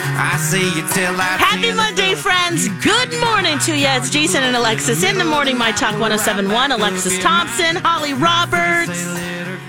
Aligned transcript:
I 0.00 0.36
see 0.38 0.64
you 0.76 0.86
till 0.88 1.20
I 1.20 1.36
Happy 1.38 1.72
Monday, 1.72 2.14
friends. 2.14 2.68
Good 2.84 3.10
morning 3.20 3.58
to 3.60 3.76
you. 3.76 3.86
It's 3.88 4.10
Jason 4.10 4.42
and 4.42 4.56
Alexis 4.56 5.02
in 5.02 5.18
the 5.18 5.24
morning. 5.24 5.58
My 5.58 5.72
Talk 5.72 5.98
1071. 5.98 6.72
Alexis 6.72 7.18
Thompson, 7.22 7.76
Holly 7.76 8.14
Roberts. 8.14 9.04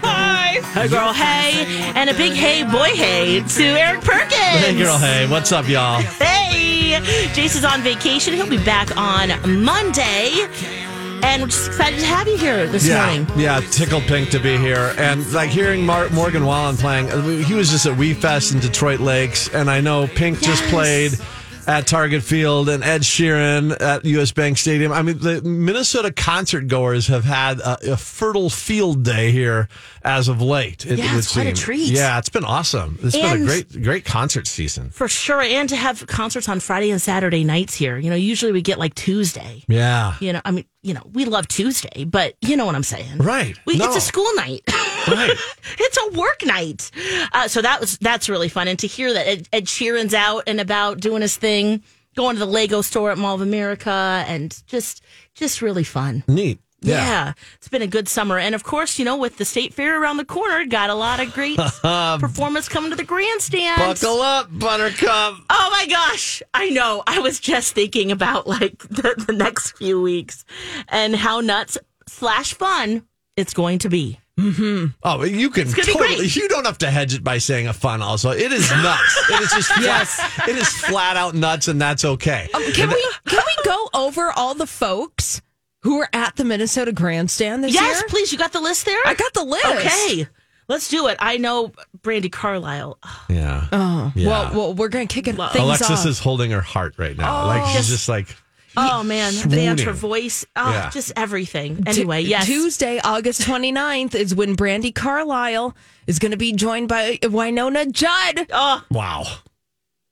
Hi. 0.01 0.61
Hey, 0.73 0.87
girl, 0.87 1.13
hey. 1.13 1.91
And 1.95 2.09
a 2.09 2.13
big 2.13 2.33
hey, 2.33 2.63
boy, 2.63 2.95
hey 2.95 3.41
to 3.41 3.63
Eric 3.63 4.01
Perkins. 4.01 4.31
Hey, 4.33 4.77
girl, 4.77 4.97
hey, 4.97 5.27
what's 5.27 5.51
up, 5.51 5.67
y'all? 5.67 5.99
Hey. 6.01 6.99
Jason's 7.33 7.65
on 7.65 7.81
vacation. 7.81 8.33
He'll 8.33 8.49
be 8.49 8.63
back 8.63 8.95
on 8.97 9.29
Monday. 9.63 10.47
And 11.21 11.41
we're 11.41 11.47
just 11.49 11.67
excited 11.67 11.99
to 11.99 12.05
have 12.05 12.27
you 12.27 12.37
here 12.37 12.67
this 12.67 12.87
yeah, 12.87 13.05
morning. 13.05 13.27
yeah, 13.39 13.59
tickled 13.71 14.03
pink 14.03 14.29
to 14.31 14.39
be 14.39 14.57
here, 14.57 14.93
and 14.97 15.31
like 15.33 15.49
hearing 15.49 15.85
Mar- 15.85 16.09
Morgan 16.09 16.45
Wallen 16.45 16.77
playing. 16.77 17.09
uh, 17.11 17.21
He 17.21 17.53
was 17.53 17.69
just 17.69 17.85
at 17.85 17.95
We 17.97 18.13
Fest 18.13 18.53
in 18.53 18.59
Detroit 18.59 18.99
Lakes, 18.99 19.47
and 19.49 19.69
I 19.69 19.81
know 19.81 20.07
Pink 20.07 20.39
just 20.41 20.63
played 20.65 21.11
at 21.67 21.85
Target 21.87 22.23
Field 22.23 22.67
and 22.69 22.83
Ed 22.83 23.01
Sheeran 23.01 23.79
at 23.81 24.03
U.S. 24.05 24.31
Bank 24.31 24.57
Stadium. 24.57 24.91
I 24.91 25.01
mean, 25.01 25.19
the 25.19 25.41
Minnesota 25.41 26.11
concert 26.11 26.67
goers 26.67 27.07
have 27.07 27.23
had 27.23 27.59
a, 27.59 27.93
a 27.93 27.97
fertile 27.97 28.49
field 28.49 29.03
day 29.03 29.31
here 29.31 29.67
as 30.03 30.27
of 30.27 30.41
late. 30.41 30.85
It, 30.85 30.97
Yeah, 30.99 31.11
would 31.13 31.19
it's 31.19 31.33
quite 31.33 31.43
a 31.47 31.55
seem. 31.55 31.55
treat. 31.55 31.89
Yeah, 31.91 32.17
it's 32.17 32.29
been 32.29 32.45
awesome. 32.45 32.97
It's 33.03 33.15
been 33.15 33.43
a 33.43 33.45
great, 33.45 33.83
great 33.83 34.05
concert 34.05 34.47
season. 34.47 34.89
For 34.89 35.07
sure. 35.07 35.41
And 35.41 35.69
to 35.69 35.75
have 35.75 36.05
concerts 36.07 36.49
on 36.49 36.59
Friday 36.59 36.89
and 36.91 37.01
Saturday 37.01 37.43
nights 37.43 37.75
here. 37.75 37.97
You 37.97 38.09
know, 38.09 38.15
usually 38.15 38.51
we 38.51 38.61
get 38.61 38.79
like 38.79 38.95
Tuesday. 38.95 39.63
Yeah, 39.67 40.15
You 40.19 40.33
know, 40.33 40.41
I 40.45 40.51
mean, 40.51 40.65
you 40.81 40.93
know, 40.93 41.03
we 41.11 41.25
love 41.25 41.47
Tuesday, 41.47 42.05
but 42.05 42.35
you 42.41 42.55
know 42.57 42.65
what 42.65 42.73
I'm 42.75 42.83
saying. 42.83 43.17
right. 43.17 43.55
We, 43.65 43.77
No. 43.77 43.85
It's 43.85 43.97
a 43.97 44.01
school 44.01 44.29
night. 44.35 44.61
Right. 45.07 45.31
it's 45.79 45.97
a 45.97 46.19
work 46.19 46.45
night. 46.45 46.91
Uh, 47.33 47.47
so 47.47 47.61
that 47.61 47.79
was 47.79 47.97
that's 47.97 48.29
really 48.29 48.49
fun. 48.49 48.67
And 48.67 48.79
to 48.79 48.87
hear 48.87 49.13
that 49.13 49.27
Ed, 49.27 49.49
Ed 49.53 49.65
Sheeran's 49.65 50.13
out 50.13 50.43
and 50.47 50.59
about 50.59 50.99
doing 50.99 51.21
his 51.21 51.37
thing, 51.37 51.83
going 52.15 52.35
to 52.35 52.39
the 52.39 52.45
Lego 52.45 52.81
store 52.81 53.11
at 53.11 53.17
Mall 53.17 53.35
of 53.35 53.41
America, 53.41 54.23
and 54.27 54.61
just 54.67 55.03
just 55.35 55.61
really 55.61 55.83
fun. 55.83 56.23
Neat. 56.27 56.59
Yeah. 56.81 57.33
it's 57.55 57.67
been 57.67 57.81
a 57.81 57.87
good 57.87 58.07
summer, 58.07 58.37
and 58.37 58.55
of 58.55 58.63
course, 58.63 58.99
you 58.99 59.05
know, 59.05 59.17
with 59.17 59.37
the 59.37 59.45
state 59.45 59.73
fair 59.73 60.01
around 60.01 60.17
the 60.17 60.25
corner, 60.25 60.65
got 60.65 60.89
a 60.89 60.95
lot 60.95 61.19
of 61.19 61.33
great 61.33 61.57
performance 61.81 62.69
coming 62.69 62.91
to 62.91 62.95
the 62.95 63.03
grandstand. 63.03 63.77
Buckle 63.77 64.21
up, 64.21 64.47
Buttercup. 64.51 65.35
Oh 65.49 65.69
my 65.71 65.85
gosh. 65.87 66.41
I 66.53 66.69
know. 66.69 67.03
I 67.05 67.19
was 67.19 67.39
just 67.39 67.73
thinking 67.73 68.11
about 68.11 68.47
like 68.47 68.77
the, 68.87 69.21
the 69.27 69.33
next 69.33 69.71
few 69.77 70.01
weeks 70.01 70.45
and 70.87 71.15
how 71.15 71.41
nuts 71.41 71.77
slash 72.07 72.53
fun 72.53 73.03
it's 73.35 73.53
going 73.53 73.79
to 73.79 73.89
be. 73.89 74.19
Mm-hmm. 74.39 74.85
Oh, 75.03 75.23
you 75.23 75.49
can 75.49 75.65
gonna 75.65 75.75
be 75.75 75.81
totally. 75.93 76.15
great. 76.17 76.35
You 76.35 76.47
don't 76.47 76.65
have 76.65 76.77
to 76.79 76.89
hedge 76.89 77.13
it 77.13 77.23
by 77.23 77.37
saying 77.39 77.67
a 77.67 77.73
fun. 77.73 78.01
Also, 78.01 78.31
it 78.31 78.51
is 78.51 78.69
nuts. 78.71 79.29
it 79.29 79.41
is 79.41 79.51
just 79.51 79.71
yes. 79.81 80.39
It 80.47 80.55
is 80.55 80.67
flat 80.69 81.17
out 81.17 81.35
nuts, 81.35 81.67
and 81.67 81.81
that's 81.81 82.05
okay. 82.05 82.47
Um, 82.53 82.63
can 82.73 82.89
we 82.89 83.05
can 83.25 83.43
we 83.45 83.63
go 83.65 83.89
over 83.93 84.31
all 84.35 84.53
the 84.55 84.67
folks 84.67 85.41
who 85.81 85.97
were 85.97 86.09
at 86.13 86.35
the 86.35 86.43
Minnesota 86.45 86.91
Grandstand 86.91 87.63
this 87.63 87.73
Yes, 87.73 87.81
year? 87.83 87.91
Yes, 87.91 88.03
please. 88.07 88.31
You 88.31 88.37
got 88.37 88.53
the 88.53 88.61
list 88.61 88.85
there? 88.85 88.99
I 89.05 89.13
got 89.13 89.33
the 89.33 89.43
list. 89.43 89.65
Okay. 89.65 90.27
Let's 90.67 90.87
do 90.87 91.07
it. 91.07 91.17
I 91.19 91.37
know 91.37 91.71
Brandi 92.01 92.31
Carlile. 92.31 92.99
yeah. 93.29 93.67
Oh, 93.71 94.11
Yeah. 94.15 94.27
well, 94.29 94.51
well, 94.53 94.73
we're 94.75 94.89
gonna 94.89 95.07
kick 95.07 95.27
it 95.27 95.35
things 95.35 95.55
Alexis 95.55 95.89
off. 96.01 96.05
is 96.05 96.19
holding 96.19 96.51
her 96.51 96.61
heart 96.61 96.95
right 96.97 97.17
now. 97.17 97.45
like 97.47 97.65
she's 97.67 97.75
Yes. 97.75 97.87
just 97.89 98.09
like 98.09 98.35
Oh 98.77 99.03
man, 99.03 99.33
the 99.33 99.55
dance, 99.55 99.81
her 99.81 99.93
swooning. 99.95 99.99
voice, 100.23 100.45
oh, 100.55 100.71
Yeah. 100.71 100.89
just 100.89 101.11
everything. 101.15 101.83
Anyway, 101.87 102.21
yes. 102.21 102.45
Tuesday, 102.45 102.99
August 103.03 103.41
29th 103.41 104.15
is 104.15 104.33
when 104.35 104.55
Brandi 104.55 104.93
Carlile 104.93 105.75
is 106.07 106.19
going 106.19 106.31
to 106.31 106.37
be 106.37 106.53
joined 106.53 106.87
by 106.87 107.17
Wynonna 107.23 107.91
Judd. 107.91 108.47
Oh, 108.51 108.83
wow. 108.91 109.23
oh, 109.25 109.39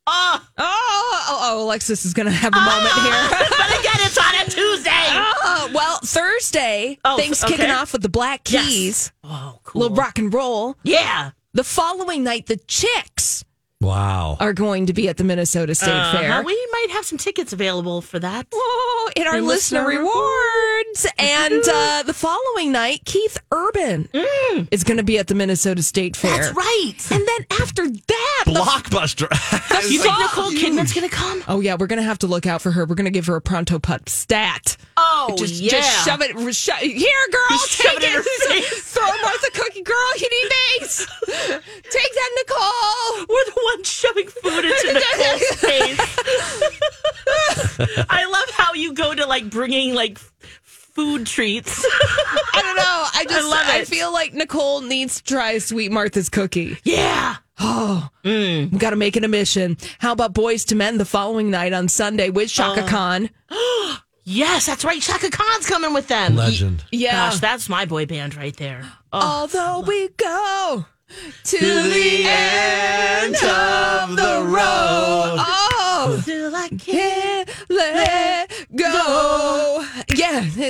Oh, 0.07 0.44
oh, 0.57 1.40
oh 1.51 1.63
Alexis 1.66 2.06
is 2.06 2.13
going 2.13 2.25
to 2.28 2.31
have 2.31 2.53
a 2.53 2.57
oh. 2.57 2.66
moment 2.66 2.94
here. 2.95 3.47
but 3.57 3.79
again, 3.79 4.07
it's 4.07 4.18
on 4.18 4.35
a 4.35 4.45
Tuesday. 4.50 4.91
Oh, 4.94 5.69
well, 5.74 6.00
Thursday, 6.03 6.97
Oh, 7.06 7.18
things 7.18 7.44
okay. 7.44 7.56
kicking 7.57 7.72
off 7.72 7.94
with 7.94 8.01
the 8.01 8.09
Black 8.09 8.50
Yes. 8.51 8.66
Keys, 8.68 9.12
Oh, 9.24 9.59
cool. 9.63 9.81
little 9.84 9.97
rock 9.97 10.18
and 10.18 10.34
roll. 10.34 10.75
Yeah. 10.84 11.31
The 11.53 11.63
following 11.63 12.24
night, 12.24 12.45
the 12.47 12.57
Chicks 12.57 13.44
Wow. 13.79 14.38
are 14.39 14.53
going 14.53 14.88
to 14.88 14.93
be 14.93 15.07
at 15.07 15.17
the 15.17 15.23
Minnesota 15.23 15.75
State 15.75 15.89
Uh-huh. 15.91 16.17
Fair. 16.17 16.43
We 16.43 16.67
might 16.71 16.88
have 16.91 17.05
some 17.05 17.17
tickets 17.19 17.53
available 17.53 18.01
for 18.01 18.17
that. 18.19 18.47
Oh, 18.53 19.11
in 19.15 19.27
our 19.27 19.35
And 19.35 19.45
listener, 19.45 19.85
listener 19.85 19.99
rewards. 19.99 21.07
And 21.19 21.63
uh, 21.67 22.03
the 22.03 22.13
following 22.13 22.71
night, 22.71 23.01
Keith 23.05 23.38
Urban 23.51 24.09
is 24.71 24.83
going 24.83 24.97
to 24.97 25.03
be 25.03 25.19
at 25.19 25.27
the 25.27 25.35
Minnesota 25.35 25.83
State 25.83 26.15
Fair. 26.17 26.31
Mm. 26.31 26.38
That's 26.38 26.55
right. 26.55 27.11
And 27.11 27.27
then 27.27 27.61
after 27.61 27.88
that, 27.88 28.43
the- 28.45 28.51
Blockbuster. 28.53 29.27
You 29.88 30.01
think 30.01 30.17
Nicole 30.17 30.51
Kidman's 30.51 30.91
going 30.91 31.07
to 31.07 31.15
come? 31.15 31.44
oh 31.47 31.59
yeah, 31.59 31.75
we're 31.79 31.85
going 31.88 31.99
to 32.01 32.03
have 32.03 32.17
to 32.19 32.27
look 32.27 32.45
out 32.47 32.61
for 32.63 32.71
her. 32.71 32.83
We're 32.85 32.95
going 32.95 33.05
to 33.05 33.11
give 33.11 33.27
her 33.27 33.35
a 33.35 33.41
Pronto 33.41 33.77
Pup 33.77 34.09
stat. 34.09 34.75
Oh, 34.97 35.35
just, 35.38 35.53
yeah. 35.61 35.69
just 35.69 36.03
shove 36.05 36.19
it. 36.21 36.31
Sho- 36.55 36.73
here, 36.73 37.27
girl, 37.31 37.45
Just 37.51 37.69
shove 37.69 37.94
take 37.94 38.03
it 38.03 38.09
in 38.09 38.11
her 38.13 38.23
face. 38.49 38.83
Throw 38.91 39.05
Martha 39.05 39.51
Cookie, 39.53 39.83
girl. 39.83 40.17
You 40.17 40.27
need 40.29 40.51
base. 40.79 41.05
take 41.27 42.13
that, 42.15 42.31
Nicole. 42.38 43.25
We're 43.29 43.45
the 43.45 43.61
ones 43.75 43.89
shoving 43.89 44.28
food 44.28 44.66
into 44.66 44.94
Nicole's 44.94 45.41
face. 45.55 46.00
I 48.09 48.25
love 48.31 48.50
how 48.55 48.73
you 48.73 48.94
go 48.94 49.13
to 49.13 49.25
like 49.25 49.50
bringing 49.50 49.94
like 49.94 50.17
food 50.63 51.25
treats. 51.28 51.83
I 51.85 52.61
don't 52.61 52.75
know. 52.75 53.06
I 53.13 53.25
just 53.29 53.47
love 53.50 53.67
it. 53.67 53.73
I 53.81 53.85
feel 53.85 54.11
like 54.11 54.33
Nicole 54.33 54.81
needs 54.81 55.17
to 55.17 55.23
try 55.23 55.57
Sweet 55.59 55.91
Martha's 55.91 56.29
cookie. 56.29 56.77
yeah. 56.83 57.38
Oh. 57.59 58.09
We 58.23 58.67
got 58.67 58.91
to 58.91 58.95
make 58.95 59.16
it 59.17 59.23
a 59.23 59.27
mission. 59.27 59.77
How 59.97 60.11
about 60.11 60.33
Boyz 60.33 60.72
II 60.72 60.77
Men 60.77 61.00
the 61.00 61.06
following 61.06 61.50
night 61.50 61.73
on 61.73 61.88
Sunday 61.88 62.29
with 62.29 62.50
Chaka 62.50 62.83
Uh. 62.83 62.88
Khan? 62.88 63.29
Yes, 64.29 64.66
that's 64.66 64.83
right. 64.83 65.01
Chaka 65.01 65.29
Khan's 65.29 65.66
coming 65.69 65.94
with 65.94 66.09
them. 66.09 66.35
Legend. 66.35 66.83
Yeah. 66.91 67.29
Gosh, 67.29 67.39
that's 67.39 67.69
my 67.69 67.85
boy 67.85 68.06
band 68.06 68.35
right 68.35 68.53
there. 68.57 68.81
Oh, 69.13 69.22
Although 69.22 69.85
we 69.88 70.09
go 70.17 70.85
to, 71.44 71.57
the 71.57 72.23
end 72.25 73.35
of 73.35 74.16
the 74.16 74.44
road. 74.45 75.38
Oh, 75.40 76.21
till 76.25 76.56
I 76.56 76.69
can't 76.69 77.27
can't 77.48 77.69
let 77.69 78.50
go. 78.75 79.86
Yeah. 80.15 80.42
you 80.42 80.62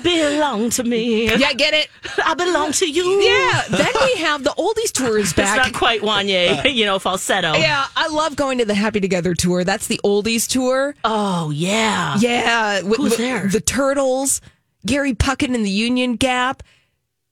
belong 0.00 0.70
to 0.70 0.84
me. 0.84 1.26
yeah, 1.36 1.52
get 1.52 1.74
it? 1.74 1.88
I 2.24 2.34
belong 2.34 2.72
to 2.72 2.90
you. 2.90 3.20
Yeah. 3.20 3.62
Then 3.70 3.92
we 4.04 4.14
have 4.20 4.44
the 4.44 4.50
oldies 4.50 4.92
tour 4.92 5.18
is 5.18 5.30
It's 5.30 5.36
not 5.38 5.72
quite 5.72 6.02
Wanya, 6.02 6.64
uh, 6.64 6.68
you 6.68 6.84
know, 6.84 6.98
falsetto. 6.98 7.54
Yeah, 7.54 7.86
I 7.96 8.08
love 8.08 8.36
going 8.36 8.58
to 8.58 8.64
the 8.64 8.74
Happy 8.74 9.00
Together 9.00 9.34
tour. 9.34 9.64
That's 9.64 9.86
the 9.86 10.00
oldies 10.04 10.48
tour. 10.48 10.94
Oh, 11.04 11.50
yeah. 11.50 12.16
Yeah, 12.18 12.82
with, 12.82 12.98
Who's 12.98 13.10
with 13.10 13.18
there? 13.18 13.48
The 13.48 13.60
Turtles, 13.60 14.40
Gary 14.84 15.14
Puckett 15.14 15.54
and 15.54 15.64
the 15.64 15.70
Union 15.70 16.16
Gap. 16.16 16.62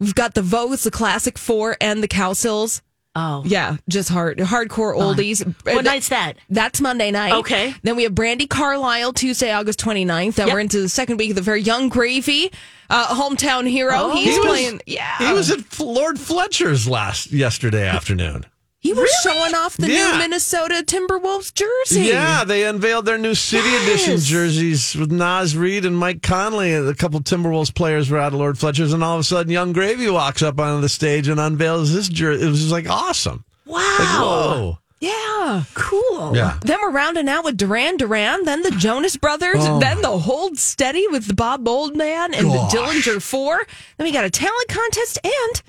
We've 0.01 0.15
got 0.15 0.35
the 0.35 0.43
Vogues, 0.43 0.83
the 0.85 0.91
Classic 0.91 1.39
Four, 1.39 1.77
and 1.81 2.03
the 2.03 2.09
Cowsills. 2.09 2.81
Oh. 3.17 3.45
Yeah, 3.47 3.77
just 3.89 4.09
hard, 4.09 4.39
hardcore 4.39 4.97
oldies. 4.97 5.47
What 5.65 5.85
night's 5.85 6.09
that? 6.09 6.35
That's 6.51 6.81
Monday 6.81 7.13
night. 7.13 7.33
Okay. 7.33 7.73
Then 7.85 7.95
we 7.95 8.03
have 8.03 8.13
Brandi 8.13 8.49
Carlile 8.51 9.13
Tuesday, 9.13 9.53
August 9.53 9.79
29th. 9.79 10.35
Then 10.35 10.49
Yep. 10.49 10.55
we're 10.55 10.59
into 10.61 10.81
the 10.81 10.89
second 10.89 11.19
week 11.19 11.31
of 11.31 11.37
the 11.37 11.43
very 11.43 11.63
Young 11.63 11.89
Gravy, 11.89 12.51
uh, 12.91 13.15
hometown 13.15 13.69
hero. 13.71 13.93
Oh. 13.97 14.15
He's 14.17 14.35
He 14.35 14.39
was- 14.41 14.49
playing. 14.49 14.81
yeah. 14.87 15.17
He 15.19 15.33
was 15.33 15.49
at 15.53 15.79
Lord 15.79 16.19
Fletcher's 16.19 16.89
last 16.89 17.31
yesterday 17.31 17.87
afternoon. 17.87 18.47
He 18.85 18.93
was 18.93 19.11
showing 19.23 19.55
off 19.55 19.79
the 19.79 19.91
Yeah. 19.91 20.13
new 20.13 20.19
Minnesota 20.19 20.85
Timberwolves 20.87 21.55
jersey. 21.55 22.03
Yeah, 22.03 22.05
they 22.05 22.05
unveiled 22.05 22.05
the 22.05 22.05
new 22.05 22.05
Minnesota 22.05 22.05
Timberwolves 22.05 22.05
jersey. 22.05 22.11
Yeah, 22.13 22.45
they 22.45 22.65
unveiled 22.65 23.07
their 23.07 23.17
new 23.19 23.35
City 23.35 23.75
Edition 23.77 24.19
jerseys 24.19 24.95
with 24.95 25.11
Naz 25.11 25.57
Reid 25.57 25.87
and 25.87 25.97
Mike 25.97 26.21
Conley. 26.23 26.75
A 26.75 26.95
couple 26.95 27.21
Timberwolves 27.21 27.75
players 27.75 28.11
were 28.11 28.19
out 28.19 28.35
of 28.35 28.39
Lord 28.39 28.59
Fletcher's, 28.59 28.93
and 28.93 29.03
all 29.03 29.15
of 29.15 29.21
a 29.21 29.25
sudden, 29.25 29.51
Young 29.51 29.73
Gravy 29.73 30.11
walks 30.11 30.43
up 30.43 30.61
onto 30.61 30.83
the 30.83 30.91
stage 30.91 31.29
and 31.29 31.41
unveils 31.41 31.89
his 31.89 32.11
jersey. 32.11 32.45
It 32.47 32.51
was 32.51 32.61
just 32.61 32.73
like 32.73 32.89
awesome. 32.89 33.45
Wow. 33.65 33.79
Like, 33.99 34.09
whoa. 34.21 34.79
Yeah. 35.01 35.65
Cool. 35.75 36.37
Yeah. 36.37 36.59
Then 36.63 36.79
we're 36.83 36.91
rounding 36.91 37.29
out 37.29 37.45
with 37.45 37.57
Duran 37.57 37.97
Duran, 37.97 38.45
then 38.45 38.63
the 38.63 38.71
Jonas 38.71 39.17
Brothers, 39.17 39.57
Oh. 39.61 39.79
then 39.81 40.03
the 40.03 40.19
Hold 40.19 40.59
Steady 40.59 41.07
with 41.09 41.27
the 41.27 41.35
Bob 41.35 41.65
Moldman 41.65 42.37
and 42.37 42.49
Gosh. 42.49 42.73
the 42.73 42.79
Dillinger 42.79 43.23
Four. 43.23 43.67
Then 43.97 44.07
we 44.07 44.13
got 44.13 44.25
a 44.27 44.31
talent 44.31 44.69
contest 44.69 45.19
and 45.25 45.63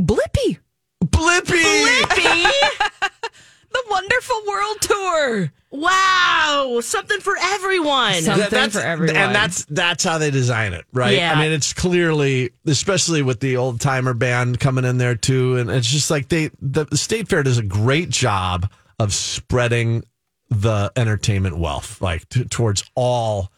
Blippi, 0.00 0.58
Blippi! 1.02 2.02
Blippi 2.02 2.50
The 3.72 3.82
Wonderful 3.90 4.42
World 4.46 4.76
Tour. 4.82 5.52
Wow. 5.70 6.80
Something 6.82 7.20
for 7.20 7.34
everyone. 7.40 8.14
Something 8.20 8.50
That's- 8.50 8.72
for 8.74 8.80
everyone. 8.80 9.16
And 9.16 9.34
that's 9.34 9.64
that's 9.64 10.04
how 10.04 10.18
they 10.18 10.30
design 10.30 10.74
it, 10.74 10.84
right? 10.92 11.16
Yeah. 11.16 11.32
I 11.32 11.40
mean, 11.42 11.52
it's 11.52 11.72
clearly, 11.72 12.50
especially 12.66 13.22
with 13.22 13.40
the 13.40 13.56
old 13.56 13.80
timer 13.80 14.12
band 14.12 14.60
coming 14.60 14.84
in 14.84 14.98
there 14.98 15.14
too, 15.14 15.56
and 15.56 15.70
it's 15.70 15.90
just 15.90 16.10
like 16.10 16.28
they 16.28 16.50
the, 16.60 16.84
the 16.84 16.98
state 16.98 17.28
fair 17.28 17.42
does 17.42 17.56
a 17.56 17.62
great 17.62 18.10
job 18.10 18.70
of 18.98 19.14
spreading 19.14 20.02
the 20.50 20.92
entertainment 20.96 21.56
wealth 21.58 22.02
like 22.02 22.28
t- 22.28 22.44
towards 22.44 22.84
all 22.94 23.50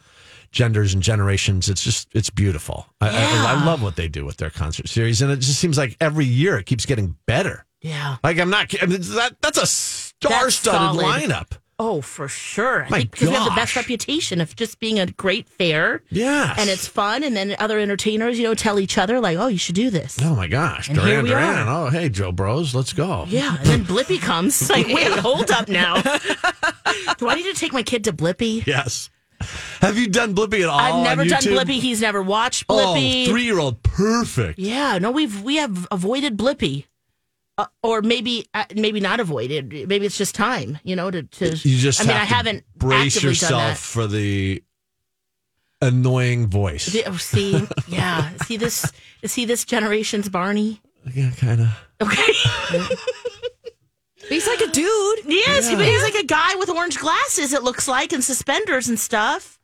genders 0.55 0.93
and 0.93 1.03
generations. 1.03 1.69
It's 1.69 1.83
just 1.83 2.07
it's 2.13 2.29
beautiful. 2.31 2.87
I, 3.01 3.09
I, 3.09 3.53
I 3.53 3.65
love 3.65 3.83
what 3.83 3.95
they 3.97 4.07
do 4.07 4.25
with 4.25 4.37
their 4.37 4.49
concert 4.49 4.87
series, 4.89 5.21
and 5.21 5.31
it 5.31 5.37
just 5.41 5.59
seems 5.59 5.77
like 5.77 5.95
every 6.01 6.25
year 6.25 6.57
it 6.57 6.65
keeps 6.65 6.85
getting 6.87 7.15
better. 7.27 7.65
yeah. 7.81 8.17
Like 8.23 8.39
I'm 8.39 8.49
not 8.49 8.73
I 8.81 8.85
mean, 8.87 9.01
that 9.01 9.35
that's 9.41 9.57
a 9.59 9.67
star-studded 9.67 10.99
lineup. 11.01 11.57
Oh, 11.77 11.99
for 11.99 12.29
sure. 12.29 12.85
I 12.85 12.89
My 12.89 12.97
think 12.99 13.11
because 13.11 13.27
we 13.27 13.35
have 13.35 13.43
the 13.43 13.51
best 13.55 13.75
reputation 13.75 14.39
of 14.39 14.55
just 14.55 14.79
being 14.79 14.97
a 14.97 15.07
great 15.07 15.49
fair. 15.49 16.03
Yeah. 16.09 16.55
And 16.57 16.69
it's 16.69 16.87
fun. 16.87 17.21
And 17.21 17.35
then 17.35 17.53
other 17.59 17.79
entertainers, 17.79 18.39
you 18.39 18.45
know, 18.45 18.53
tell 18.55 18.79
each 18.79 18.97
other, 18.97 19.19
like, 19.19 19.37
oh, 19.37 19.47
you 19.47 19.57
should 19.57 19.75
do 19.75 19.89
this. 19.89 20.17
Oh 20.23 20.37
my 20.37 20.47
gosh, 20.47 20.87
And 20.87 20.97
here 20.97 21.07
Duran 21.21 21.23
we 21.25 21.29
Duran. 21.31 21.67
are. 21.67 21.87
Oh, 21.87 21.89
hey, 21.89 22.07
Joe 22.07 22.31
Bros, 22.31 22.73
let's 22.73 22.93
go. 22.93 23.25
Yeah. 23.27 23.57
And 23.57 23.65
then 23.67 23.83
Blippi 23.83 24.21
comes. 24.21 24.69
Like, 24.75 24.87
wait, 24.87 25.11
hold 25.19 25.51
up 25.51 25.67
now. 25.67 26.01
do 27.17 27.27
I 27.27 27.35
need 27.35 27.43
to 27.43 27.59
take 27.59 27.73
my 27.73 27.83
kid 27.83 28.05
to 28.05 28.13
Blippi? 28.13 28.65
Yes. 28.65 29.09
Have 29.81 29.97
you 29.97 30.07
done 30.07 30.33
Blippi 30.35 30.61
at 30.61 30.69
all? 30.69 30.79
I've 30.79 31.03
never 31.03 31.21
on 31.21 31.27
done? 31.27 31.41
Blippi. 31.43 31.79
He's 31.79 32.01
never 32.01 32.21
watched 32.21 32.65
Oh, 32.69 32.93
Blippi. 32.95 33.27
three 33.27 33.43
year 33.43 33.59
old, 33.59 33.83
perfect. 33.83 34.57
Yeah, 34.59 34.97
no, 34.97 35.11
we've 35.11 35.41
we 35.41 35.57
have 35.57 35.87
avoided 35.91 36.37
Blippi, 36.37 36.85
uh, 37.57 37.65
or 37.83 38.01
maybe 38.01 38.47
uh, 38.53 38.65
maybe 38.75 38.99
not 38.99 39.19
avoided. 39.19 39.71
Maybe 39.87 40.05
it's 40.05 40.17
just 40.17 40.35
time, 40.35 40.79
you 40.83 40.95
know, 40.95 41.11
to. 41.11 41.23
to 41.23 41.45
You 41.47 41.77
just 41.77 42.01
I 42.01 42.05
mean, 42.05 42.15
I 42.17 42.25
haven't 42.25 42.63
brace 42.75 43.21
yourself 43.21 43.79
for 43.79 44.07
the 44.07 44.63
annoying 45.81 46.47
voice. 46.47 46.87
The- 46.87 47.05
oh, 47.05 47.17
see, 47.17 47.67
yeah, 47.87 48.31
see 48.45 48.57
this. 48.57 48.91
See 49.25 49.45
this 49.45 49.65
generation's 49.65 50.29
Barney. 50.29 50.81
yeah, 51.13 51.31
kind 51.31 51.61
of. 51.61 51.67
Okay. 52.01 52.33
He's 54.29 54.47
like 54.47 54.61
a 54.61 54.67
dude. 54.67 55.19
yes, 55.25 55.69
but 55.73 55.85
he's 55.85 56.03
like 56.03 56.15
a 56.15 56.25
guy 56.25 56.55
with 56.55 56.69
orange 56.69 56.97
glasses. 56.99 57.53
It 57.53 57.63
looks 57.63 57.87
like 57.87 58.11
and 58.13 58.23
suspenders 58.23 58.87
and 58.89 58.99
stuff. 58.99 59.59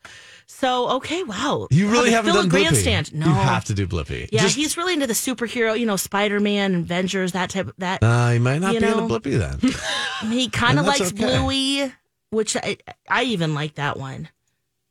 So 0.47 0.89
okay, 0.97 1.23
wow. 1.23 1.67
You 1.71 1.89
really 1.89 2.11
haven't 2.11 2.33
done 2.35 2.45
Blippi. 2.47 2.49
Grandstand. 2.51 3.13
No, 3.15 3.25
You 3.27 3.33
have 3.33 3.65
to 3.65 3.73
do 3.73 3.87
Blippi. 3.87 4.29
Yeah, 4.31 4.41
Just, 4.41 4.55
he's 4.55 4.77
really 4.77 4.93
into 4.93 5.07
the 5.07 5.13
superhero. 5.13 5.77
You 5.79 5.85
know, 5.85 5.95
Spider 5.95 6.39
Man, 6.39 6.75
Avengers, 6.75 7.31
that 7.31 7.49
type 7.49 7.67
of 7.69 7.73
that. 7.79 8.03
uh, 8.03 8.29
he 8.31 8.39
might 8.39 8.59
not 8.59 8.73
be 8.73 8.79
know. 8.79 8.99
into 9.07 9.19
Blippi 9.19 9.37
then. 9.39 10.31
He 10.31 10.49
kind 10.49 10.77
of 10.77 10.85
likes 10.85 11.01
okay. 11.13 11.15
Bluey, 11.39 11.91
which 12.29 12.55
I 12.55 12.77
I 13.09 13.23
even 13.23 13.55
like 13.55 13.75
that 13.75 13.97
one. 13.97 14.29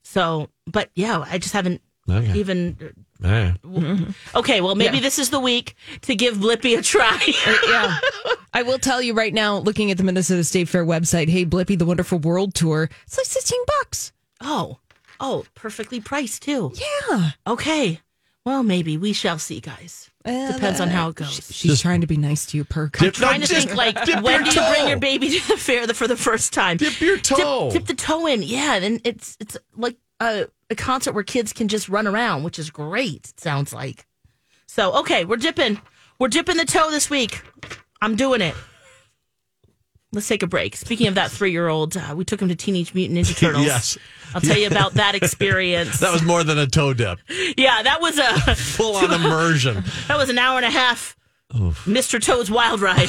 So, 0.02 0.48
but 0.66 0.90
yeah, 0.96 1.22
I 1.24 1.38
just 1.38 1.52
haven't 1.52 1.82
Okay. 2.08 2.36
even. 2.38 2.94
Yeah. 3.22 3.54
Okay, 4.34 4.60
well, 4.60 4.74
maybe 4.74 4.96
Yeah. 4.96 5.02
this 5.02 5.18
is 5.18 5.30
the 5.30 5.40
week 5.40 5.74
to 6.02 6.14
give 6.14 6.36
Blippi 6.36 6.78
a 6.78 6.82
try. 6.82 7.18
Uh, 7.46 7.56
yeah. 7.68 7.98
I 8.52 8.62
will 8.62 8.78
tell 8.78 9.00
you 9.00 9.14
right 9.14 9.32
now, 9.32 9.58
looking 9.58 9.90
at 9.90 9.96
the 9.98 10.04
Minnesota 10.04 10.42
State 10.44 10.68
Fair 10.68 10.84
website, 10.84 11.28
hey, 11.28 11.44
Blippi, 11.46 11.78
the 11.78 11.84
Wonderful 11.86 12.18
World 12.18 12.54
Tour, 12.54 12.88
it's 13.06 13.16
like 13.16 13.26
16 13.26 13.58
bucks. 13.66 14.12
oh, 14.40 14.78
oh, 15.20 15.44
perfectly 15.54 16.00
priced 16.00 16.42
too. 16.42 16.72
Yeah. 16.74 17.30
Okay, 17.46 18.00
well, 18.44 18.62
maybe 18.62 18.96
we 18.96 19.12
shall 19.12 19.38
see, 19.38 19.60
guys. 19.60 20.10
Uh, 20.24 20.52
Depends 20.52 20.80
on 20.80 20.88
how 20.88 21.08
it 21.10 21.14
goes. 21.14 21.48
She's 21.50 21.80
trying 21.80 22.00
to 22.02 22.06
be 22.06 22.16
nice 22.16 22.44
to 22.46 22.56
you, 22.58 22.64
Perk. 22.64 22.98
Dip- 22.98 23.14
trying 23.14 23.40
no, 23.40 23.46
to 23.46 23.54
just 23.54 23.68
think 23.68 23.78
like 23.78 24.04
dip 24.04 24.22
when 24.22 24.42
do 24.44 24.50
you 24.50 24.54
bring 24.56 24.82
toe. 24.82 24.86
your 24.88 24.98
baby 24.98 25.30
to 25.30 25.48
the 25.48 25.56
fair 25.56 25.86
the- 25.86 25.94
for 25.94 26.06
the 26.08 26.16
first 26.16 26.52
time? 26.52 26.76
Dip 26.76 27.00
your 27.00 27.16
toe. 27.18 27.70
Dip, 27.70 27.86
the 27.86 27.94
toe 27.94 28.26
in, 28.26 28.42
yeah. 28.42 28.80
Then 28.80 29.00
it's 29.04 29.36
it's 29.40 29.56
like 29.76 29.96
a, 30.20 30.46
a 30.70 30.74
concert 30.74 31.12
where 31.12 31.24
kids 31.24 31.52
can 31.52 31.68
just 31.68 31.88
run 31.88 32.06
around, 32.06 32.42
which 32.44 32.58
is 32.58 32.70
great. 32.70 33.28
It 33.30 33.40
sounds 33.40 33.72
like. 33.72 34.06
So 34.66 34.92
okay, 35.00 35.24
we're 35.24 35.36
dipping, 35.36 35.80
we're 36.18 36.28
dipping 36.28 36.56
the 36.56 36.64
toe 36.64 36.90
this 36.90 37.10
week. 37.10 37.42
I'm 38.00 38.16
doing 38.16 38.40
it. 38.40 38.54
Let's 40.12 40.26
take 40.26 40.42
a 40.42 40.46
break. 40.48 40.74
Speaking 40.76 41.06
of 41.06 41.14
that 41.14 41.30
three 41.30 41.52
year 41.52 41.68
old, 41.68 41.96
uh, 41.96 42.14
we 42.16 42.24
took 42.24 42.40
him 42.42 42.48
to 42.48 42.56
Teenage 42.56 42.94
Mutant 42.94 43.18
Ninja 43.18 43.36
Turtles. 43.38 43.64
Yes. 43.66 43.98
I'll 44.34 44.40
tell 44.40 44.58
you 44.58 44.66
about 44.66 44.94
that 44.94 45.14
experience. 45.14 45.98
That 46.00 46.12
was 46.12 46.22
more 46.22 46.42
than 46.44 46.58
a 46.58 46.66
toe 46.66 46.94
dip. 46.94 47.18
yeah, 47.56 47.82
that 47.82 48.00
was 48.00 48.18
a 48.18 48.54
Full 48.56 48.96
on 48.96 49.12
immersion. 49.12 49.84
that 50.08 50.16
was 50.16 50.28
an 50.28 50.38
hour 50.38 50.56
and 50.56 50.66
a 50.66 50.70
half. 50.70 51.16
Mr. 51.52 52.22
Toad's 52.22 52.48
Wild 52.50 52.80
Ride. 52.80 53.08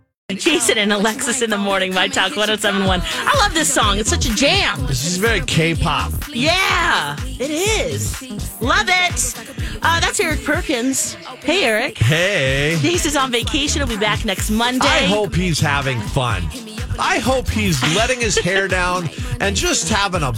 Jason 0.37 0.77
and 0.77 0.91
Alexis 0.93 1.41
in 1.41 1.49
the 1.49 1.57
morning, 1.57 1.93
My 1.93 2.07
Talk 2.07 2.35
1071. 2.35 3.01
I 3.03 3.37
love 3.39 3.53
this 3.53 3.73
song. 3.73 3.97
It's 3.97 4.09
such 4.09 4.25
a 4.25 4.35
jam. 4.35 4.85
This 4.85 5.05
is 5.05 5.17
very 5.17 5.41
K-pop. 5.41 6.11
Yeah, 6.29 7.15
it 7.39 7.49
is. 7.51 8.21
Love 8.61 8.87
it. 8.87 9.35
Uh, 9.81 9.99
that's 9.99 10.19
Eric 10.19 10.43
Perkins. 10.43 11.13
Hey, 11.13 11.63
Eric. 11.65 11.97
Hey. 11.97 12.77
Jason's 12.81 13.15
on 13.15 13.31
vacation. 13.31 13.79
He'll 13.81 13.87
be 13.87 13.99
back 13.99 14.25
next 14.25 14.49
Monday. 14.51 14.85
I 14.85 15.05
hope 15.05 15.33
he's 15.33 15.59
having 15.59 15.99
fun. 15.99 16.43
I 16.99 17.19
hope 17.19 17.49
he's 17.49 17.81
letting 17.95 18.19
his 18.19 18.37
hair 18.37 18.67
down 18.67 19.09
and 19.39 19.55
just 19.55 19.89
having 19.89 20.21
a 20.23 20.33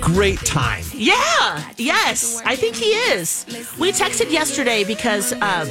great 0.00 0.38
time. 0.40 0.84
Yeah, 0.94 1.64
yes, 1.76 2.40
I 2.44 2.56
think 2.56 2.76
he 2.76 2.90
is. 2.90 3.46
We 3.78 3.92
texted 3.92 4.30
yesterday 4.30 4.84
because, 4.84 5.32
um, 5.34 5.68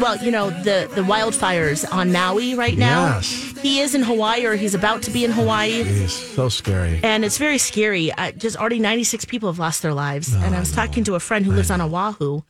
well, 0.00 0.16
you 0.18 0.30
know, 0.30 0.50
the, 0.50 0.90
the 0.94 1.02
wildfires 1.02 1.84
on 1.92 2.12
Maui 2.12 2.54
right 2.54 2.76
now. 2.76 3.16
Yes. 3.16 3.58
He 3.60 3.80
is 3.80 3.94
in 3.94 4.02
Hawaii 4.02 4.44
or 4.46 4.56
he's 4.56 4.74
about 4.74 5.02
to 5.02 5.10
be 5.10 5.24
in 5.24 5.30
Hawaii. 5.32 5.82
He's 5.82 6.12
so 6.12 6.48
scary. 6.48 7.00
And 7.02 7.24
it's 7.24 7.36
very 7.38 7.58
scary. 7.58 8.10
Uh, 8.12 8.32
just 8.32 8.56
already 8.56 8.78
96 8.78 9.24
people 9.26 9.48
have 9.50 9.58
lost 9.58 9.82
their 9.82 9.94
lives. 9.94 10.32
and 10.34 10.54
I 10.54 10.60
was 10.60 10.72
talking 10.72 11.04
to 11.04 11.14
a 11.14 11.20
friend 11.20 11.44
who 11.44 11.52
lives 11.52 11.70
on 11.70 11.80
Oahu, 11.80 12.42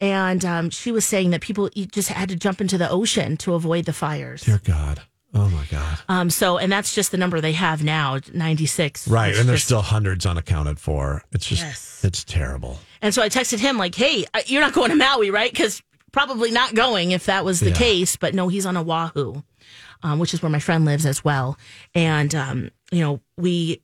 and 0.00 0.44
um, 0.44 0.70
she 0.70 0.92
was 0.92 1.04
saying 1.04 1.30
that 1.30 1.40
people 1.40 1.68
just 1.92 2.08
had 2.08 2.28
to 2.30 2.36
jump 2.36 2.60
into 2.60 2.78
the 2.78 2.88
ocean 2.90 3.36
to 3.38 3.54
avoid 3.54 3.84
the 3.86 3.92
fires. 3.92 4.42
Dear 4.42 4.60
God. 4.62 5.00
Oh 5.32 5.48
my 5.48 5.64
God. 5.70 5.98
Um, 6.08 6.28
so, 6.28 6.58
and 6.58 6.72
that's 6.72 6.92
just 6.94 7.12
the 7.12 7.16
number 7.16 7.40
they 7.40 7.52
have 7.52 7.84
now, 7.84 8.18
96. 8.34 9.06
Right. 9.06 9.36
And 9.36 9.48
there's 9.48 9.60
just- 9.60 9.66
still 9.66 9.82
hundreds 9.82 10.26
unaccounted 10.26 10.80
for. 10.80 11.22
It's 11.32 11.46
just, 11.46 11.62
Yes. 11.62 12.00
it's 12.02 12.24
terrible. 12.24 12.80
And 13.00 13.14
so 13.14 13.22
I 13.22 13.28
texted 13.28 13.60
him 13.60 13.78
like, 13.78 13.94
"Hey, 13.94 14.24
uh, 14.34 14.40
you're 14.46 14.60
not 14.60 14.72
going 14.74 14.90
to 14.90 14.96
Maui, 14.96 15.30
right? 15.30 15.50
Because 15.50 15.82
probably 16.12 16.50
not 16.50 16.74
going 16.74 17.10
if 17.12 17.26
that 17.26 17.44
was 17.44 17.60
the 17.60 17.70
Yeah. 17.70 17.76
case. 17.76 18.16
But 18.16 18.34
no, 18.34 18.48
he's 18.48 18.66
on 18.66 18.76
Oahu, 18.76 19.42
um, 20.02 20.18
which 20.18 20.34
is 20.34 20.42
where 20.42 20.50
my 20.50 20.58
friend 20.60 20.84
lives 20.84 21.06
as 21.06 21.24
well. 21.24 21.58
And 21.94 22.34
um, 22.34 22.70
you 22.92 23.00
know, 23.00 23.20
we 23.36 23.82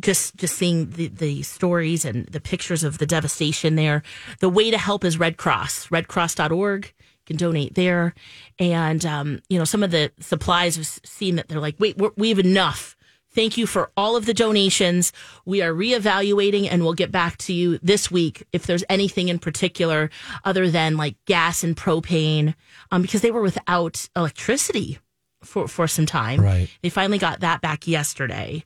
just 0.00 0.36
just 0.36 0.56
seeing 0.56 0.90
the 0.90 1.08
the 1.08 1.42
stories 1.42 2.04
and 2.04 2.26
the 2.26 2.40
pictures 2.40 2.84
of 2.84 2.98
the 2.98 3.06
devastation 3.06 3.74
there. 3.74 4.02
The 4.40 4.48
way 4.48 4.70
to 4.70 4.78
help 4.78 5.04
is 5.04 5.18
Red 5.18 5.36
Cross, 5.36 5.88
redcross.org. 5.88 6.86
You 6.86 7.24
can 7.26 7.36
donate 7.36 7.74
there, 7.74 8.14
and 8.58 9.04
um, 9.04 9.40
you 9.48 9.58
know 9.58 9.64
some 9.64 9.82
of 9.82 9.90
the 9.90 10.12
supplies. 10.20 10.76
We've 10.76 10.86
seen 11.04 11.36
that 11.36 11.48
they're 11.48 11.60
like, 11.60 11.76
wait, 11.78 11.98
we're, 11.98 12.10
we 12.16 12.28
have 12.30 12.38
enough 12.38 12.96
Thank 13.30 13.56
you 13.56 13.66
for 13.66 13.90
all 13.96 14.16
of 14.16 14.26
the 14.26 14.34
donations. 14.34 15.12
We 15.44 15.62
are 15.62 15.72
reevaluating 15.72 16.68
and 16.70 16.82
we'll 16.82 16.94
get 16.94 17.12
back 17.12 17.36
to 17.38 17.52
you 17.52 17.78
this 17.82 18.10
week 18.10 18.44
if 18.52 18.66
there's 18.66 18.84
anything 18.88 19.28
in 19.28 19.38
particular 19.38 20.10
other 20.44 20.70
than 20.70 20.96
like 20.96 21.16
gas 21.26 21.62
and 21.62 21.76
propane, 21.76 22.54
um, 22.90 23.02
because 23.02 23.20
they 23.20 23.30
were 23.30 23.42
without 23.42 24.08
electricity 24.16 24.98
for, 25.42 25.68
for 25.68 25.86
some 25.86 26.06
time. 26.06 26.40
Right. 26.40 26.68
They 26.82 26.88
finally 26.88 27.18
got 27.18 27.40
that 27.40 27.60
back 27.60 27.86
yesterday. 27.86 28.64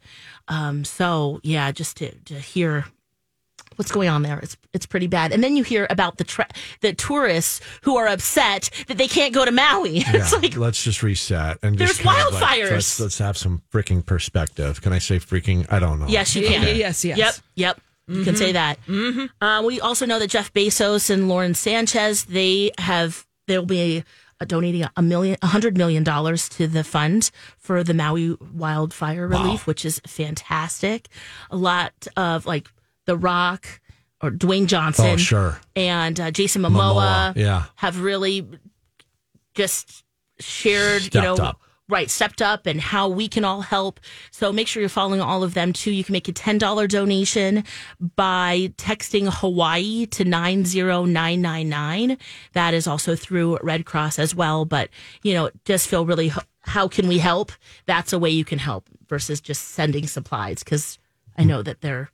Um, 0.48 0.84
so 0.84 1.40
yeah, 1.42 1.72
just 1.72 1.96
to, 1.98 2.14
to 2.20 2.34
hear 2.38 2.86
what's 3.82 3.90
going 3.90 4.08
on 4.08 4.22
there. 4.22 4.38
It's 4.38 4.56
it's 4.72 4.86
pretty 4.86 5.08
bad. 5.08 5.32
And 5.32 5.42
then 5.42 5.56
you 5.56 5.64
hear 5.64 5.88
about 5.90 6.16
the 6.18 6.24
tra- 6.24 6.48
the 6.82 6.92
tourists 6.92 7.60
who 7.82 7.96
are 7.96 8.06
upset 8.06 8.70
that 8.86 8.96
they 8.96 9.08
can't 9.08 9.34
go 9.34 9.44
to 9.44 9.50
Maui. 9.50 9.98
it's 10.06 10.32
like 10.32 10.56
let's 10.56 10.84
just 10.84 11.02
reset 11.02 11.58
and 11.64 11.76
There's 11.76 11.90
just 11.98 12.02
kind 12.02 12.32
like, 12.32 12.42
wildfires. 12.60 12.70
let's, 12.70 13.00
let's 13.00 13.18
have 13.18 13.36
some 13.36 13.60
freaking 13.72 14.06
perspective. 14.06 14.80
Can 14.80 14.92
I 14.92 14.98
say 15.00 15.16
freaking? 15.18 15.66
I 15.68 15.80
don't 15.80 15.98
know. 15.98 16.06
yes, 16.06 16.36
you 16.36 16.42
Yeah, 16.42 16.64
can. 16.64 16.76
yes, 16.76 17.04
yes. 17.04 17.18
Yep, 17.18 17.34
yep. 17.56 17.80
You 18.06 18.24
can 18.24 18.36
say 18.36 18.52
that. 18.52 18.78
Mm-hmm. 18.86 19.44
Uh, 19.44 19.62
we 19.62 19.80
also 19.80 20.06
know 20.06 20.18
that 20.20 20.28
Jeff 20.28 20.52
Bezos 20.52 21.10
and 21.10 21.28
Lauren 21.28 21.54
Sanchez 21.54 22.24
they 22.24 22.70
have 22.78 23.26
they'll 23.48 23.64
be 23.66 24.04
uh, 24.40 24.44
donating 24.44 24.84
a 24.96 25.02
million, 25.02 25.36
a 25.42 25.46
hundred 25.46 25.76
million 25.76 26.04
dollars 26.04 26.48
to 26.50 26.66
the 26.66 26.84
fund 26.84 27.30
for 27.58 27.82
the 27.84 27.94
Maui 27.94 28.36
wildfire 28.54 29.26
relief, 29.26 29.66
which 29.66 29.84
is 29.84 30.00
fantastic. 30.06 31.08
A 31.50 31.56
lot 31.56 31.92
of 32.16 32.44
like 32.46 32.68
The 33.06 33.16
Rock 33.16 33.80
or 34.20 34.30
Dwayne 34.30 34.66
Johnson, 34.66 35.06
Oh, 35.06 35.16
sure. 35.16 35.60
and 35.74 36.18
uh, 36.20 36.30
Jason 36.30 36.62
Momoa, 36.62 37.34
Momoa, 37.34 37.36
yeah. 37.36 37.64
have 37.76 38.00
really 38.00 38.46
just 39.54 40.04
shared, 40.38 41.02
Stepped 41.02 41.14
you 41.14 41.20
know, 41.22 41.34
up. 41.44 41.60
right, 41.88 42.08
stepped 42.08 42.40
up 42.40 42.66
and 42.66 42.80
how 42.80 43.08
we 43.08 43.26
can 43.28 43.44
all 43.44 43.62
help. 43.62 43.98
So 44.30 44.52
make 44.52 44.68
sure 44.68 44.80
you're 44.80 44.88
following 44.88 45.20
all 45.20 45.42
of 45.42 45.54
them 45.54 45.72
too. 45.72 45.90
You 45.90 46.04
can 46.04 46.12
make 46.12 46.28
a 46.28 46.32
$10 46.32 46.88
donation 46.88 47.64
by 48.16 48.72
texting 48.76 49.28
Hawaii 49.28 50.06
to 50.06 50.24
90999. 50.24 52.18
That 52.52 52.74
is 52.74 52.86
also 52.86 53.14
through 53.16 53.58
Red 53.62 53.84
Cross 53.84 54.18
as 54.18 54.34
well. 54.34 54.64
But, 54.64 54.90
you 55.22 55.34
know, 55.34 55.50
just 55.64 55.88
feel 55.88 56.06
really, 56.06 56.32
how 56.60 56.88
can 56.88 57.08
we 57.08 57.18
help? 57.18 57.52
That's 57.86 58.12
a 58.12 58.18
way 58.18 58.30
you 58.30 58.44
can 58.44 58.58
help 58.58 58.88
versus 59.08 59.40
just 59.40 59.68
sending 59.68 60.06
supplies. 60.06 60.62
Cause 60.62 60.98
I 61.36 61.44
know 61.44 61.62
that 61.62 61.80
they're, 61.80 62.10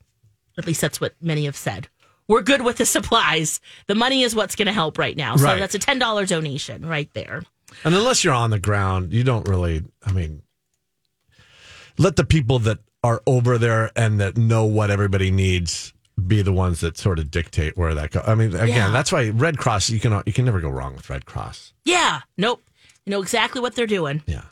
at 0.58 0.66
least 0.66 0.80
that's 0.80 1.00
what 1.00 1.14
many 1.20 1.44
have 1.46 1.56
said. 1.56 1.88
We're 2.28 2.42
good 2.42 2.62
with 2.62 2.76
the 2.76 2.84
supplies. 2.86 3.60
The 3.86 3.94
money 3.94 4.22
is 4.22 4.34
what's 4.34 4.54
going 4.54 4.66
to 4.66 4.72
help 4.72 4.98
right 4.98 5.16
now. 5.16 5.36
So 5.36 5.44
Right. 5.44 5.58
that's 5.58 5.74
a 5.74 5.78
$10 5.78 6.26
donation 6.28 6.84
right 6.84 7.08
there. 7.14 7.42
And 7.84 7.94
unless 7.94 8.22
you're 8.24 8.34
on 8.34 8.50
the 8.50 8.58
ground, 8.58 9.12
you 9.12 9.24
don't 9.24 9.48
really. 9.48 9.82
I 10.04 10.12
mean, 10.12 10.42
let 11.96 12.16
the 12.16 12.24
people 12.24 12.58
that 12.60 12.78
are 13.02 13.22
over 13.26 13.58
there 13.58 13.90
and 13.96 14.20
that 14.20 14.36
know 14.36 14.64
what 14.64 14.90
everybody 14.90 15.30
needs 15.30 15.92
be 16.26 16.42
the 16.42 16.52
ones 16.52 16.80
that 16.80 16.98
sort 16.98 17.18
of 17.18 17.30
dictate 17.30 17.76
where 17.76 17.94
that 17.94 18.10
goes. 18.10 18.24
I 18.26 18.34
mean, 18.34 18.54
again, 18.54 18.68
Yeah. 18.68 18.90
that's 18.90 19.12
why 19.12 19.28
Red 19.30 19.56
Cross. 19.58 19.90
You 19.90 20.00
can 20.00 20.20
you 20.26 20.32
can 20.32 20.44
never 20.44 20.60
go 20.60 20.68
wrong 20.68 20.94
with 20.96 21.08
Red 21.08 21.24
Cross. 21.26 21.72
Yeah. 21.84 22.20
Nope. 22.36 22.62
You 23.06 23.12
know 23.12 23.22
exactly 23.22 23.60
what 23.60 23.74
they're 23.76 23.86
doing. 23.86 24.22
Yeah. 24.26 24.42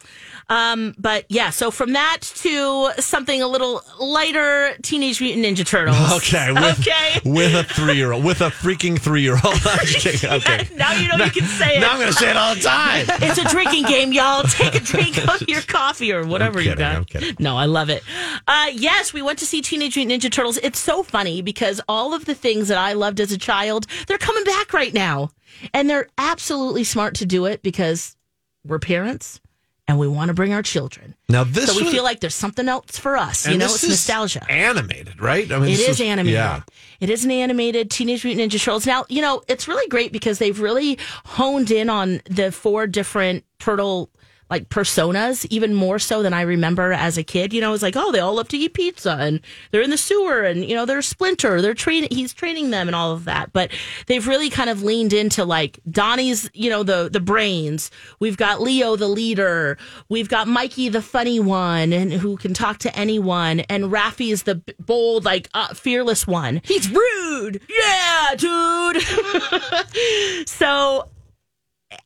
Um, 0.48 0.94
but 0.96 1.24
yeah, 1.28 1.50
so 1.50 1.70
from 1.70 1.94
that 1.94 2.18
to 2.20 2.90
something 2.98 3.42
a 3.42 3.48
little 3.48 3.82
lighter, 3.98 4.76
Teenage 4.82 5.20
Mutant 5.20 5.44
Ninja 5.44 5.66
Turtles. 5.66 5.96
Okay. 6.14 6.52
With, 6.52 6.80
okay. 6.80 7.20
With 7.24 7.54
a 7.54 7.64
three 7.64 7.96
year 7.96 8.12
old, 8.12 8.24
with 8.24 8.40
a 8.40 8.50
freaking 8.50 8.98
three 8.98 9.22
year 9.22 9.36
old. 9.44 9.56
okay. 9.66 10.68
now 10.76 10.92
you 10.92 11.08
know 11.08 11.24
you 11.24 11.30
can 11.30 11.46
say 11.46 11.76
it. 11.76 11.80
Now 11.80 11.92
I'm 11.92 11.98
going 11.98 12.12
to 12.12 12.18
say 12.18 12.30
it 12.30 12.36
all 12.36 12.54
the 12.54 12.60
time. 12.60 13.06
it's 13.22 13.38
a 13.38 13.48
drinking 13.48 13.84
game, 13.84 14.12
y'all. 14.12 14.44
Take 14.44 14.76
a 14.76 14.80
drink 14.80 15.18
of 15.28 15.48
your 15.48 15.62
coffee 15.62 16.12
or 16.12 16.24
whatever 16.24 16.60
you 16.60 16.70
kidding, 16.70 16.78
got. 16.78 16.96
I'm 16.96 17.04
kidding. 17.04 17.36
No, 17.40 17.56
I 17.56 17.64
love 17.66 17.90
it. 17.90 18.04
Uh, 18.46 18.68
yes, 18.72 19.12
we 19.12 19.22
went 19.22 19.40
to 19.40 19.46
see 19.46 19.60
Teenage 19.60 19.96
Mutant 19.96 20.22
Ninja 20.22 20.30
Turtles. 20.30 20.58
It's 20.58 20.78
so 20.78 21.02
funny 21.02 21.42
because 21.42 21.80
all 21.88 22.14
of 22.14 22.24
the 22.24 22.34
things 22.34 22.68
that 22.68 22.78
I 22.78 22.92
loved 22.92 23.20
as 23.20 23.32
a 23.32 23.38
child, 23.38 23.86
they're 24.06 24.18
coming 24.18 24.44
back 24.44 24.72
right 24.72 24.94
now. 24.94 25.30
And 25.72 25.88
they're 25.90 26.08
absolutely 26.18 26.84
smart 26.84 27.14
to 27.16 27.26
do 27.26 27.46
it 27.46 27.62
because 27.62 28.16
we're 28.64 28.78
parents 28.78 29.40
and 29.88 29.98
we 29.98 30.08
want 30.08 30.28
to 30.28 30.34
bring 30.34 30.52
our 30.52 30.62
children. 30.62 31.14
Now 31.28 31.44
this 31.44 31.66
So 31.70 31.76
we 31.76 31.84
was- 31.84 31.92
feel 31.92 32.02
like 32.04 32.20
there's 32.20 32.34
something 32.34 32.68
else 32.68 32.98
for 32.98 33.16
us. 33.16 33.46
You 33.46 33.56
know, 33.58 33.66
it's 33.66 33.86
nostalgia. 33.86 34.44
Animated, 34.50 35.20
right? 35.20 35.50
I 35.50 35.58
mean, 35.58 35.70
It 35.70 35.80
is 35.80 36.00
animated. 36.00 36.32
Yeah. 36.34 36.62
It 37.00 37.10
is 37.10 37.24
an 37.24 37.30
animated 37.30 37.90
Teenage 37.90 38.24
Mutant 38.24 38.50
Ninja 38.52 38.58
Turtles. 38.62 38.86
Now, 38.86 39.04
you 39.08 39.22
know, 39.22 39.42
it's 39.48 39.68
really 39.68 39.86
great 39.88 40.12
because 40.12 40.38
they've 40.38 40.58
really 40.58 40.98
honed 41.24 41.70
in 41.70 41.88
on 41.90 42.20
the 42.28 42.50
four 42.50 42.86
different 42.86 43.44
turtle 43.58 44.10
like 44.48 44.68
personas, 44.68 45.44
even 45.50 45.74
more 45.74 45.98
so 45.98 46.22
than 46.22 46.32
I 46.32 46.42
remember 46.42 46.92
as 46.92 47.18
a 47.18 47.24
kid. 47.24 47.52
You 47.52 47.60
know, 47.60 47.74
it's 47.74 47.82
like, 47.82 47.96
oh, 47.96 48.12
they 48.12 48.20
all 48.20 48.34
love 48.34 48.48
to 48.48 48.56
eat 48.56 48.74
pizza 48.74 49.16
and 49.18 49.40
they're 49.70 49.82
in 49.82 49.90
the 49.90 49.98
sewer 49.98 50.42
and, 50.42 50.64
you 50.64 50.74
know, 50.74 50.86
they're 50.86 51.02
Splinter, 51.02 51.60
they're 51.60 51.74
training, 51.74 52.10
he's 52.12 52.32
training 52.32 52.70
them 52.70 52.88
and 52.88 52.94
all 52.94 53.12
of 53.12 53.24
that. 53.24 53.52
But 53.52 53.72
they've 54.06 54.26
really 54.26 54.48
kind 54.48 54.70
of 54.70 54.82
leaned 54.82 55.12
into 55.12 55.44
like 55.44 55.80
Donnie's, 55.90 56.48
you 56.54 56.70
know, 56.70 56.84
the, 56.84 57.08
the 57.12 57.20
brains. 57.20 57.90
We've 58.20 58.36
got 58.36 58.60
Leo, 58.60 58.94
the 58.94 59.08
leader. 59.08 59.78
We've 60.08 60.28
got 60.28 60.46
Mikey, 60.46 60.90
the 60.90 61.02
funny 61.02 61.40
one 61.40 61.92
and 61.92 62.12
who 62.12 62.36
can 62.36 62.54
talk 62.54 62.78
to 62.78 62.96
anyone. 62.96 63.60
And 63.60 63.84
Raffy 63.84 64.30
is 64.30 64.44
the 64.44 64.62
bold, 64.78 65.24
like, 65.24 65.48
uh, 65.54 65.74
fearless 65.74 66.26
one. 66.26 66.60
He's 66.64 66.88
rude. 66.88 67.60
Yeah, 67.68 68.34
dude. 68.36 69.02
so 70.48 71.08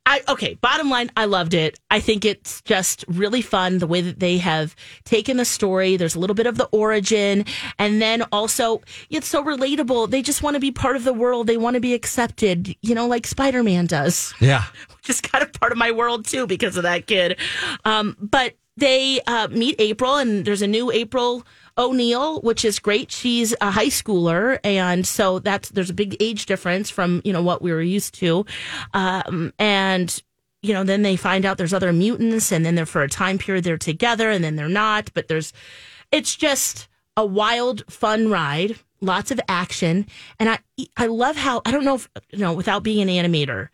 I 0.05 0.21
okay, 0.27 0.55
bottom 0.61 0.89
line, 0.89 1.09
I 1.17 1.25
loved 1.25 1.53
it. 1.53 1.79
I 1.89 1.99
think 1.99 2.23
it's 2.23 2.61
just 2.61 3.03
really 3.07 3.41
fun 3.41 3.79
the 3.79 3.87
way 3.87 4.01
that 4.01 4.19
they 4.19 4.37
have 4.37 4.75
taken 5.05 5.37
the 5.37 5.45
story. 5.45 5.97
There's 5.97 6.15
a 6.15 6.19
little 6.19 6.35
bit 6.35 6.45
of 6.45 6.57
the 6.57 6.69
origin 6.71 7.45
and 7.79 8.01
then 8.01 8.21
also 8.31 8.81
it's 9.09 9.27
so 9.27 9.43
relatable. 9.43 10.09
They 10.11 10.21
just 10.21 10.43
want 10.43 10.55
to 10.55 10.59
be 10.59 10.71
part 10.71 10.95
of 10.95 11.03
the 11.03 11.13
world. 11.13 11.47
They 11.47 11.57
want 11.57 11.73
to 11.75 11.79
be 11.79 11.93
accepted, 11.95 12.75
you 12.81 12.93
know, 12.93 13.07
like 13.07 13.25
Spider-Man 13.25 13.87
does 13.87 14.33
Yeah. 14.39 14.63
which 14.97 15.09
is 15.09 15.19
kind 15.19 15.43
of 15.43 15.51
part 15.53 15.71
of 15.71 15.77
my 15.79 15.91
world 15.91 16.25
too 16.25 16.45
because 16.45 16.77
of 16.77 16.83
that 16.83 17.07
kid. 17.07 17.39
Um, 17.83 18.15
but 18.19 18.53
they 18.77 19.19
uh, 19.27 19.47
meet 19.51 19.75
April, 19.79 20.15
and 20.15 20.45
there's 20.45 20.61
a 20.61 20.67
new 20.67 20.91
April 20.91 21.45
O'Neil, 21.81 22.39
which 22.41 22.63
is 22.63 22.79
great. 22.79 23.11
She's 23.11 23.55
a 23.59 23.71
high 23.71 23.87
schooler, 23.87 24.59
and 24.63 25.05
so 25.05 25.39
that's 25.39 25.69
there's 25.69 25.89
a 25.89 25.93
big 25.93 26.15
age 26.19 26.45
difference 26.45 26.89
from 26.89 27.21
you 27.25 27.33
know 27.33 27.41
what 27.43 27.61
we 27.61 27.71
were 27.71 27.81
used 27.81 28.13
to, 28.15 28.45
um, 28.93 29.53
and. 29.59 30.21
You 30.63 30.75
know, 30.75 30.83
then 30.83 31.01
they 31.01 31.15
find 31.15 31.43
out 31.43 31.57
there's 31.57 31.73
other 31.73 31.91
mutants, 31.91 32.51
and 32.51 32.63
then 32.63 32.75
they're 32.75 32.85
for 32.85 33.01
a 33.01 33.09
time 33.09 33.39
period 33.39 33.63
they're 33.63 33.79
together, 33.79 34.29
and 34.29 34.43
then 34.43 34.57
they're 34.57 34.69
not. 34.69 35.09
But 35.15 35.27
there's, 35.27 35.53
it's 36.11 36.35
just 36.35 36.87
a 37.17 37.25
wild, 37.25 37.83
fun 37.91 38.29
ride. 38.29 38.77
Lots 39.01 39.31
of 39.31 39.39
action, 39.49 40.05
and 40.39 40.49
I 40.49 40.59
I 40.95 41.07
love 41.07 41.35
how 41.35 41.63
I 41.65 41.71
don't 41.71 41.83
know 41.83 41.95
if 41.95 42.07
you 42.29 42.37
know 42.37 42.53
without 42.53 42.83
being 42.83 43.09
an 43.09 43.25
animator, 43.25 43.69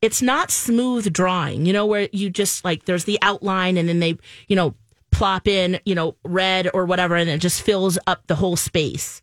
it's 0.00 0.22
not 0.22 0.50
smooth 0.50 1.12
drawing, 1.12 1.66
you 1.66 1.72
know, 1.72 1.86
where 1.86 2.08
you 2.12 2.30
just 2.30 2.64
like 2.64 2.84
there's 2.84 3.04
the 3.04 3.18
outline 3.22 3.76
and 3.76 3.88
then 3.88 4.00
they, 4.00 4.16
you 4.46 4.56
know, 4.56 4.74
plop 5.10 5.48
in, 5.48 5.80
you 5.84 5.94
know, 5.94 6.16
red 6.24 6.70
or 6.74 6.84
whatever, 6.84 7.16
and 7.16 7.28
it 7.30 7.38
just 7.38 7.62
fills 7.62 7.98
up 8.06 8.26
the 8.26 8.34
whole 8.36 8.56
space. 8.56 9.20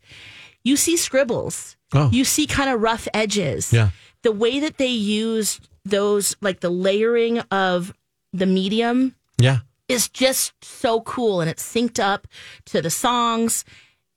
You 0.64 0.76
see 0.76 0.96
scribbles. 0.96 1.76
Oh. 1.94 2.10
You 2.12 2.24
see 2.24 2.46
kind 2.46 2.70
of 2.70 2.80
rough 2.82 3.06
edges. 3.14 3.72
Yeah. 3.72 3.90
The 4.22 4.32
way 4.32 4.58
that 4.60 4.78
they 4.78 4.86
use 4.88 5.60
those, 5.84 6.36
like 6.40 6.60
the 6.60 6.70
layering 6.70 7.38
of 7.52 7.94
the 8.32 8.46
medium 8.46 9.14
Yeah. 9.38 9.58
is 9.88 10.08
just 10.08 10.52
so 10.64 11.00
cool 11.02 11.40
and 11.40 11.48
it's 11.48 11.62
synced 11.62 12.00
up 12.02 12.26
to 12.66 12.82
the 12.82 12.90
songs 12.90 13.64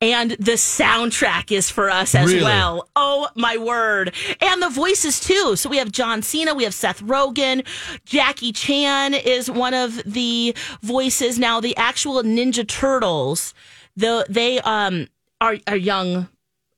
and 0.01 0.32
the 0.32 0.53
soundtrack 0.53 1.51
is 1.51 1.70
for 1.70 1.89
us 1.89 2.15
as 2.15 2.32
Really? 2.32 2.44
well. 2.44 2.88
Oh 2.96 3.27
my 3.36 3.58
word. 3.58 4.13
And 4.41 4.62
the 4.62 4.70
voices 4.70 5.20
too. 5.20 5.56
So 5.56 5.70
we 5.70 5.77
have 5.77 5.91
John 5.91 6.22
Cena, 6.22 6.53
we 6.56 6.63
have 6.63 6.74
Seth 6.74 7.01
Rogen, 7.01 7.65
Jackie 8.06 8.51
Chan 8.53 9.13
is 9.13 9.51
one 9.51 9.74
of 9.74 10.01
the 10.06 10.56
voices. 10.82 11.38
Now 11.38 11.60
the 11.60 11.75
actual 11.75 12.24
Ninja 12.24 12.65
Turtles, 12.68 13.53
the 13.98 14.25
they 14.29 14.60
um 14.62 15.08
are 15.41 15.58
are 15.68 15.75
young 15.75 16.29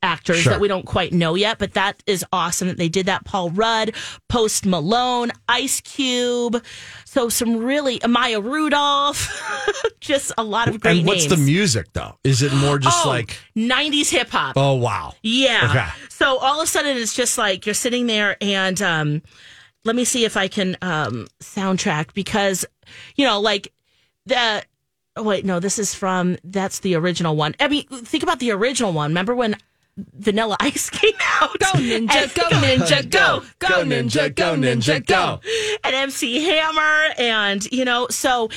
actors 0.03 0.39
Sure. 0.39 0.53
that 0.53 0.59
we 0.61 0.67
don't 0.67 0.85
quite 0.85 1.13
know 1.13 1.35
yet, 1.35 1.59
but 1.59 1.73
that 1.73 2.01
is 2.07 2.25
awesome 2.33 2.67
that 2.67 2.77
they 2.77 2.89
did 2.89 3.05
that. 3.05 3.25
Paul 3.25 3.49
Rudd, 3.51 3.93
Post 4.29 4.65
Malone, 4.65 5.31
Ice 5.47 5.79
Cube. 5.81 6.63
So 7.05 7.29
some 7.29 7.57
really 7.57 7.99
Maya 8.07 8.39
Rudolph, 8.41 9.29
just 9.99 10.31
a 10.37 10.43
lot 10.43 10.67
of 10.67 10.79
great 10.79 10.99
and 10.99 11.07
what's 11.07 11.25
names. 11.29 11.31
the 11.31 11.37
music 11.45 11.87
though? 11.93 12.15
Is 12.23 12.41
it 12.41 12.53
more 12.53 12.79
just 12.79 13.05
oh, 13.05 13.09
like 13.09 13.37
90s 13.55 14.09
hip 14.09 14.29
hop. 14.29 14.53
oh 14.57 14.73
wow? 14.75 15.13
Yeah. 15.21 15.67
Okay. 15.69 16.07
So 16.09 16.37
all 16.37 16.59
of 16.61 16.63
a 16.63 16.67
sudden 16.67 16.97
it's 16.97 17.13
just 17.13 17.37
like 17.37 17.65
you're 17.65 17.75
sitting 17.75 18.07
there 18.07 18.37
and 18.41 18.81
um 18.81 19.21
let 19.83 19.95
me 19.95 20.05
see 20.05 20.25
if 20.25 20.37
I 20.37 20.47
can 20.47 20.77
um 20.81 21.27
soundtrack 21.41 22.13
because 22.13 22.65
you 23.15 23.25
know 23.25 23.39
like 23.39 23.73
the 24.25 24.63
oh 25.15 25.23
wait 25.23 25.43
no 25.45 25.59
this 25.59 25.77
is 25.79 25.93
from 25.93 26.37
that's 26.43 26.79
the 26.79 26.95
original 26.95 27.35
one. 27.35 27.55
I 27.59 27.67
mean 27.67 27.85
think 27.87 28.23
about 28.23 28.39
the 28.39 28.51
original 28.51 28.93
one. 28.93 29.11
Remember 29.11 29.35
when 29.35 29.55
Vanilla 30.13 30.57
Ice 30.61 30.89
came 30.89 31.13
out? 31.41 31.57
Go 31.59 31.71
ninja, 31.73 32.15
And- 32.15 32.33
go 32.33 32.43
ninja, 32.49 33.09
go. 33.09 33.43
Go 33.59 33.83
ninja, 33.85 34.33
go 34.35 34.55
ninja, 34.55 35.05
go. 35.05 35.39
and 35.83 35.95
MC 35.95 36.43
Hammer 36.45 37.13
and 37.17 37.65
you 37.71 37.85
know 37.85 38.07
so 38.09 38.49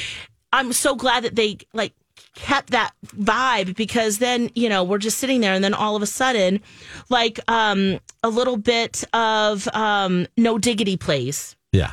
I'm 0.52 0.72
so 0.72 0.94
glad 0.94 1.24
that 1.24 1.34
they 1.36 1.58
like 1.72 1.92
kept 2.36 2.70
that 2.70 2.92
vibe 3.16 3.76
because 3.76 4.18
then 4.18 4.50
you 4.54 4.68
know 4.68 4.82
we're 4.82 4.98
just 4.98 5.18
sitting 5.18 5.40
there 5.40 5.54
and 5.54 5.62
then 5.62 5.72
all 5.74 5.94
of 5.94 6.02
a 6.02 6.06
sudden 6.06 6.60
like 7.08 7.38
um 7.48 8.00
a 8.24 8.28
little 8.28 8.56
bit 8.56 9.04
of 9.12 9.68
um 9.74 10.26
no 10.36 10.58
diggity 10.58 10.96
plays 10.96 11.54
Yeah. 11.72 11.92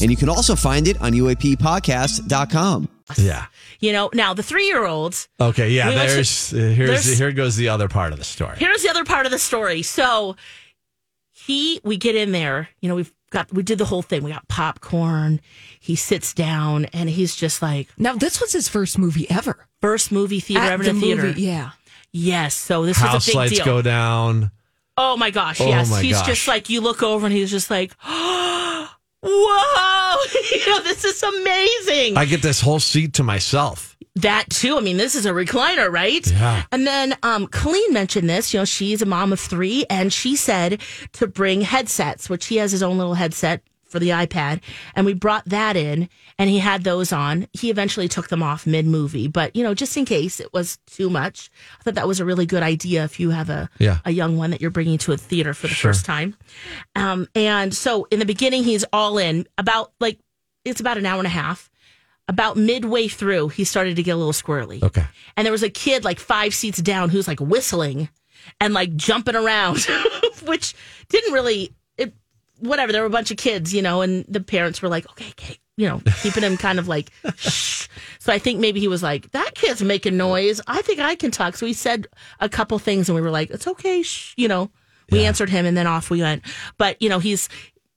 And 0.00 0.10
you 0.10 0.16
can 0.16 0.28
also 0.28 0.54
find 0.56 0.86
it 0.88 1.00
on 1.00 1.12
UAPpodcast.com. 1.12 2.88
Yeah. 3.18 3.46
you 3.78 3.92
know 3.92 4.10
now 4.14 4.34
the 4.34 4.42
three-year-olds 4.42 5.28
Okay. 5.40 5.70
Yeah. 5.70 5.88
We 5.90 5.94
went 5.94 6.08
to- 6.08 6.14
there's 6.16 6.52
uh, 6.52 6.56
here's 6.56 6.88
there's- 7.04 7.18
here 7.18 7.30
goes 7.32 7.54
the 7.56 7.68
other 7.68 7.86
part 7.88 8.12
of 8.12 8.18
the 8.18 8.24
story. 8.24 8.56
here's 8.58 8.82
the 8.82 8.88
other 8.90 9.04
part 9.04 9.26
of 9.26 9.32
the 9.32 9.38
story. 9.38 9.82
So 9.82 10.34
he, 11.32 11.80
we 11.84 11.96
get 11.96 12.16
in 12.16 12.32
there, 12.32 12.68
you 12.80 12.88
know, 12.88 12.96
we've 12.96 13.12
got, 13.30 13.52
we 13.52 13.62
did 13.62 13.78
the 13.78 13.84
whole 13.84 14.02
thing. 14.02 14.24
We 14.24 14.32
got 14.32 14.48
popcorn. 14.48 15.40
He 15.78 15.94
sits 15.94 16.34
down 16.34 16.86
and 16.86 17.08
he's 17.08 17.36
just 17.36 17.62
like, 17.62 17.88
Now, 17.96 18.14
this 18.16 18.40
was 18.40 18.52
his 18.52 18.68
first 18.68 18.98
movie 18.98 19.30
ever. 19.30 19.68
first 19.80 20.10
movie 20.10 20.40
theater 20.40 20.64
At 20.64 20.72
ever 20.72 20.82
the 20.82 20.90
in 20.90 20.96
a 20.96 21.00
theater. 21.00 21.22
movie, 21.22 21.42
yeah. 21.42 21.70
Yes. 22.12 22.54
So 22.56 22.84
this 22.86 22.96
House 22.96 23.14
was 23.14 23.28
a 23.28 23.30
big 23.30 23.36
lights 23.36 23.52
deal. 23.56 23.64
go 23.64 23.82
down. 23.82 24.50
Oh 24.96 25.16
my 25.16 25.30
gosh. 25.30 25.60
Oh 25.60 25.66
yes. 25.68 25.90
my 25.90 26.02
he's 26.02 26.16
gosh. 26.16 26.26
just 26.26 26.48
like, 26.48 26.68
you 26.70 26.80
look 26.80 27.02
over 27.04 27.26
and 27.26 27.34
he's 27.34 27.50
just 27.52 27.70
like, 27.70 27.92
whoa, 29.26 30.16
you 30.56 30.66
know, 30.66 30.82
this 30.82 31.04
is 31.04 31.22
amazing. 31.22 32.16
I 32.16 32.24
get 32.24 32.42
this 32.42 32.60
whole 32.60 32.80
seat 32.80 33.14
to 33.14 33.22
myself. 33.22 33.96
That 34.16 34.48
too. 34.48 34.78
I 34.78 34.80
mean, 34.80 34.96
this 34.96 35.14
is 35.14 35.26
a 35.26 35.30
recliner, 35.30 35.90
right? 35.92 36.26
Yeah. 36.30 36.62
And 36.72 36.86
then 36.86 37.16
um, 37.22 37.46
Colleen 37.48 37.92
mentioned 37.92 38.30
this. 38.30 38.54
You 38.54 38.60
know, 38.60 38.64
she's 38.64 39.02
a 39.02 39.06
mom 39.06 39.32
of 39.32 39.40
three, 39.40 39.84
and 39.90 40.10
she 40.10 40.36
said 40.36 40.80
to 41.12 41.26
bring 41.26 41.60
headsets, 41.60 42.30
which 42.30 42.46
he 42.46 42.56
has 42.56 42.72
his 42.72 42.82
own 42.82 42.96
little 42.96 43.14
headset 43.14 43.62
for 43.96 44.00
the 44.00 44.10
iPad, 44.10 44.60
and 44.94 45.06
we 45.06 45.14
brought 45.14 45.44
that 45.46 45.74
in, 45.76 46.08
and 46.38 46.50
he 46.50 46.58
had 46.58 46.84
those 46.84 47.12
on. 47.12 47.46
He 47.54 47.70
eventually 47.70 48.08
took 48.08 48.28
them 48.28 48.42
off 48.42 48.66
mid 48.66 48.86
movie, 48.86 49.26
but 49.26 49.56
you 49.56 49.62
know, 49.62 49.72
just 49.72 49.96
in 49.96 50.04
case 50.04 50.38
it 50.38 50.52
was 50.52 50.78
too 50.86 51.08
much, 51.08 51.50
I 51.80 51.82
thought 51.82 51.94
that 51.94 52.06
was 52.06 52.20
a 52.20 52.24
really 52.26 52.44
good 52.44 52.62
idea 52.62 53.04
if 53.04 53.18
you 53.18 53.30
have 53.30 53.48
a 53.48 53.70
Yeah. 53.78 53.98
a 54.04 54.10
young 54.10 54.36
one 54.36 54.50
that 54.50 54.60
you're 54.60 54.70
bringing 54.70 54.98
to 54.98 55.12
a 55.12 55.16
theater 55.16 55.54
for 55.54 55.66
the 55.66 55.74
Sure. 55.74 55.92
first 55.92 56.04
time. 56.04 56.36
Um, 56.94 57.26
and 57.34 57.74
so 57.74 58.06
in 58.10 58.18
the 58.18 58.26
beginning, 58.26 58.64
he's 58.64 58.84
all 58.92 59.16
in. 59.18 59.46
About 59.56 59.92
like 59.98 60.18
it's 60.64 60.80
about 60.80 60.98
an 60.98 61.06
hour 61.06 61.18
and 61.18 61.26
a 61.26 61.30
half. 61.30 61.70
About 62.28 62.56
midway 62.56 63.06
through, 63.08 63.48
he 63.50 63.62
started 63.64 63.94
to 63.96 64.02
get 64.02 64.10
a 64.10 64.16
little 64.16 64.32
squirrely. 64.32 64.82
Okay. 64.82 65.04
And 65.36 65.44
there 65.46 65.52
was 65.52 65.62
a 65.62 65.70
kid 65.70 66.04
like 66.04 66.18
five 66.18 66.54
seats 66.54 66.82
down 66.82 67.08
who's 67.08 67.28
like 67.28 67.38
whistling 67.40 68.08
and 68.60 68.74
like 68.74 68.94
jumping 68.96 69.36
around, 69.36 69.86
which 70.44 70.74
didn't 71.08 71.32
really, 71.32 71.72
whatever. 72.58 72.92
There 72.92 73.02
were 73.02 73.06
a 73.06 73.10
bunch 73.10 73.30
of 73.30 73.36
kids, 73.36 73.72
you 73.72 73.82
know, 73.82 74.02
and 74.02 74.24
the 74.28 74.40
parents 74.40 74.82
were 74.82 74.88
like, 74.88 75.08
okay, 75.10 75.30
okay, 75.30 75.58
you 75.76 75.88
know, 75.88 76.00
keeping 76.22 76.42
him 76.42 76.56
kind 76.56 76.78
of 76.78 76.88
like, 76.88 77.10
shh. 77.36 77.88
So 78.18 78.32
I 78.32 78.38
think 78.38 78.60
maybe 78.60 78.80
he 78.80 78.88
was 78.88 79.02
like, 79.02 79.30
that 79.32 79.54
kid's 79.54 79.82
making 79.82 80.16
noise. 80.16 80.60
I 80.66 80.82
think 80.82 81.00
I 81.00 81.14
can 81.14 81.30
talk. 81.30 81.56
So 81.56 81.66
he 81.66 81.72
said 81.72 82.06
a 82.40 82.48
couple 82.48 82.78
things 82.78 83.08
and 83.08 83.14
we 83.14 83.22
were 83.22 83.30
like, 83.30 83.50
it's 83.50 83.66
okay, 83.66 84.02
shh, 84.02 84.34
you 84.36 84.48
know. 84.48 84.70
We 85.10 85.24
answered 85.24 85.50
him 85.50 85.66
and 85.66 85.76
then 85.76 85.86
off 85.86 86.10
we 86.10 86.20
went. 86.20 86.42
But, 86.78 87.00
you 87.00 87.08
know, 87.08 87.20
he's 87.20 87.48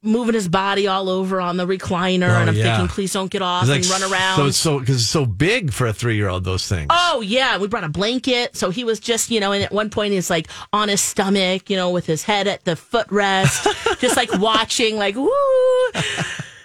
moving 0.01 0.33
his 0.33 0.47
body 0.47 0.87
all 0.87 1.09
over 1.09 1.41
on 1.41 1.57
the 1.57 1.65
recliner. 1.67 2.29
Oh, 2.29 2.39
and 2.39 2.49
I'm 2.49 2.55
yeah. 2.55 2.77
thinking, 2.77 2.87
please 2.87 3.11
don't 3.11 3.29
get 3.29 3.41
off 3.41 3.67
It's 3.67 3.89
and 3.91 4.01
run 4.01 4.11
around. 4.11 4.37
So 4.37 4.45
it's 4.45 4.57
so 4.57 4.79
because 4.79 4.97
it's 4.97 5.07
so 5.09 5.25
big 5.25 5.73
for 5.73 5.87
a 5.87 5.93
three 5.93 6.15
year 6.15 6.29
old. 6.29 6.43
Those 6.43 6.67
things. 6.67 6.87
Oh 6.89 7.21
yeah, 7.21 7.57
we 7.57 7.67
brought 7.67 7.83
a 7.83 7.89
blanket, 7.89 8.55
so 8.55 8.69
he 8.69 8.83
was 8.83 8.99
just 8.99 9.29
you 9.29 9.39
know, 9.39 9.51
and 9.51 9.63
at 9.63 9.71
one 9.71 9.89
point 9.89 10.13
he's 10.13 10.29
like 10.29 10.47
on 10.71 10.89
his 10.89 11.01
stomach, 11.01 11.69
you 11.69 11.75
know, 11.75 11.89
with 11.91 12.05
his 12.05 12.23
head 12.23 12.47
at 12.47 12.63
the 12.65 12.71
footrest, 12.71 13.99
just 13.99 14.15
like 14.15 14.31
watching, 14.39 14.97
like 14.97 15.15
woo. 15.15 15.29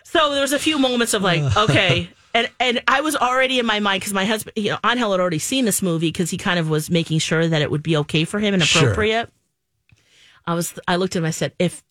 So 0.04 0.30
there 0.32 0.42
was 0.42 0.52
a 0.52 0.58
few 0.58 0.78
moments 0.78 1.12
of 1.14 1.22
like, 1.22 1.42
okay. 1.56 2.08
And, 2.36 2.50
and 2.58 2.82
I 2.88 3.00
was 3.00 3.14
already 3.14 3.60
in 3.60 3.66
my 3.66 3.78
mind 3.78 4.00
because 4.00 4.12
my 4.12 4.24
husband, 4.24 4.54
you 4.56 4.70
know, 4.70 4.78
Angel 4.84 5.10
had 5.12 5.20
already 5.20 5.38
seen 5.38 5.64
this 5.64 5.82
movie 5.82 6.08
because 6.08 6.30
he 6.30 6.36
kind 6.36 6.58
of 6.58 6.68
was 6.68 6.90
making 6.90 7.20
sure 7.20 7.46
that 7.46 7.62
it 7.62 7.70
would 7.70 7.82
be 7.82 7.96
okay 7.98 8.24
for 8.24 8.40
him 8.40 8.54
and 8.54 8.62
Sure. 8.64 8.82
appropriate. 8.82 9.30
I 10.44 10.54
was, 10.54 10.76
I 10.88 10.96
looked 10.96 11.14
at 11.14 11.20
him, 11.20 11.26
I 11.26 11.30
said, 11.30 11.52
if 11.60 11.82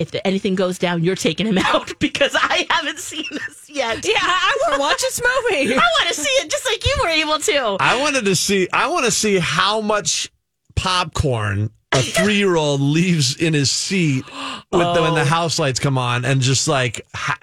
if 0.00 0.10
anything 0.24 0.56
goes 0.56 0.78
down, 0.78 1.04
you're 1.04 1.14
taking 1.14 1.46
him 1.46 1.58
out 1.64 1.96
because 2.00 2.34
I 2.34 2.66
haven't 2.70 2.98
seen 2.98 3.26
this 3.30 3.68
yet. 3.70 4.04
Yeah, 4.04 4.14
I 4.18 4.56
want 4.62 4.74
to 4.74 4.80
watch 4.86 5.00
this 5.00 5.20
movie. 5.22 5.74
I 5.74 5.76
want 5.76 6.08
to 6.08 6.14
see 6.14 6.30
it 6.42 6.50
just 6.50 6.64
like 6.66 6.84
you 6.84 6.96
were 7.02 7.08
able 7.10 7.38
to. 7.38 7.76
I 7.78 8.00
wanted 8.00 8.24
to 8.24 8.34
see. 8.34 8.66
I 8.72 8.88
want 8.88 9.04
to 9.04 9.10
see 9.12 9.38
how 9.38 9.80
much 9.80 10.30
popcorn 10.74 11.70
a 11.92 11.98
three 12.02 12.36
year 12.36 12.56
old 12.56 12.80
leaves 12.80 13.36
in 13.36 13.52
his 13.54 13.70
seat 13.70 14.24
with 14.26 14.94
the, 14.94 15.02
when 15.02 15.12
Oh. 15.12 15.14
the 15.14 15.24
house 15.24 15.58
lights 15.58 15.78
come 15.78 15.98
on, 15.98 16.24
and 16.24 16.40
just 16.40 16.66
like 16.66 17.06
ha- 17.14 17.38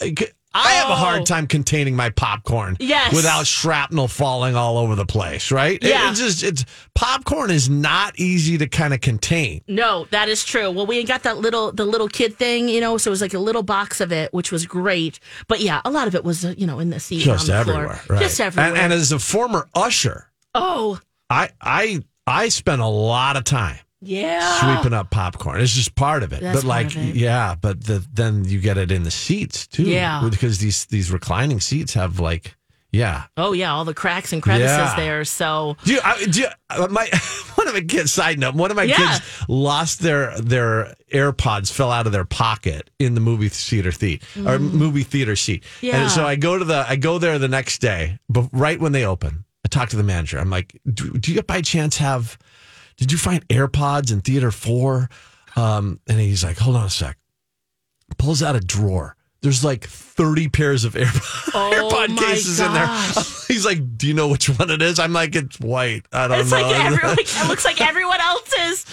I 0.65 0.71
have 0.73 0.89
a 0.89 0.93
Oh. 0.93 0.95
hard 0.95 1.25
time 1.25 1.47
containing 1.47 1.95
my 1.95 2.09
popcorn. 2.09 2.77
Yes. 2.79 3.13
without 3.13 3.45
shrapnel 3.47 4.07
falling 4.07 4.55
all 4.55 4.77
over 4.77 4.95
the 4.95 5.05
place. 5.05 5.51
Right? 5.51 5.81
It- 5.81 5.89
Yeah. 5.89 6.09
it's 6.11 6.19
just 6.19 6.43
it's 6.43 6.65
popcorn 6.95 7.51
is 7.51 7.69
not 7.69 8.17
easy 8.19 8.57
to 8.57 8.67
kind 8.67 8.93
of 8.93 9.01
contain. 9.01 9.61
No, 9.67 10.07
that 10.11 10.29
is 10.29 10.43
true. 10.43 10.71
Well, 10.71 10.85
we 10.85 11.03
got 11.03 11.23
that 11.23 11.37
little 11.37 11.71
the 11.71 11.85
little 11.85 12.07
kid 12.07 12.37
thing, 12.37 12.69
you 12.69 12.81
know, 12.81 12.97
so 12.97 13.09
it 13.09 13.11
was 13.11 13.21
like 13.21 13.33
a 13.33 13.39
little 13.39 13.63
box 13.63 14.01
of 14.01 14.11
it, 14.11 14.33
which 14.33 14.51
was 14.51 14.65
great. 14.65 15.19
But 15.47 15.59
yeah, 15.61 15.81
a 15.85 15.89
lot 15.91 16.07
of 16.07 16.15
it 16.15 16.23
was, 16.23 16.43
uh, 16.45 16.53
you 16.57 16.65
know, 16.67 16.79
in 16.79 16.89
the 16.89 16.99
seat, 16.99 17.21
Just 17.23 17.49
on 17.49 17.53
the 17.55 17.59
everywhere, 17.59 17.93
floor, 17.95 18.17
right? 18.17 18.23
just 18.23 18.39
everywhere. 18.41 18.69
And, 18.69 18.77
and 18.77 18.93
as 18.93 19.11
a 19.11 19.19
former 19.19 19.67
usher, 19.75 20.29
oh, 20.55 20.99
I 21.29 21.49
I 21.61 22.01
I 22.25 22.49
spent 22.49 22.81
a 22.81 22.87
lot 22.87 23.37
of 23.37 23.43
time 23.43 23.77
yeah, 24.01 24.75
sweeping 24.77 24.93
up 24.93 25.09
popcorn. 25.09 25.59
It's 25.61 25.73
just 25.73 25.95
part 25.95 26.23
of 26.23 26.31
it. 26.33 26.41
That's 26.41 26.59
but 26.61 26.67
like, 26.67 26.95
it. 26.95 27.15
yeah, 27.15 27.55
but 27.59 27.83
the, 27.83 28.05
then 28.13 28.45
you 28.45 28.59
get 28.59 28.77
it 28.77 28.91
in 28.91 29.03
the 29.03 29.11
seats 29.11 29.65
too. 29.67 29.83
Yeah. 29.83 30.27
because 30.29 30.59
these 30.59 30.85
these 30.85 31.11
reclining 31.11 31.59
seats 31.59 31.93
have 31.95 32.19
like, 32.19 32.55
yeah. 32.91 33.23
Oh 33.35 33.53
yeah, 33.53 33.73
all 33.73 33.85
the 33.85 33.93
cracks 33.95 34.31
and 34.33 34.41
crevices 34.41 34.69
Yeah. 34.77 34.95
there. 34.95 35.25
So 35.25 35.77
Do 35.83 35.93
you, 35.93 35.99
I, 36.03 36.25
do 36.25 36.41
you, 36.41 36.47
uh, 36.69 36.87
my 36.91 37.09
one 37.55 37.67
of 37.67 37.73
my 37.73 37.81
kids? 37.81 38.13
Side 38.13 38.39
note: 38.39 38.55
One 38.55 38.69
of 38.71 38.77
my 38.77 38.83
Yeah. 38.83 38.95
kids 38.97 39.45
lost 39.47 39.99
their 39.99 40.39
their 40.39 40.93
AirPods, 41.11 41.71
fell 41.71 41.91
out 41.91 42.05
of 42.05 42.11
their 42.13 42.25
pocket 42.25 42.89
in 42.99 43.15
the 43.15 43.19
movie 43.21 43.49
theater 43.49 43.91
seat 43.91 44.23
or 44.45 44.59
movie 44.59 45.03
theater 45.03 45.35
seat. 45.35 45.63
Mm. 45.63 45.67
Yeah. 45.81 46.01
And 46.03 46.11
so 46.11 46.25
I 46.25 46.35
go 46.35 46.57
to 46.57 46.63
the 46.65 46.85
I 46.87 46.95
go 46.97 47.17
there 47.17 47.39
the 47.39 47.47
next 47.47 47.79
day, 47.81 48.19
but 48.29 48.47
right 48.53 48.79
when 48.79 48.91
they 48.91 49.05
open, 49.05 49.43
I 49.65 49.69
talk 49.69 49.89
to 49.89 49.97
the 49.97 50.03
manager. 50.03 50.37
I'm 50.39 50.49
like, 50.49 50.79
do, 50.91 51.11
do 51.13 51.33
you 51.33 51.41
by 51.41 51.61
chance 51.61 51.97
have? 51.97 52.37
Did 52.97 53.11
you 53.11 53.17
find 53.17 53.47
AirPods 53.47 54.11
in 54.11 54.21
theater 54.21 54.51
four? 54.51 55.09
Um, 55.55 55.99
and 56.07 56.19
he's 56.19 56.43
like, 56.43 56.57
hold 56.57 56.75
on 56.75 56.85
a 56.85 56.89
sec. 56.89 57.17
Pulls 58.17 58.41
out 58.43 58.55
a 58.55 58.59
drawer. 58.59 59.15
There's 59.41 59.63
like 59.63 59.85
30 59.85 60.49
pairs 60.49 60.83
of 60.83 60.93
AirPod, 60.95 61.51
Oh 61.53 61.89
AirPod 61.91 62.17
cases 62.17 62.59
in 62.59 62.73
there. 62.73 62.87
He's 63.47 63.65
like, 63.65 63.97
do 63.97 64.07
you 64.07 64.13
know 64.13 64.27
which 64.27 64.49
one 64.49 64.69
it 64.71 64.81
is? 64.81 64.99
I'm 64.99 65.13
like, 65.13 65.35
it's 65.35 65.59
white. 65.59 66.05
I 66.11 66.27
don't 66.27 66.39
it's 66.39 66.51
know. 66.51 66.57
like 66.61 66.75
everyone, 66.75 67.17
it 67.19 67.47
looks 67.47 67.63
like 67.63 67.79
everyone 67.79 68.19
else's. 68.19 68.85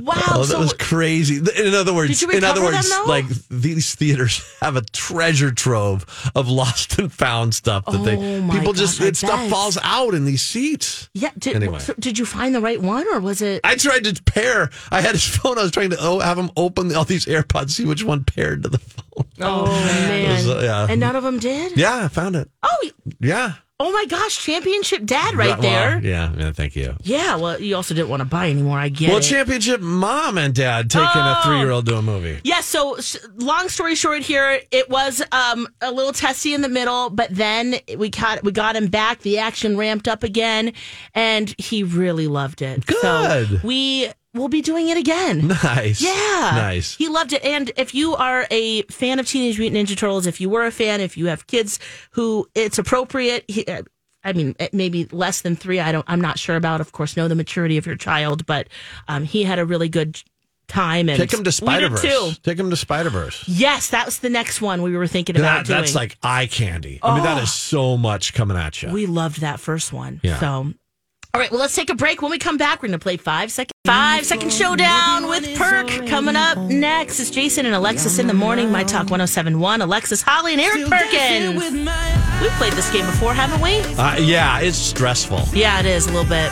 Wow. 0.00 0.14
Oh, 0.28 0.38
that 0.40 0.46
so 0.46 0.58
was 0.60 0.72
crazy. 0.74 1.36
In 1.38 1.74
other 1.74 1.92
words, 1.94 2.18
Did 2.18 2.22
you 2.22 2.36
in 2.38 2.44
other 2.44 2.62
words, 2.62 2.88
them, 2.88 3.06
like 3.06 3.26
these 3.48 3.94
theaters 3.94 4.42
have 4.60 4.76
a 4.76 4.82
treasure 4.82 5.50
trove 5.50 6.30
of 6.34 6.48
lost 6.48 6.98
and 6.98 7.12
found 7.12 7.54
stuff 7.54 7.84
that 7.86 8.04
they 8.04 8.16
Oh, 8.16 8.40
my 8.42 8.58
people 8.58 8.72
just 8.72 9.00
I 9.00 9.06
it, 9.06 9.16
stuff 9.16 9.48
falls 9.50 9.78
out 9.82 10.14
in 10.14 10.24
these 10.24 10.42
seats. 10.42 11.08
yeah. 11.14 11.30
Did, 11.38 11.56
Anyway. 11.56 11.78
so 11.78 11.94
did 11.98 12.18
you 12.18 12.26
find 12.26 12.54
the 12.54 12.60
right 12.60 12.80
one, 12.80 13.06
or 13.12 13.20
was 13.20 13.42
it? 13.42 13.60
I 13.64 13.76
tried 13.76 14.04
to 14.04 14.22
pair. 14.24 14.70
I 14.90 15.00
had 15.00 15.12
his 15.12 15.24
phone. 15.36 15.58
I 15.58 15.62
was 15.62 15.70
trying 15.72 15.90
to 15.90 15.96
oh, 16.00 16.20
have 16.20 16.38
him 16.38 16.50
open 16.56 16.94
all 16.94 17.04
these 17.04 17.26
AirPods, 17.26 17.70
see 17.70 17.84
which 17.86 18.04
one 18.04 18.24
paired 18.24 18.62
to 18.64 18.68
the 18.68 18.78
phone. 18.78 19.24
oh 19.40 19.66
man, 19.66 20.30
was, 20.36 20.48
uh, 20.48 20.60
yeah. 20.62 20.86
and 20.88 21.00
none 21.00 21.16
of 21.16 21.22
them 21.24 21.38
did. 21.38 21.76
Yeah, 21.76 22.04
I 22.04 22.08
found 22.08 22.36
it. 22.36 22.50
Oh, 22.62 22.90
Yeah, 23.18 23.54
oh 23.82 23.90
my 23.92 24.04
gosh, 24.06 24.38
championship 24.44 25.04
dad 25.06 25.34
right 25.34 25.58
Well, 25.58 25.62
there. 25.62 26.00
yeah, 26.02 26.32
yeah. 26.36 26.52
Thank 26.52 26.76
you. 26.76 26.94
Yeah, 27.02 27.36
well, 27.36 27.58
you 27.60 27.74
also 27.74 27.94
didn't 27.94 28.10
want 28.10 28.20
to 28.20 28.26
buy 28.26 28.50
anymore. 28.50 28.78
I 28.78 28.90
get 28.90 29.08
Well, 29.08 29.18
it. 29.18 29.22
championship 29.22 29.80
mom 29.80 30.36
and 30.36 30.54
dad 30.54 30.90
taking 30.90 31.06
a 31.22 31.36
Oh. 31.38 31.42
three 31.44 31.58
year 31.58 31.70
old 31.70 31.86
to 31.86 31.96
a 31.96 32.02
movie. 32.02 32.38
yeah, 32.44 32.60
so 32.60 32.98
long 33.36 33.68
story 33.70 33.94
short 33.94 34.20
here, 34.22 34.60
it 34.70 34.90
was 34.90 35.22
um, 35.32 35.66
a 35.80 35.90
little 35.90 36.12
testy 36.12 36.52
in 36.52 36.60
the 36.60 36.68
middle, 36.68 37.08
but 37.08 37.34
then 37.34 37.76
we 37.96 38.10
got 38.10 38.42
we 38.44 38.52
got 38.52 38.76
him 38.76 38.88
back. 38.88 39.20
The 39.22 39.38
action 39.38 39.76
ramped 39.78 40.06
up 40.08 40.22
again, 40.22 40.72
and 41.14 41.54
he 41.58 41.82
really 41.82 42.26
loved 42.28 42.60
it. 42.62 42.84
So 43.00 43.46
Good. 43.48 43.62
we 43.62 44.10
will 44.34 44.48
be 44.48 44.62
doing 44.62 44.88
it 44.88 44.96
again. 44.96 45.48
Nice. 45.62 46.00
Yeah. 46.00 46.50
Nice. 46.54 46.96
He 46.96 47.08
loved 47.08 47.32
it. 47.32 47.44
And 47.44 47.70
if 47.76 47.94
you 47.94 48.14
are 48.16 48.46
a 48.50 48.82
fan 48.82 49.18
of 49.18 49.26
Teenage 49.26 49.58
Mutant 49.58 49.88
Ninja 49.88 49.96
Turtles, 49.96 50.26
if 50.26 50.40
you 50.40 50.48
were 50.48 50.64
a 50.64 50.70
fan, 50.70 51.00
if 51.00 51.16
you 51.16 51.26
have 51.26 51.46
kids 51.46 51.78
who 52.12 52.48
it's 52.54 52.78
appropriate, 52.78 53.44
he, 53.48 53.66
uh, 53.66 53.82
I 54.24 54.32
mean, 54.32 54.54
maybe 54.72 55.06
less 55.06 55.40
than 55.40 55.56
three. 55.56 55.80
I 55.80 55.92
don't. 55.92 56.04
I'm 56.08 56.20
not 56.20 56.38
sure 56.38 56.56
about. 56.56 56.80
Of 56.80 56.92
course, 56.92 57.16
know 57.16 57.26
the 57.28 57.34
maturity 57.34 57.76
of 57.78 57.86
your 57.86 57.96
child, 57.96 58.44
but 58.46 58.68
um, 59.08 59.24
he 59.24 59.42
had 59.44 59.58
a 59.58 59.64
really 59.64 59.88
good 59.88 60.22
time. 60.68 61.08
And 61.08 61.18
Take 61.18 61.32
him 61.32 61.42
to 61.44 61.52
Spider. 61.52 61.88
Verse. 61.88 62.38
Take 62.40 62.58
him 62.58 62.68
to 62.70 62.76
Spider 62.76 63.08
Verse. 63.10 63.42
Yes, 63.48 63.88
that 63.90 64.04
was 64.06 64.18
the 64.18 64.28
next 64.30 64.60
one 64.60 64.82
we 64.82 64.96
were 64.96 65.06
thinking 65.06 65.36
about 65.36 65.66
That, 65.66 65.72
that's 65.72 65.92
doing. 65.92 66.02
like 66.02 66.18
eye 66.22 66.46
candy. 66.46 67.00
I 67.02 67.14
mean, 67.14 67.24
that 67.24 67.42
is 67.42 67.52
so 67.52 67.96
much 67.96 68.34
coming 68.34 68.56
at 68.58 68.82
you. 68.82 68.90
We 68.90 69.06
loved 69.06 69.40
that 69.40 69.58
first 69.58 69.92
one. 69.92 70.20
Yeah. 70.22 70.38
So, 70.38 70.72
all 71.32 71.40
right, 71.40 71.50
well, 71.50 71.60
let's 71.60 71.76
take 71.76 71.90
a 71.90 71.94
break. 71.94 72.22
When 72.22 72.30
we 72.32 72.38
come 72.38 72.56
back, 72.56 72.82
we're 72.82 72.88
going 72.88 72.98
to 72.98 73.02
play 73.02 73.16
five 73.16 73.52
second 73.52 73.72
five 73.84 74.26
second 74.26 74.52
showdown 74.52 75.28
with 75.28 75.56
Perk 75.56 76.06
coming 76.08 76.34
up 76.34 76.58
next. 76.58 77.20
It's 77.20 77.30
Jason 77.30 77.66
and 77.66 77.74
Alexis 77.74 78.18
in 78.18 78.26
the 78.26 78.34
morning. 78.34 78.72
My 78.72 78.82
Talk 78.82 79.10
1071. 79.10 79.80
Alexis 79.80 80.22
Holly 80.22 80.52
and 80.54 80.60
Eric 80.60 80.86
Perkins. 80.88 81.62
We've 82.40 82.50
played 82.52 82.72
this 82.72 82.90
game 82.92 83.06
before, 83.06 83.32
haven't 83.32 83.60
we? 83.60 83.78
Uh, 83.96 84.16
yeah, 84.16 84.58
it's 84.60 84.76
stressful. 84.76 85.42
Yeah, 85.52 85.78
it 85.78 85.86
is 85.86 86.06
a 86.06 86.12
little 86.12 86.28
bit. 86.28 86.50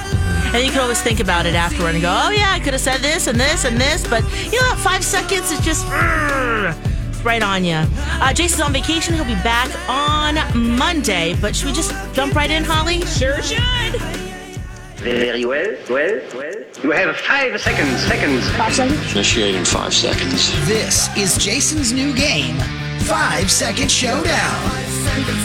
And 0.55 0.65
you 0.65 0.71
can 0.71 0.81
always 0.81 1.03
think 1.03 1.19
about 1.19 1.45
it 1.45 1.55
afterward 1.55 1.95
and 1.95 2.03
go, 2.03 2.09
oh, 2.11 2.31
yeah, 2.31 2.53
I 2.53 2.61
could 2.61 2.73
have 2.73 2.81
said 2.81 2.99
this 2.99 3.27
and 3.27 3.39
this 3.39 3.65
and 3.65 3.81
this. 3.81 4.07
But, 4.07 4.23
you 4.53 4.61
know, 4.63 4.75
five 4.77 5.05
seconds 5.05 5.51
is 5.51 5.61
just 5.61 5.87
"Urgh," 5.87 7.25
right 7.25 7.43
on 7.43 7.65
you. 7.65 7.83
Uh, 8.21 8.33
Jason's 8.33 8.61
on 8.63 8.73
vacation. 8.73 9.15
He'll 9.15 9.25
be 9.25 9.35
back 9.43 9.71
on 9.89 10.37
Monday. 10.77 11.37
But 11.41 11.57
should 11.57 11.67
we 11.67 11.73
just 11.73 11.93
jump 12.15 12.35
right 12.35 12.51
in, 12.51 12.65
Holly? 12.65 13.01
Sure 13.03 13.43
should. 13.43 14.28
Very 14.99 15.45
well, 15.45 15.77
well, 15.89 16.21
well. 16.35 16.55
You 16.83 16.91
have 16.91 17.17
five 17.19 17.61
seconds, 17.61 18.03
seconds. 18.03 19.13
Initiating 19.13 19.65
five 19.65 19.95
seconds. 19.95 20.51
This 20.67 21.09
is 21.17 21.39
Jason's 21.39 21.93
new 21.93 22.13
game, 22.13 22.57
Five 23.03 23.49
Second 23.49 23.93
Showdown. 23.93 24.71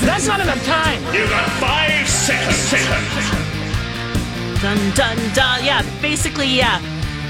That's 0.02 0.26
not 0.26 0.40
enough 0.40 0.64
time. 0.66 1.04
You 1.14 1.28
got 1.28 1.48
five 1.60 2.10
seconds. 2.10 2.72
Dun, 4.60 4.92
dun, 4.96 5.18
dun. 5.36 5.64
Yeah, 5.64 5.84
basically, 6.02 6.48
yeah. 6.48 6.80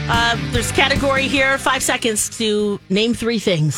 Uh, 0.08 0.38
there's 0.52 0.72
a 0.72 0.74
category 0.74 1.28
here. 1.28 1.58
Five 1.58 1.84
seconds 1.84 2.30
to 2.38 2.80
name 2.90 3.14
three 3.14 3.40
things. 3.40 3.78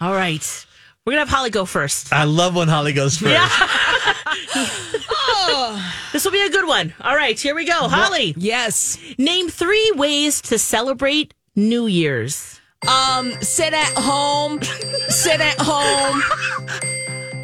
All 0.00 0.14
right. 0.14 0.66
We're 1.04 1.12
going 1.12 1.24
to 1.24 1.30
have 1.30 1.36
Holly 1.38 1.50
go 1.50 1.64
first. 1.64 2.12
I 2.12 2.24
love 2.24 2.54
when 2.54 2.68
Holly 2.68 2.92
goes 2.92 3.18
first. 3.18 3.34
This 6.12 6.24
will 6.24 6.32
be 6.32 6.42
a 6.42 6.50
good 6.50 6.66
one. 6.66 6.94
All 7.02 7.14
right, 7.14 7.38
here 7.38 7.54
we 7.54 7.64
go. 7.66 7.86
Holly, 7.88 8.34
Yes. 8.36 8.98
name 9.18 9.48
three 9.50 9.92
ways 9.94 10.40
to 10.42 10.58
celebrate 10.58 11.34
New 11.54 11.86
Year's. 11.86 12.60
Um, 12.88 13.32
sit 13.42 13.74
at 13.74 13.92
home, 13.96 14.62
sit 15.08 15.40
at 15.40 15.58
home, 15.60 16.22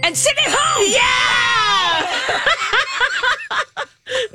and 0.03 0.17
sit 0.17 0.33
at 0.39 0.51
home. 0.51 0.85
Yeah! 0.91 2.11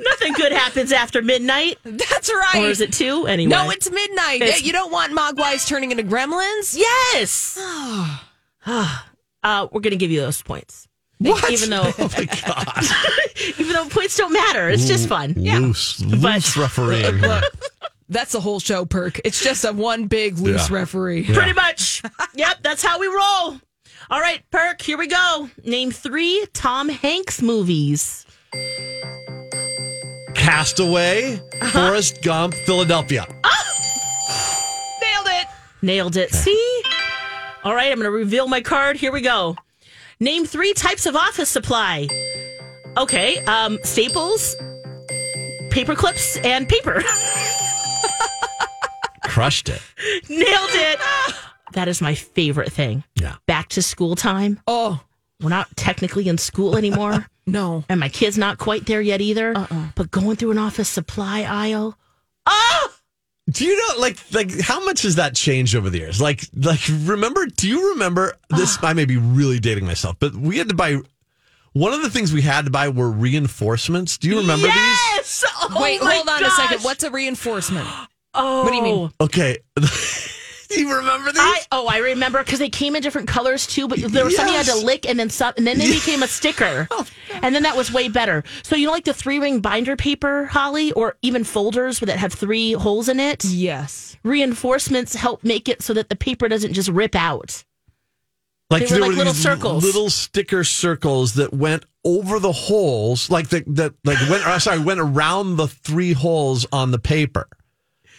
Nothing 0.00 0.32
good 0.34 0.52
happens 0.52 0.92
after 0.92 1.22
midnight. 1.22 1.78
That's 1.84 2.30
right. 2.32 2.62
Or 2.64 2.68
is 2.68 2.80
it 2.80 2.92
two? 2.92 3.26
Anyway. 3.26 3.50
No, 3.50 3.70
it's 3.70 3.90
midnight. 3.90 4.42
It's- 4.42 4.62
you 4.62 4.72
don't 4.72 4.90
want 4.92 5.12
Mogwais 5.16 5.66
turning 5.66 5.90
into 5.90 6.02
gremlins. 6.02 6.76
Yes! 6.76 7.56
uh, 8.66 8.98
we're 9.72 9.80
going 9.80 9.90
to 9.92 9.96
give 9.96 10.10
you 10.10 10.20
those 10.20 10.42
points. 10.42 10.86
What? 11.20 11.50
Even 11.52 11.70
though, 11.70 11.92
Oh 11.98 12.10
my 12.16 12.24
God. 12.24 12.84
even 13.58 13.72
though 13.74 13.86
points 13.88 14.16
don't 14.16 14.32
matter, 14.32 14.68
it's 14.70 14.86
just 14.88 15.06
fun. 15.08 15.34
Loose, 15.36 16.00
loose 16.00 16.56
refereeing. 16.56 17.18
here. 17.20 17.42
That's 18.08 18.32
the 18.32 18.40
whole 18.40 18.58
show, 18.58 18.84
Perk. 18.86 19.20
It's 19.24 19.42
just 19.44 19.64
a 19.64 19.72
one 19.72 20.06
big 20.06 20.38
loose 20.38 20.68
Yeah. 20.70 20.76
referee. 20.76 21.24
Pretty 21.24 21.52
much. 21.52 22.02
yep, 22.34 22.58
that's 22.62 22.82
how 22.82 22.98
we 22.98 23.06
roll. 23.06 23.60
All 24.10 24.20
right, 24.20 24.42
Perk, 24.50 24.80
here 24.82 24.96
we 24.98 25.06
go. 25.06 25.48
Name 25.64 25.92
three 25.92 26.44
Tom 26.54 26.88
Hanks 26.88 27.40
movies. 27.42 28.24
Castaway, 30.34 31.34
Uh-huh. 31.60 31.70
Forrest 31.70 32.22
Gump, 32.22 32.54
Philadelphia. 32.66 33.26
Nailed 35.02 35.26
it. 35.28 35.46
Nailed 35.82 36.16
it. 36.16 36.32
See? 36.34 36.82
All 37.62 37.74
right, 37.74 37.92
I'm 37.92 37.98
going 37.98 38.06
to 38.06 38.10
reveal 38.10 38.48
my 38.48 38.60
card. 38.62 38.96
Here 38.96 39.12
we 39.12 39.20
go. 39.20 39.56
Name 40.22 40.44
three 40.44 40.74
types 40.74 41.06
of 41.06 41.16
office 41.16 41.48
supply. 41.48 42.06
Okay, 42.98 43.38
um, 43.44 43.78
staples, 43.84 44.54
paper 45.70 45.94
clips, 45.94 46.36
and 46.44 46.68
paper. 46.68 47.02
Crushed 49.24 49.70
it. 49.70 49.80
Nailed 50.28 50.70
it. 50.72 51.00
That 51.72 51.88
is 51.88 52.02
my 52.02 52.14
favorite 52.14 52.70
thing. 52.70 53.02
Yeah. 53.14 53.36
Back 53.46 53.70
to 53.70 53.82
school 53.82 54.14
time. 54.14 54.60
Oh 54.66 55.00
We're 55.40 55.48
not 55.48 55.74
technically 55.76 56.28
in 56.28 56.36
school 56.36 56.76
anymore. 56.76 57.26
no. 57.46 57.84
and 57.88 57.98
my 57.98 58.10
kid's 58.10 58.36
not 58.36 58.58
quite 58.58 58.84
there 58.84 59.00
yet 59.00 59.22
either. 59.22 59.54
But 59.94 60.10
going 60.10 60.36
through 60.36 60.50
an 60.50 60.58
office 60.58 60.90
supply 60.90 61.44
aisle. 61.44 61.96
Oh! 62.44 62.79
Do 63.50 63.64
you 63.64 63.76
know, 63.76 64.00
like, 64.00 64.16
like 64.32 64.60
how 64.60 64.84
much 64.84 65.02
has 65.02 65.16
that 65.16 65.34
changed 65.34 65.74
over 65.74 65.90
the 65.90 65.98
years? 65.98 66.20
Like, 66.20 66.44
like, 66.54 66.80
remember? 67.02 67.46
Do 67.46 67.68
you 67.68 67.92
remember 67.92 68.34
this? 68.50 68.78
Ah. 68.82 68.88
I 68.88 68.92
may 68.92 69.04
be 69.04 69.16
really 69.16 69.58
dating 69.58 69.86
myself, 69.86 70.16
but 70.18 70.34
we 70.34 70.58
had 70.58 70.68
to 70.68 70.74
buy. 70.74 70.98
One 71.72 71.92
of 71.92 72.02
the 72.02 72.10
things 72.10 72.32
we 72.32 72.42
had 72.42 72.64
to 72.64 72.70
buy 72.70 72.88
were 72.88 73.10
reinforcements. 73.10 74.18
Do 74.18 74.28
you 74.28 74.38
remember 74.38 74.66
these? 74.66 74.74
Yes! 74.74 75.44
Oh 75.60 75.80
Wait, 75.80 76.00
hold 76.00 76.28
on 76.28 76.40
gosh. 76.40 76.42
a 76.42 76.50
second. 76.50 76.84
What's 76.84 77.02
a 77.04 77.10
reinforcement? 77.10 77.88
Oh. 78.32 78.62
What 78.62 78.70
do 78.70 78.76
you 78.76 78.82
mean? 78.82 79.10
Okay. 79.20 79.58
do 80.70 80.80
you 80.80 80.96
remember 80.96 81.32
these? 81.32 81.40
I, 81.40 81.60
oh, 81.72 81.86
I 81.86 81.98
remember 81.98 82.42
because 82.42 82.58
they 82.58 82.68
came 82.70 82.96
in 82.96 83.02
different 83.02 83.28
colors 83.28 83.66
too, 83.66 83.88
but 83.88 83.98
there 84.00 84.24
was 84.24 84.36
some 84.36 84.46
you 84.46 84.54
had 84.54 84.66
to 84.66 84.76
lick 84.76 85.06
and 85.08 85.18
then 85.18 85.28
some, 85.28 85.52
and 85.56 85.66
then 85.66 85.78
they 85.78 85.90
became 85.90 86.22
a 86.22 86.28
sticker, 86.28 86.86
oh, 86.92 87.06
and 87.42 87.54
then 87.54 87.64
that 87.64 87.76
was 87.76 87.92
way 87.92 88.08
better. 88.08 88.44
So 88.62 88.76
you 88.76 88.86
know, 88.86 88.92
like 88.92 89.04
the 89.04 89.12
three 89.14 89.38
ring 89.38 89.60
binder 89.60 89.96
paper, 89.96 90.46
Holly, 90.46 90.92
or 90.92 91.16
even 91.22 91.44
folders 91.44 92.00
that 92.00 92.18
have 92.18 92.32
three 92.32 92.72
holes 92.72 93.08
in 93.08 93.20
it. 93.20 93.44
Yes. 93.44 94.16
Reinforcements 94.22 95.14
help 95.14 95.44
make 95.44 95.68
it 95.68 95.82
so 95.82 95.92
that 95.94 96.08
the 96.08 96.16
paper 96.16 96.48
doesn't 96.48 96.72
just 96.72 96.88
rip 96.88 97.14
out. 97.14 97.64
like 98.70 98.86
They 98.86 98.94
were 99.00 99.06
like 99.08 99.16
little 99.16 99.34
circles. 99.34 99.82
little 99.84 100.10
sticker 100.10 100.62
circles 100.64 101.34
that 101.34 101.52
went 101.52 101.84
over 102.04 102.38
the 102.38 102.52
holes, 102.52 103.28
like 103.30 103.48
the 103.48 103.64
that 103.68 103.94
like 104.04 104.18
went. 104.30 104.46
or, 104.46 104.60
sorry, 104.60 104.78
went 104.78 105.00
around 105.00 105.56
the 105.56 105.68
three 105.68 106.12
holes 106.12 106.66
on 106.72 106.90
the 106.90 106.98
paper. 106.98 107.48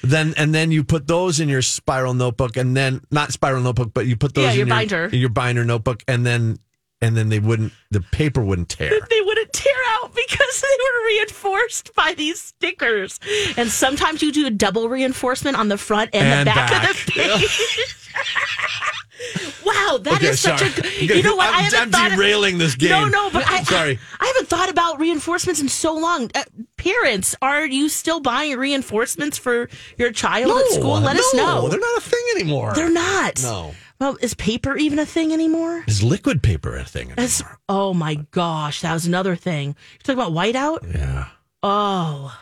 Then 0.03 0.33
and 0.37 0.53
then 0.53 0.71
you 0.71 0.83
put 0.83 1.07
those 1.07 1.39
in 1.39 1.47
your 1.49 1.61
spiral 1.61 2.13
notebook, 2.13 2.57
and 2.57 2.75
then 2.75 3.01
not 3.11 3.31
spiral 3.31 3.61
notebook, 3.61 3.91
but 3.93 4.07
you 4.07 4.15
put 4.15 4.33
those 4.33 4.45
Yeah, 4.45 4.51
in 4.51 4.57
your 4.57 4.67
binder. 4.67 5.05
in 5.05 5.19
your 5.19 5.29
binder 5.29 5.63
notebook, 5.63 6.03
and 6.07 6.25
then 6.25 6.57
and 7.01 7.15
then 7.17 7.29
they 7.29 7.39
wouldn't 7.39 7.71
the 7.91 8.01
paper 8.01 8.41
wouldn't 8.43 8.69
tear. 8.69 8.89
they 9.09 9.21
wouldn't 9.21 9.53
tear 9.53 9.73
out 9.99 10.13
because 10.15 10.61
they 10.61 10.67
were 10.83 11.05
reinforced 11.07 11.93
by 11.95 12.13
these 12.15 12.41
stickers. 12.41 13.19
And 13.57 13.69
sometimes 13.69 14.21
you 14.23 14.31
do 14.31 14.47
a 14.47 14.51
double 14.51 14.89
reinforcement 14.89 15.57
on 15.57 15.67
the 15.67 15.77
front 15.77 16.09
and, 16.13 16.23
And 16.25 16.47
the 16.47 16.51
back, 16.51 16.69
back. 16.71 16.89
of 16.91 17.05
the 17.05 17.11
page. 17.11 17.95
wow, 19.65 19.99
that 20.01 20.21
is 20.23 20.45
Okay, 20.45 20.57
such 20.57 20.59
sorry. 20.59 20.71
a 20.71 21.07
good. 21.07 21.17
You 21.17 21.23
know 21.23 21.35
what? 21.35 21.47
I'm, 21.49 21.55
I 21.55 21.61
haven't 21.61 21.79
I'm 21.79 21.91
thought 21.91 22.11
of- 22.11 22.17
derailing 22.17 22.57
this 22.57 22.75
game. 22.75 22.89
No, 22.89 23.07
no, 23.07 23.29
but 23.31 23.43
I, 23.47 23.63
sorry. 23.63 23.99
I, 24.19 24.25
haven't 24.27 24.47
thought 24.47 24.69
about 24.69 24.99
reinforcements 24.99 25.61
in 25.61 25.69
so 25.69 25.93
long. 25.95 26.29
Uh, 26.35 26.43
parents, 26.81 27.35
are 27.41 27.65
you 27.65 27.89
still 27.89 28.19
buying 28.19 28.57
reinforcements 28.57 29.37
for 29.37 29.69
your 29.97 30.11
child 30.11 30.57
at 30.57 30.67
school? 30.71 30.99
Let 30.99 31.15
us 31.15 31.33
know. 31.35 31.67
They're 31.69 31.79
not 31.79 31.97
a 31.97 32.01
thing 32.01 32.25
anymore. 32.35 32.73
They're 32.73 32.89
not. 32.91 33.41
No. 33.43 33.73
Well, 33.99 34.17
is 34.19 34.33
paper 34.33 34.75
even 34.77 34.97
a 34.97 35.05
thing 35.05 35.31
anymore? 35.31 35.83
Is 35.87 36.01
liquid 36.01 36.41
paper 36.41 36.75
a 36.75 36.83
thing 36.83 37.11
anymore? 37.11 37.59
Oh 37.69 37.93
my 37.93 38.15
gosh, 38.31 38.81
that 38.81 38.93
was 38.93 39.05
another 39.05 39.35
thing. 39.35 39.75
You're 39.93 40.15
talking 40.15 40.19
about 40.19 40.33
whiteout? 40.33 40.91
yeah. 40.95 41.27
Oh. 41.61 42.35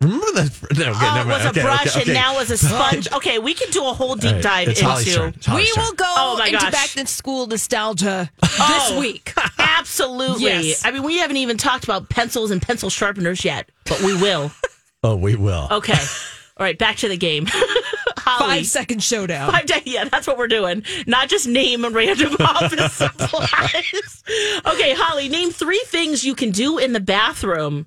Remember 0.00 0.26
that? 0.32 0.50
No, 0.78 0.90
okay, 0.90 0.98
oh, 1.02 1.20
it 1.20 1.26
was 1.26 1.26
mind. 1.26 1.44
a 1.44 1.48
Okay, 1.48 1.62
brush 1.62 1.96
okay, 1.96 2.00
and 2.02 2.14
now 2.14 2.34
it 2.34 2.38
was 2.38 2.50
a 2.52 2.56
sponge. 2.58 3.10
Okay, 3.12 3.38
we 3.40 3.52
can 3.54 3.68
do 3.70 3.84
a 3.84 3.92
whole 3.92 4.14
deep 4.14 4.26
All 4.28 4.34
right, 4.34 4.42
dive 4.42 4.68
it's 4.68 4.80
into. 4.80 5.12
turn. 5.18 5.28
It's 5.36 5.46
Holly's 5.46 5.66
we 5.66 5.72
turn. 5.74 5.84
will 5.84 5.92
go 5.94 6.04
Oh, 6.06 6.40
into 6.44 6.52
gosh. 6.58 6.70
back 6.72 6.88
to 6.90 7.06
school 7.06 7.46
nostalgia 7.48 8.30
Oh. 8.42 8.88
this 8.90 9.00
week. 9.00 9.32
Absolutely. 9.58 10.44
Yes. 10.44 10.84
I 10.84 10.92
mean, 10.92 11.02
we 11.02 11.18
haven't 11.18 11.38
even 11.38 11.56
talked 11.56 11.82
about 11.82 12.08
pencils 12.10 12.52
and 12.52 12.62
pencil 12.62 12.90
sharpeners 12.90 13.44
yet, 13.44 13.70
but 13.86 14.00
we 14.02 14.14
will. 14.14 14.52
Oh, 15.04 15.14
we 15.14 15.36
will. 15.36 15.68
Okay. 15.70 15.92
All 15.94 16.64
right, 16.64 16.76
back 16.76 16.96
to 16.96 17.08
the 17.08 17.16
game. 17.16 17.46
Holly. 18.18 18.56
Five 18.56 18.66
second 18.66 19.00
showdown. 19.00 19.52
Five 19.52 19.66
day, 19.66 19.80
yeah, 19.86 20.06
that's 20.06 20.26
what 20.26 20.36
we're 20.36 20.48
doing. 20.48 20.82
Not 21.06 21.28
just 21.28 21.46
name 21.46 21.84
a 21.84 21.90
random 21.90 22.34
office 22.40 22.94
supplies. 22.94 24.24
Okay, 24.66 24.94
Holly, 24.94 25.28
name 25.28 25.50
three 25.52 25.82
things 25.86 26.24
you 26.24 26.34
can 26.34 26.50
do 26.50 26.78
in 26.78 26.92
the 26.94 27.00
bathroom. 27.00 27.86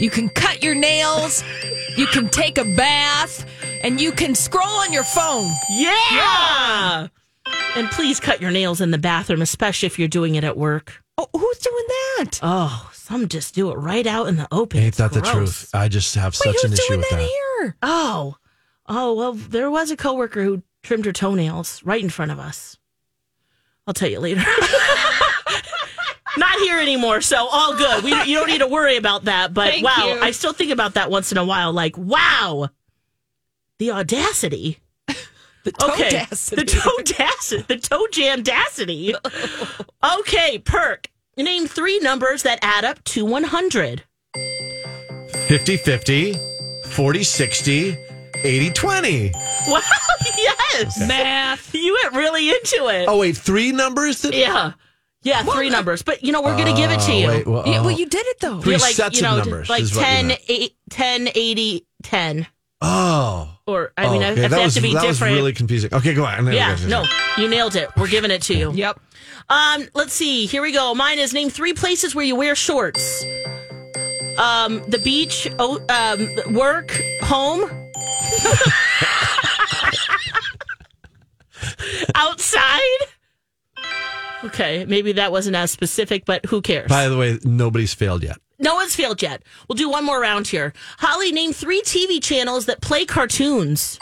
You 0.00 0.08
can 0.10 0.30
cut 0.30 0.62
your 0.62 0.74
nails, 0.74 1.44
you 1.96 2.06
can 2.06 2.28
take 2.30 2.56
a 2.56 2.64
bath, 2.64 3.44
and 3.84 4.00
you 4.00 4.12
can 4.12 4.34
scroll 4.34 4.66
on 4.66 4.92
your 4.92 5.04
phone. 5.04 5.50
Yeah. 5.70 7.08
And 7.76 7.88
please 7.90 8.18
cut 8.18 8.40
your 8.40 8.50
nails 8.50 8.80
in 8.80 8.90
the 8.92 8.98
bathroom, 8.98 9.42
especially 9.42 9.86
if 9.86 9.98
you're 9.98 10.08
doing 10.08 10.34
it 10.36 10.44
at 10.44 10.56
work. 10.56 11.02
Oh, 11.18 11.28
who's 11.34 11.58
doing 11.58 11.84
that? 11.88 12.40
Oh, 12.42 12.90
some 12.94 13.28
just 13.28 13.54
do 13.54 13.70
it 13.70 13.74
right 13.74 14.06
out 14.06 14.26
in 14.28 14.36
the 14.36 14.48
open. 14.50 14.78
Ain't 14.80 14.88
It's 14.88 14.98
that 14.98 15.12
the 15.12 15.20
truth? 15.20 15.68
I 15.74 15.88
just 15.88 16.14
have 16.14 16.32
Wait, 16.32 16.54
such 16.54 16.64
an 16.64 16.70
who's 16.70 16.78
issue 16.80 16.88
doing 16.88 17.00
with 17.00 17.10
that, 17.10 17.16
that. 17.16 17.28
here? 17.60 17.76
Oh, 17.82 18.36
oh 18.86 19.14
well, 19.14 19.32
there 19.34 19.70
was 19.70 19.90
a 19.90 19.96
coworker 19.96 20.42
who 20.42 20.62
trimmed 20.82 21.04
her 21.04 21.12
toenails 21.12 21.82
right 21.84 22.02
in 22.02 22.08
front 22.08 22.30
of 22.32 22.38
us. 22.38 22.78
I'll 23.86 23.92
tell 23.94 24.08
you 24.08 24.20
later. 24.20 24.42
Not 26.36 26.58
here 26.60 26.78
anymore, 26.78 27.20
so 27.20 27.46
all 27.48 27.76
good. 27.76 28.04
We 28.04 28.10
you 28.24 28.38
don't 28.38 28.48
need 28.48 28.58
to 28.58 28.66
worry 28.66 28.96
about 28.96 29.24
that. 29.24 29.52
But 29.52 29.70
Thank 29.72 29.84
wow, 29.84 30.06
you. 30.14 30.20
I 30.20 30.30
still 30.30 30.52
think 30.52 30.70
about 30.70 30.94
that 30.94 31.10
once 31.10 31.32
in 31.32 31.38
a 31.38 31.44
while. 31.44 31.72
Like, 31.72 31.96
wow, 31.98 32.68
the 33.78 33.90
audacity. 33.92 34.78
The 35.62 35.74
Okay, 35.90 36.04
toadacity. 36.08 36.56
the 36.56 36.64
toadacity, 36.64 37.62
the 37.68 37.76
toe 37.76 38.06
jamdacity. 38.10 39.14
Okay, 40.20 40.58
perk. 40.58 41.08
Name 41.36 41.66
three 41.66 41.98
numbers 41.98 42.44
that 42.44 42.58
add 42.62 42.86
up 42.86 43.04
to 43.04 43.26
one 43.26 43.44
hundred. 43.44 44.04
50 45.48 45.76
50, 45.76 46.34
40 46.86 47.22
60, 47.22 47.96
80 48.42 48.70
20. 48.70 49.32
Wow, 49.68 49.80
yes, 50.38 50.98
Math. 51.06 51.74
you 51.74 51.98
went 52.02 52.14
really 52.14 52.48
into 52.48 52.88
it. 52.88 53.04
Oh, 53.06 53.18
wait, 53.18 53.36
three 53.36 53.70
numbers? 53.72 54.22
That, 54.22 54.32
Yeah. 54.34 54.72
Yeah, 55.22 55.42
three 55.42 55.70
numbers. 55.70 56.02
But, 56.02 56.24
you 56.24 56.32
know, 56.32 56.40
we're 56.42 56.56
going 56.56 56.74
to 56.74 56.80
give 56.80 56.90
it 56.90 57.00
to 57.00 57.12
you. 57.12 57.28
Wait, 57.28 57.46
well, 57.46 57.66
Yeah, 57.66 57.80
well, 57.82 57.90
you 57.90 58.06
did 58.06 58.26
it 58.26 58.40
though. 58.40 58.60
Three 58.60 58.78
like, 58.78 58.94
sets 58.94 59.16
you 59.16 59.22
know, 59.22 59.38
of 59.38 59.46
numbers 59.46 59.68
like 59.68 59.82
is 59.82 59.90
10, 59.92 60.32
8, 60.48 60.72
10, 60.90 61.28
80, 61.34 61.86
10. 62.02 62.46
Oh. 62.80 63.54
Or, 63.66 63.92
I 63.98 64.10
mean, 64.10 64.22
Oh, 64.22 64.26
if 64.26 64.32
okay. 64.32 64.40
they 64.40 64.48
that 64.48 64.56
have 64.56 64.64
was, 64.64 64.74
to 64.74 64.80
be 64.80 64.94
that 64.94 65.02
different. 65.02 65.32
was 65.32 65.38
really 65.38 65.52
confusing. 65.52 65.92
Okay, 65.92 66.14
go 66.14 66.24
on. 66.24 66.50
yeah, 66.50 66.76
no, 66.88 67.04
you 67.36 67.48
nailed 67.48 67.76
it. 67.76 67.90
We're 67.96 68.08
giving 68.08 68.30
it 68.30 68.40
to 68.42 68.54
you. 68.54 68.72
Yep. 68.72 68.98
Um, 69.50 69.86
let's 69.94 70.14
see. 70.14 70.46
Here 70.46 70.62
we 70.62 70.72
go. 70.72 70.94
Mine 70.94 71.18
is 71.18 71.34
name 71.34 71.50
three 71.50 71.74
places 71.74 72.14
where 72.14 72.24
you 72.24 72.36
wear 72.36 72.54
shorts. 72.54 73.22
Um, 74.38 74.82
the 74.88 74.98
beach, 75.04 75.46
oh, 75.58 75.78
um, 75.90 76.54
work, 76.54 76.90
home. 77.22 77.64
Outside. 82.14 82.80
Okay, 84.44 84.84
maybe 84.86 85.12
that 85.12 85.32
wasn't 85.32 85.56
as 85.56 85.70
specific, 85.70 86.24
but 86.24 86.46
who 86.46 86.62
cares? 86.62 86.88
By 86.88 87.08
the 87.08 87.16
way, 87.16 87.38
nobody's 87.44 87.92
failed 87.94 88.22
yet. 88.22 88.38
No 88.58 88.74
one's 88.74 88.94
failed 88.94 89.22
yet. 89.22 89.42
We'll 89.68 89.76
do 89.76 89.88
one 89.90 90.04
more 90.04 90.20
round 90.20 90.46
here. 90.46 90.72
Holly, 90.98 91.32
name 91.32 91.52
three 91.52 91.82
TV 91.82 92.22
channels 92.22 92.66
that 92.66 92.80
play 92.82 93.04
cartoons. 93.06 93.98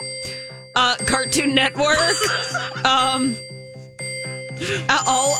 Uh, 0.75 0.95
Cartoon 1.07 1.55
Network. 1.55 1.97
um. 2.85 3.35
Uh, 4.89 5.03
all 5.07 5.37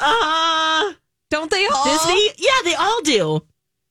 Uh, 0.00 0.92
don't 1.30 1.50
they 1.50 1.66
all? 1.66 1.84
Disney? 1.84 2.30
Yeah, 2.38 2.50
they 2.64 2.74
all 2.74 3.00
do. 3.02 3.42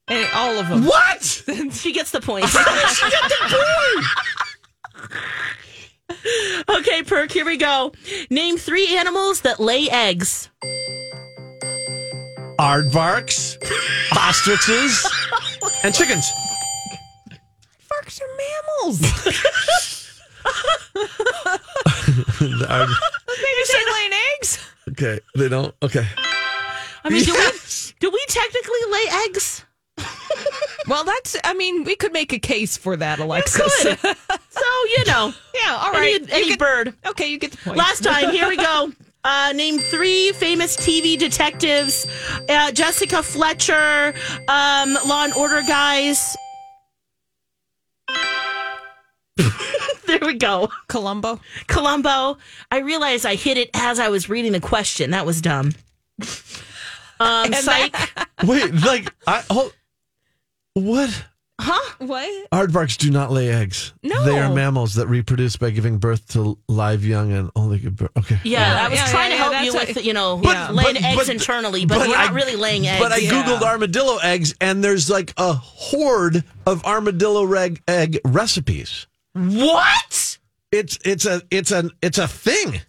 Eh, 0.10 0.28
all 0.34 0.60
of 0.60 0.68
them. 0.70 0.86
What? 0.86 1.44
She 1.72 1.92
gets 1.94 2.12
the 2.12 2.22
point. 2.22 2.46
she 2.50 2.58
got 2.58 3.30
the 3.30 3.36
point. 5.00 5.12
okay, 6.70 7.04
Perk, 7.04 7.32
here 7.32 7.46
we 7.46 7.58
go. 7.58 7.92
Name 8.30 8.58
three 8.58 8.96
animals 8.96 9.42
that 9.42 9.60
lay 9.60 9.90
eggs. 9.90 10.50
Aardvarks, 12.60 13.58
ostriches, 14.18 15.06
and 15.84 15.94
chickens. 15.94 16.30
Sharks 17.88 18.22
are 18.22 18.28
mammals. 18.38 19.00
The 22.40 22.66
aard- 22.70 22.90
Maybe 23.28 23.64
say 23.64 23.80
laying 23.94 24.12
eggs. 24.38 24.60
okay, 24.90 25.20
they 25.36 25.50
don't. 25.50 25.74
Okay. 25.82 26.06
I 27.04 27.10
mean, 27.10 27.24
do 27.24 27.34
we 27.34 27.50
do 28.00 28.10
we 28.12 28.24
technically 28.28 28.80
lay 28.92 29.06
eggs? 29.26 29.66
Well, 30.88 31.04
that's. 31.04 31.38
I 31.44 31.54
mean, 31.54 31.84
we 31.84 31.96
could 31.96 32.12
make 32.12 32.34
a 32.34 32.40
case 32.40 32.76
for 32.76 32.98
that, 32.98 33.20
Alexis. 33.20 33.84
Could. 33.84 34.00
so 34.50 34.66
you 34.98 35.06
know, 35.06 35.34
yeah. 35.54 35.76
All 35.78 35.96
any, 35.96 36.16
any 36.32 36.50
get- 36.50 36.60
bird. 36.60 36.94
Okay, 37.06 37.28
you 37.28 37.38
get 37.38 37.52
the 37.52 37.58
point. 37.58 37.78
Last 37.78 38.04
time, 38.04 38.32
here 38.32 38.48
we 38.48 38.58
go. 38.58 38.92
Uh, 39.24 39.54
name 39.54 39.78
three 39.78 40.32
famous 40.32 40.76
TV 40.76 41.16
detectives: 41.16 42.08
uh, 42.50 42.72
Jessica 42.72 43.22
Fletcher, 43.22 44.16
um, 44.48 44.98
Law 45.06 45.26
and 45.26 45.34
Order 45.34 45.62
guys. 45.68 46.36
there 50.08 50.18
we 50.24 50.34
go. 50.34 50.70
Columbo. 50.88 51.40
Columbo. 51.68 52.40
I 52.72 52.80
realized 52.80 53.28
I 53.28 53.36
hit 53.36 53.58
it 53.60 53.70
as 53.76 54.00
I 54.00 54.10
was 54.10 54.28
reading 54.28 54.54
the 54.54 54.60
question. 54.60 55.12
That 55.12 55.28
was 55.28 55.40
dumb. 55.40 55.74
Um, 57.20 57.54
psych. 57.54 57.96
Wait, 58.44 58.74
like 58.74 59.14
I 59.28 59.44
hold. 59.52 59.72
What? 60.74 61.26
huh? 61.60 61.96
What? 62.00 62.50
Aardvarks 62.52 62.98
do 62.98 63.12
not 63.12 63.32
lay 63.32 63.50
eggs. 63.50 63.94
No. 64.02 64.24
They 64.24 64.40
are 64.40 64.52
mammals 64.52 64.96
that 64.96 65.06
reproduce 65.08 65.58
by 65.58 65.70
giving 65.70 66.00
birth 66.00 66.28
to 66.30 66.58
live 66.68 67.06
young 67.06 67.32
and 67.34 67.52
only 67.56 67.78
give 67.78 67.98
birth. 67.98 68.10
Okay. 68.18 68.40
Yeah, 68.44 68.62
Yeah, 68.76 68.86
I 68.86 68.90
was 68.90 68.98
yeah, 69.00 69.08
trying 69.12 69.32
yeah, 69.32 69.38
to 69.38 69.44
help 69.44 69.66
you 69.66 69.72
that's 69.74 69.88
with, 69.90 69.96
what- 69.98 70.06
you 70.06 70.14
know, 70.14 70.38
But- 70.38 70.74
laying 70.74 70.94
but- 70.96 71.04
eggs 71.04 71.18
but- 71.18 71.30
internally, 71.30 71.86
but, 71.86 72.00
but 72.00 72.08
we're 72.08 72.16
not 72.18 72.32
I- 72.32 72.34
really 72.34 72.56
laying 72.56 72.88
eggs. 72.88 73.00
But 73.04 73.12
I 73.12 73.18
Yeah. 73.18 73.32
googled 73.44 73.62
armadillo 73.62 74.18
eggs, 74.18 74.56
and 74.60 74.84
there's 74.84 75.08
like 75.10 75.34
a 75.38 75.54
horde 75.54 76.44
of 76.66 76.84
armadillo 76.86 77.44
reg- 77.44 77.82
egg 77.88 78.20
recipes. 78.26 79.06
what? 79.34 80.38
It's 80.72 80.98
it's 81.06 81.26
a 81.26 81.42
it's 81.52 81.72
a 81.72 81.90
it's 82.02 82.18
a 82.18 82.28
thing. 82.28 82.82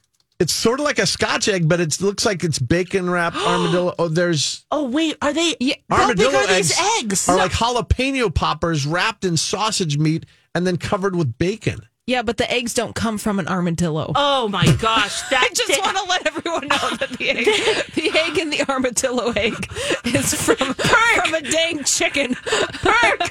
It's 0.43 0.53
sort 0.53 0.81
of 0.81 0.85
like 0.85 0.99
a 0.99 1.07
Scotch 1.07 1.47
egg, 1.47 1.69
but 1.69 1.79
it 1.79 2.01
looks 2.01 2.27
like 2.27 2.43
it's 2.43 2.59
bacon 2.59 3.09
wrapped 3.09 3.37
armadillo. 3.47 3.95
Oh, 3.97 4.09
there's 4.09 4.67
Oh 4.73 4.89
wait, 4.89 5.17
are 5.23 5.33
they? 5.33 5.55
Yeah, 5.61 5.77
how 5.89 6.09
big 6.13 6.27
armadillo 6.27 6.39
are 6.41 6.47
these 6.57 6.73
eggs, 6.73 7.01
eggs? 7.01 7.29
are 7.29 7.37
like 7.37 7.53
jalapeno 7.53 8.35
poppers 8.35 8.85
wrapped 8.85 9.25
in 9.25 9.37
sausage 9.37 9.99
meat 9.99 10.27
and 10.53 10.67
then 10.67 10.79
covered 10.79 11.15
with 11.15 11.39
bacon. 11.39 11.79
Yeah, 12.09 12.23
but 12.23 12.39
the 12.39 12.51
eggs 12.51 12.75
don't 12.75 12.93
come 12.97 13.19
from 13.19 13.39
an 13.39 13.47
armadillo. 13.47 14.11
oh 14.17 14.49
my 14.49 14.65
gosh, 14.81 15.23
that 15.31 15.49
I 15.49 15.55
just 15.55 15.81
want 15.81 15.97
to 15.97 16.03
let 16.09 16.27
everyone 16.27 16.67
know 16.67 16.97
that 16.97 17.11
the 17.17 17.31
egg, 17.31 17.45
the 17.95 18.11
egg 18.19 18.37
in 18.39 18.51
the 18.51 18.69
armadillo 18.69 19.31
egg 19.37 19.73
is 20.07 20.35
from, 20.35 20.57
from 20.75 21.35
a 21.35 21.41
dang 21.41 21.85
chicken. 21.85 22.35
Perk. 22.35 23.31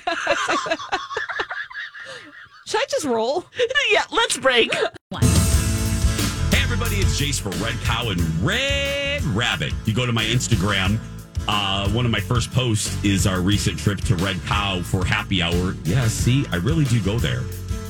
Should 2.68 2.80
I 2.80 2.86
just 2.90 3.04
roll? 3.04 3.44
yeah, 3.92 4.06
let's 4.12 4.38
break. 4.38 4.74
Hey, 4.74 4.88
everybody, 6.82 7.02
it's 7.04 7.22
Jace 7.22 7.40
for 7.40 7.50
Red 7.64 7.76
Cow 7.84 8.10
and 8.10 8.20
Red 8.44 9.22
Rabbit. 9.24 9.72
You 9.86 9.94
go 9.94 10.08
to 10.08 10.12
my 10.12 10.24
Instagram. 10.24 10.98
Uh, 11.48 11.88
one 11.90 12.06
of 12.06 12.12
my 12.12 12.20
first 12.20 12.52
posts 12.52 13.04
is 13.04 13.28
our 13.28 13.40
recent 13.40 13.78
trip 13.78 14.02
to 14.02 14.16
Red 14.16 14.42
Cow 14.48 14.82
for 14.82 15.06
happy 15.06 15.44
hour. 15.44 15.76
Yeah, 15.84 16.08
see, 16.08 16.44
I 16.52 16.56
really 16.56 16.86
do 16.86 17.00
go 17.04 17.20
there. 17.20 17.44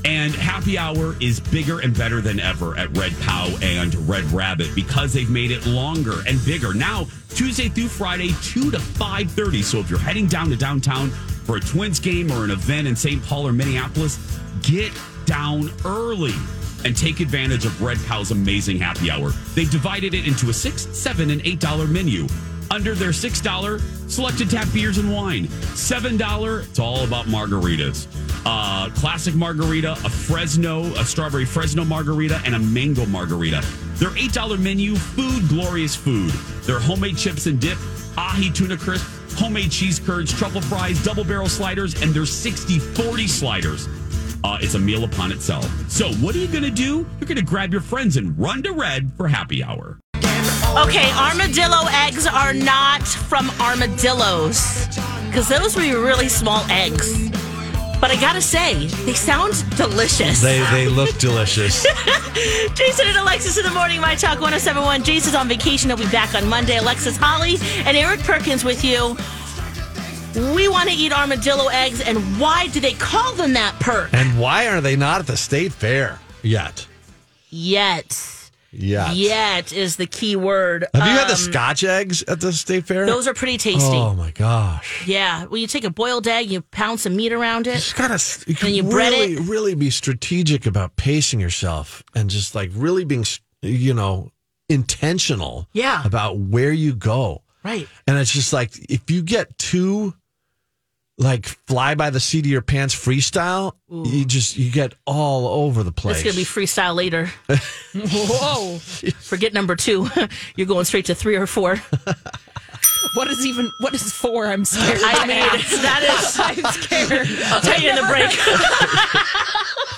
And 0.04 0.36
happy 0.36 0.77
hour 0.77 1.15
is 1.21 1.39
bigger 1.39 1.80
and 1.80 1.97
better 1.97 2.19
than 2.19 2.41
ever 2.41 2.77
at 2.77 2.95
Red 2.97 3.13
Cow 3.21 3.47
and 3.62 3.95
Red 4.10 4.25
Rabbit 4.25 4.75
because 4.75 5.13
they've 5.13 5.30
made 5.30 5.51
it 5.51 5.65
longer 5.65 6.15
and 6.27 6.43
bigger. 6.43 6.73
Now, 6.73 7.08
Tuesday 7.30 7.69
through 7.69 7.88
Friday, 7.88 8.34
2 8.41 8.71
to 8.71 8.77
5.30. 8.77 9.63
So 9.63 9.77
if 9.80 9.89
you're 9.89 9.99
heading 9.99 10.27
down 10.27 10.49
to 10.49 10.58
downtown 10.58 11.12
for 11.45 11.56
a 11.56 11.62
Twins 11.62 12.01
game 12.01 12.30
or 12.30 12.43
an 12.43 12.51
event 12.51 12.89
in 12.89 12.97
St. 12.97 13.23
Paul 13.23 13.47
or 13.47 13.54
Minneapolis, 13.54 14.19
get 14.63 14.91
down 15.25 15.71
early 15.86 16.34
and 16.86 16.96
take 16.96 17.20
advantage 17.20 17.65
of 17.65 17.82
Red 17.82 17.98
Cow's 18.06 18.32
amazing 18.32 18.78
happy 18.78 19.10
hour. 19.12 19.32
They've 19.56 19.70
divided 19.70 20.13
it 20.13 20.28
into 20.28 20.50
a 20.50 20.54
six, 20.54 20.88
seven, 20.98 21.30
and 21.30 21.41
eight 21.46 21.60
dollar 21.60 21.88
menu. 21.88 22.28
Under 22.70 22.96
their 22.96 23.12
six 23.12 23.41
dollar 23.41 23.80
selected 24.08 24.50
tap 24.50 24.67
beers 24.74 24.98
and 24.98 25.12
wine. 25.12 25.48
Seven 25.76 26.17
dollar, 26.17 26.62
it's 26.62 26.80
all 26.80 27.04
about 27.04 27.26
margaritas. 27.26 28.08
Uh, 28.46 28.89
classic 28.96 29.36
margarita, 29.36 29.91
a 29.91 30.10
Fresno, 30.10 30.84
a 30.96 31.06
strawberry 31.06 31.46
Fresno 31.46 31.86
margarita, 31.86 32.41
and 32.46 32.56
a 32.56 32.60
mango 32.60 33.06
margarita. 33.06 33.63
Their 33.96 34.15
eight 34.17 34.34
dollar 34.34 34.58
menu, 34.58 34.96
food, 34.96 35.48
glorious 35.48 35.96
food. 35.96 36.32
Their 36.63 36.80
homemade 36.80 37.17
chips 37.17 37.46
and 37.46 37.60
dip, 37.60 37.78
ahi 38.17 38.50
tuna 38.50 38.78
crisp, 38.78 39.06
homemade 39.38 39.72
cheese 39.72 40.00
curds, 40.00 40.34
truffle 40.34 40.62
fries, 40.62 41.04
double 41.04 41.24
barrel 41.24 41.50
sliders, 41.50 42.02
and 42.02 42.13
their 42.13 42.26
60 42.26 42.80
40 42.80 43.28
sliders. 43.28 43.88
Uh, 44.43 44.58
it's 44.62 44.73
a 44.73 44.80
meal 44.80 45.04
upon 45.04 45.32
itself. 45.32 45.65
So, 45.89 46.12
what 46.13 46.36
are 46.36 46.39
you 46.39 46.47
going 46.47 46.63
to 46.63 46.71
do? 46.71 47.08
You're 47.19 47.27
going 47.27 47.36
to 47.38 47.43
grab 47.43 47.71
your 47.71 47.82
friends 47.82 48.17
and 48.17 48.38
run 48.38 48.63
to 48.63 48.71
Red 48.73 49.12
for 49.15 49.27
happy 49.27 49.63
hour. 49.63 49.99
Okay, 50.77 51.12
armadillo 51.13 51.86
eggs 51.91 52.25
are 52.25 52.54
not 52.54 53.06
from 53.06 53.49
armadillos 53.60 54.88
because 55.27 55.49
those 55.49 55.75
would 55.75 55.82
be 55.82 55.93
really 55.93 56.30
small 56.30 56.63
eggs. 56.69 57.30
But 57.99 58.10
I 58.10 58.15
gotta 58.19 58.41
say, 58.41 58.88
they 59.06 59.13
sound 59.13 59.63
delicious. 59.75 60.41
They 60.41 60.60
they 60.71 60.88
look 60.88 61.15
delicious. 61.19 61.84
Jason 62.73 63.08
and 63.08 63.17
Alexis 63.17 63.58
in 63.58 63.63
the 63.63 63.71
morning, 63.71 64.01
My 64.01 64.15
Talk 64.15 64.39
1071. 64.41 65.04
Jason's 65.04 65.36
on 65.36 65.47
vacation. 65.47 65.89
He'll 65.89 65.97
be 65.97 66.10
back 66.10 66.34
on 66.34 66.47
Monday. 66.47 66.77
Alexis 66.77 67.17
Holly 67.17 67.58
and 67.86 67.95
Eric 67.95 68.21
Perkins 68.21 68.63
with 68.63 68.84
you. 68.84 69.15
We 70.36 70.67
want 70.70 70.89
to 70.89 70.96
eat 70.96 71.12
armadillo 71.12 71.67
eggs, 71.67 72.02
and 72.02 72.17
why 72.39 72.67
do 72.67 72.80
they 72.80 72.94
call 72.94 73.34
them 73.34 73.54
that 73.54 73.78
perk? 73.80 74.13
and 74.13 74.39
why 74.39 74.67
are 74.67 74.80
they 74.82 74.96
not 74.96 75.20
at 75.20 75.28
the 75.28 75.38
state 75.38 75.74
fair 75.74 76.20
yet? 76.41 76.88
Yet. 77.50 78.28
Yet. 78.74 79.13
Yet 79.15 79.74
is 79.74 79.98
the 79.98 80.06
key 80.06 80.38
word. 80.38 80.86
Have 80.94 81.04
you 81.06 81.12
had 81.12 81.28
the 81.28 81.34
Um, 81.34 81.38
Scotch 81.38 81.84
eggs 81.84 82.24
at 82.24 82.39
the 82.39 82.54
state 82.54 82.86
fair? 82.88 83.06
Those 83.06 83.28
are 83.28 83.34
pretty 83.34 83.58
tasty. 83.58 83.98
Oh 83.98 84.13
my 84.13 84.32
gosh! 84.32 85.06
Yeah, 85.06 85.44
when 85.48 85.60
you 85.60 85.67
take 85.67 85.84
a 85.84 85.89
boiled 85.89 86.26
egg, 86.26 86.50
you 86.50 86.62
pound 86.62 87.02
some 87.02 87.17
meat 87.17 87.34
around 87.34 87.65
You 87.67 87.74
it. 87.74 87.76
just 87.76 87.96
gotta 87.98 88.17
you 88.50 88.56
can 88.56 88.67
And 88.67 88.76
you 88.78 88.84
bread 88.84 89.12
really 89.12 89.36
really 89.36 89.76
be 89.76 89.89
strategic 89.89 90.65
about 90.65 90.96
pacing 90.96 91.41
yourself 91.41 92.02
and 92.15 92.30
just 92.30 92.56
like 92.56 92.72
really 92.74 93.04
being 93.04 93.26
you 93.62 93.94
know 93.94 94.32
intentional 94.70 95.67
Yeah. 95.74 96.02
about 96.06 96.38
where 96.38 96.72
you 96.72 96.96
go. 96.96 97.41
Right. 97.63 97.88
And 98.08 98.17
it's 98.17 98.32
just 98.32 98.54
like 98.54 98.72
if 98.89 99.12
you 99.12 99.22
get 99.22 99.58
too 99.58 100.13
like 101.22 101.46
fly 101.46 101.94
by 101.96 102.10
the 102.10 102.20
seat 102.20 102.46
of 102.46 102.52
your 102.52 102.62
pants 102.62 102.96
freestyle, 102.96 103.74
you 103.90 104.26
just 104.26 104.58
you 104.58 104.72
get 104.72 104.96
all 105.06 105.48
over 105.48 105.84
the 105.84 105.92
place. 105.92 106.18
It's 106.18 106.24
going 106.24 106.34
to 106.34 106.42
be 106.42 106.46
freestyle 106.46 106.96
later. 106.96 107.28
Whoa. 107.96 108.80
Forget 108.80 109.54
number 109.54 109.76
two. 109.76 110.10
You're 110.56 110.68
going 110.68 110.86
straight 110.86 111.06
to 111.06 111.16
three 111.16 111.36
or 111.36 111.48
four. 111.48 111.78
What 113.16 113.28
is 113.30 113.46
even 113.46 113.70
what 113.80 113.94
is 113.94 114.14
four? 114.14 114.48
I'm 114.48 114.64
scared. 114.64 115.00
I 115.04 115.26
mean, 115.26 115.40
that 115.82 116.02
is. 116.04 116.40
I'm 116.40 116.72
scared. 116.72 117.28
I'll 117.48 117.60
tell 117.60 117.82
you 117.82 117.90
in 117.90 117.96
the 117.96 118.04
break. 118.04 118.30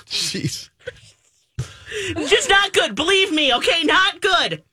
Jeez. 0.07 0.69
Just 2.27 2.49
not 2.49 2.73
good. 2.73 2.95
Believe 2.95 3.31
me. 3.31 3.53
Okay, 3.53 3.83
not 3.83 4.19
good. 4.19 4.63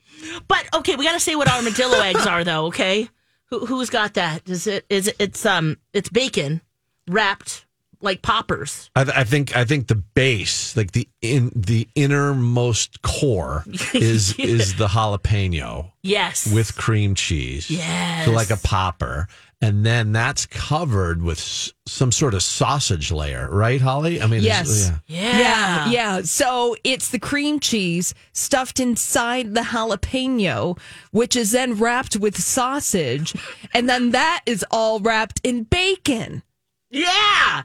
But 0.49 0.65
okay, 0.75 0.97
we 0.97 1.05
got 1.05 1.13
to 1.13 1.21
say 1.21 1.35
what 1.35 1.51
armadillo 1.51 2.01
eggs 2.01 2.27
are, 2.27 2.43
though. 2.45 2.67
Okay, 2.67 3.11
Who, 3.51 3.67
who's 3.67 3.91
got 3.91 4.15
that? 4.15 4.49
Is 4.49 4.67
it? 4.67 4.85
Is 4.89 5.09
it? 5.09 5.17
It's 5.19 5.45
um, 5.45 5.77
it's 5.93 6.09
bacon 6.09 6.61
wrapped 7.09 7.67
like 8.03 8.23
poppers. 8.23 8.91
I, 8.97 9.05
th- 9.05 9.17
I 9.17 9.25
think 9.25 9.57
I 9.57 9.65
think 9.65 9.89
the 9.89 9.97
base, 9.97 10.77
like 10.77 10.93
the 10.93 11.09
in 11.21 11.51
the 11.55 11.89
innermost 11.95 13.03
core, 13.03 13.65
is 13.95 14.39
is 14.39 14.77
the 14.77 14.87
jalapeno 14.87 15.91
Yes. 16.03 16.51
with 16.53 16.77
cream 16.77 17.15
cheese. 17.15 17.71
Yes. 17.71 18.25
so 18.25 18.31
like 18.33 18.51
a 18.51 18.57
popper, 18.57 19.29
and 19.63 19.85
then 19.85 20.13
that's 20.13 20.47
covered 20.47 21.23
with 21.23 21.39
s- 21.39 21.73
some 21.87 22.11
sort 22.13 22.35
of 22.35 22.43
sausage 22.43 23.13
layer, 23.13 23.49
right, 23.51 23.81
Holly? 23.81 24.23
I 24.23 24.27
mean, 24.27 24.41
it's- 24.45 24.69
Yes. 24.89 24.93
yeah. 25.07 25.39
Yeah, 25.39 25.91
yeah. 25.91 26.23
So 26.23 26.77
it's 26.85 27.09
the 27.09 27.19
cream 27.19 27.61
cheese 27.61 28.15
stuffed 28.33 28.81
inside 28.81 29.55
the 29.55 29.61
jalapeno, 29.63 30.79
which 31.11 31.37
is 31.37 31.51
then 31.51 31.75
wrapped 31.75 32.17
with 32.17 32.41
sausage, 32.41 33.35
and 33.75 33.89
then 33.89 34.11
that 34.11 34.43
is 34.47 34.65
all 34.71 35.01
wrapped 35.01 35.41
in 35.43 35.65
bacon. 35.65 36.43
Yeah. 36.91 37.63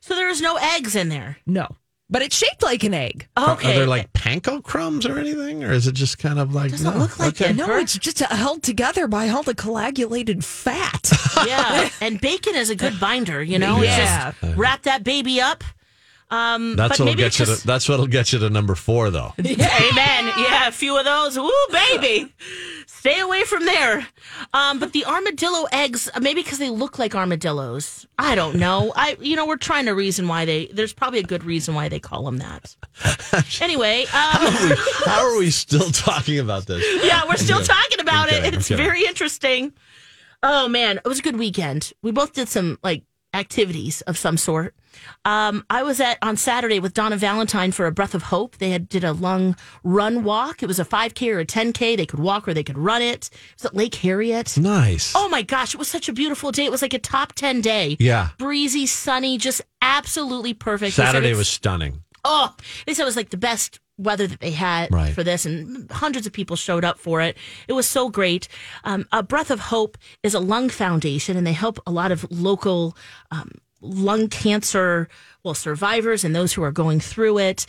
So 0.00 0.14
there's 0.16 0.40
no 0.40 0.56
eggs 0.56 0.96
in 0.96 1.08
there. 1.08 1.38
No, 1.46 1.76
but 2.12 2.22
it's 2.22 2.36
shaped 2.36 2.62
like 2.62 2.84
an 2.84 2.94
egg. 2.94 3.26
Are- 3.36 3.54
Okay. 3.54 3.72
Are 3.72 3.78
there 3.78 3.86
like 3.86 4.12
panko 4.12 4.62
crumbs 4.62 5.04
or 5.06 5.18
anything, 5.18 5.64
or 5.64 5.72
is 5.72 5.86
it 5.88 5.94
just 5.94 6.18
kind 6.18 6.38
of 6.38 6.54
like 6.54 6.70
Doesn't 6.70 6.92
no? 6.94 7.00
look 7.00 7.18
like 7.18 7.40
okay. 7.40 7.50
it. 7.50 7.56
No, 7.56 7.76
it's 7.78 7.98
just 7.98 8.22
uh, 8.22 8.28
held 8.28 8.62
together 8.62 9.08
by 9.08 9.28
all 9.30 9.42
the 9.42 9.54
coagulated 9.54 10.44
fat. 10.44 11.10
yeah, 11.46 11.88
and 12.00 12.20
bacon 12.20 12.54
is 12.54 12.70
a 12.70 12.76
good 12.76 13.00
binder. 13.00 13.42
You 13.42 13.58
know, 13.58 13.82
Yeah. 13.82 14.28
it's 14.28 14.40
just 14.40 14.56
wrap 14.56 14.82
that 14.82 15.02
baby 15.02 15.40
up. 15.40 15.64
Um, 16.32 16.76
That's 16.76 16.98
what'll 16.98 17.14
get 17.14 17.38
you. 17.38 17.44
just, 17.44 17.60
To, 17.60 17.66
that's 17.66 17.86
what'll 17.90 18.06
get 18.06 18.32
you 18.32 18.38
to 18.38 18.48
number 18.48 18.74
four, 18.74 19.10
though. 19.10 19.34
Amen. 19.38 19.52
Yeah, 19.58 20.68
a 20.68 20.72
few 20.72 20.98
of 20.98 21.04
those. 21.04 21.36
Ooh, 21.36 21.66
baby. 21.70 22.32
Stay 22.86 23.20
away 23.20 23.42
from 23.42 23.66
there. 23.66 24.06
Um, 24.54 24.78
but 24.78 24.92
the 24.92 25.04
armadillo 25.04 25.66
eggs, 25.72 26.08
uh, 26.14 26.20
maybe 26.20 26.42
because 26.42 26.56
they 26.58 26.70
look 26.70 26.98
like 26.98 27.14
armadillos. 27.14 28.06
I 28.18 28.34
don't 28.34 28.56
know. 28.56 28.94
I, 28.96 29.18
you 29.20 29.36
know, 29.36 29.44
we're 29.46 29.58
trying 29.58 29.84
to 29.86 29.92
reason 29.92 30.26
why 30.26 30.46
they. 30.46 30.66
There's 30.72 30.94
probably 30.94 31.18
a 31.18 31.22
good 31.24 31.44
reason 31.44 31.74
why 31.74 31.90
they 31.90 32.00
call 32.00 32.24
them 32.24 32.38
that. 32.38 32.74
Anyway, 33.60 34.02
um, 34.02 34.06
How 35.04 35.24
are 35.24 35.38
we 35.38 35.50
still 35.50 35.90
talking 35.90 36.38
about 36.38 36.66
this? 36.66 36.82
yeah, 37.04 37.22
we're 37.28 37.36
still 37.36 37.62
talking 37.62 38.00
about 38.00 38.28
Okay, 38.28 38.48
it. 38.48 38.54
It's 38.54 38.70
okay. 38.70 38.82
very 38.82 39.04
interesting. 39.06 39.72
Oh 40.42 40.68
man, 40.68 40.98
it 40.98 41.06
was 41.06 41.18
a 41.18 41.22
good 41.22 41.38
weekend. 41.38 41.92
We 42.02 42.10
both 42.10 42.32
did 42.32 42.48
some 42.48 42.78
like 42.82 43.04
activities 43.34 44.00
of 44.02 44.16
some 44.18 44.36
sort. 44.36 44.74
Um, 45.24 45.64
I 45.70 45.82
was 45.82 46.00
at 46.00 46.18
on 46.22 46.36
Saturday 46.36 46.80
with 46.80 46.94
Donna 46.94 47.16
Valentine 47.16 47.72
for 47.72 47.86
a 47.86 47.92
Breath 47.92 48.14
of 48.14 48.24
Hope. 48.24 48.56
They 48.58 48.70
had 48.70 48.88
did 48.88 49.04
a 49.04 49.12
lung 49.12 49.56
run 49.84 50.24
walk. 50.24 50.62
It 50.62 50.66
was 50.66 50.78
a 50.78 50.84
5K 50.84 51.34
or 51.34 51.40
a 51.40 51.46
10K. 51.46 51.96
They 51.96 52.06
could 52.06 52.20
walk 52.20 52.46
or 52.48 52.54
they 52.54 52.64
could 52.64 52.78
run 52.78 53.02
it. 53.02 53.30
It 53.32 53.54
was 53.58 53.64
at 53.66 53.74
Lake 53.74 53.94
Harriet. 53.96 54.56
Nice. 54.58 55.12
Oh 55.14 55.28
my 55.28 55.42
gosh, 55.42 55.74
it 55.74 55.78
was 55.78 55.88
such 55.88 56.08
a 56.08 56.12
beautiful 56.12 56.50
day. 56.52 56.64
It 56.64 56.70
was 56.70 56.82
like 56.82 56.94
a 56.94 56.98
top 56.98 57.32
10 57.34 57.60
day. 57.60 57.96
Yeah. 58.00 58.30
Breezy, 58.38 58.86
sunny, 58.86 59.38
just 59.38 59.62
absolutely 59.80 60.54
perfect. 60.54 60.94
Saturday 60.94 61.34
was 61.34 61.48
stunning. 61.48 62.02
Oh, 62.24 62.54
they 62.86 62.94
said 62.94 63.02
it 63.02 63.06
was 63.06 63.16
like 63.16 63.30
the 63.30 63.36
best 63.36 63.80
weather 63.98 64.26
that 64.26 64.40
they 64.40 64.52
had 64.52 64.90
Right. 64.92 65.12
for 65.12 65.22
this, 65.24 65.44
and 65.44 65.90
hundreds 65.90 66.26
of 66.26 66.32
people 66.32 66.54
showed 66.56 66.84
up 66.84 66.98
for 66.98 67.20
it. 67.20 67.36
It 67.68 67.72
was 67.72 67.86
so 67.86 68.08
great. 68.08 68.48
Um, 68.84 69.06
a 69.12 69.22
Breath 69.22 69.50
of 69.50 69.58
Hope 69.60 69.98
is 70.22 70.32
a 70.34 70.40
lung 70.40 70.68
foundation, 70.68 71.36
and 71.36 71.44
they 71.46 71.52
help 71.52 71.78
a 71.86 71.90
lot 71.90 72.10
of 72.12 72.24
local 72.30 72.96
um, 73.32 73.50
lung 73.82 74.28
cancer 74.28 75.08
well 75.44 75.54
survivors 75.54 76.24
and 76.24 76.34
those 76.34 76.52
who 76.52 76.62
are 76.62 76.72
going 76.72 77.00
through 77.00 77.38
it 77.38 77.66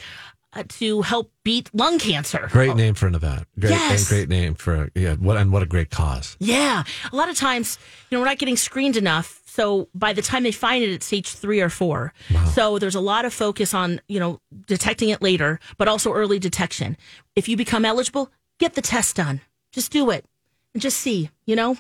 uh, 0.54 0.64
to 0.68 1.02
help 1.02 1.32
beat 1.44 1.70
lung 1.74 1.98
cancer. 1.98 2.48
Great 2.52 2.76
name 2.76 2.94
for 2.94 3.08
an 3.08 3.16
event. 3.16 3.48
Great, 3.60 3.72
Yes. 3.72 4.08
great 4.08 4.30
name 4.30 4.54
for 4.54 4.90
yeah. 4.94 5.16
What 5.16 5.38
and 5.38 5.52
what 5.52 5.64
a 5.64 5.66
great 5.66 5.90
cause. 5.90 6.38
Yeah. 6.40 6.84
A 7.12 7.16
lot 7.16 7.30
of 7.30 7.36
times, 7.36 7.80
you 8.10 8.16
know, 8.18 8.22
we're 8.22 8.28
not 8.30 8.38
getting 8.38 8.56
screened 8.58 8.96
enough. 8.96 9.42
So 9.48 9.90
by 9.96 10.14
the 10.14 10.22
time 10.22 10.44
they 10.44 10.52
find 10.52 10.84
it, 10.84 10.92
it's 10.92 11.06
stage 11.08 11.30
three 11.30 11.62
or 11.62 11.70
four. 11.70 12.14
So 12.54 12.78
there's 12.80 12.96
a 12.96 13.00
lot 13.02 13.26
of 13.26 13.34
focus 13.34 13.74
on, 13.74 14.00
you 14.08 14.20
know, 14.20 14.40
detecting 14.68 15.10
it 15.10 15.22
later, 15.22 15.60
but 15.78 15.88
also 15.88 16.12
early 16.14 16.38
detection. 16.40 16.98
If 17.36 17.48
you 17.50 17.58
become 17.58 17.86
eligible, 17.86 18.32
get 18.60 18.74
the 18.76 18.82
test 18.82 19.16
done. 19.16 19.42
Just 19.72 19.92
do 19.92 20.10
it 20.12 20.26
and 20.74 20.82
just 20.82 20.98
see, 20.98 21.30
you 21.46 21.56
know? 21.56 21.78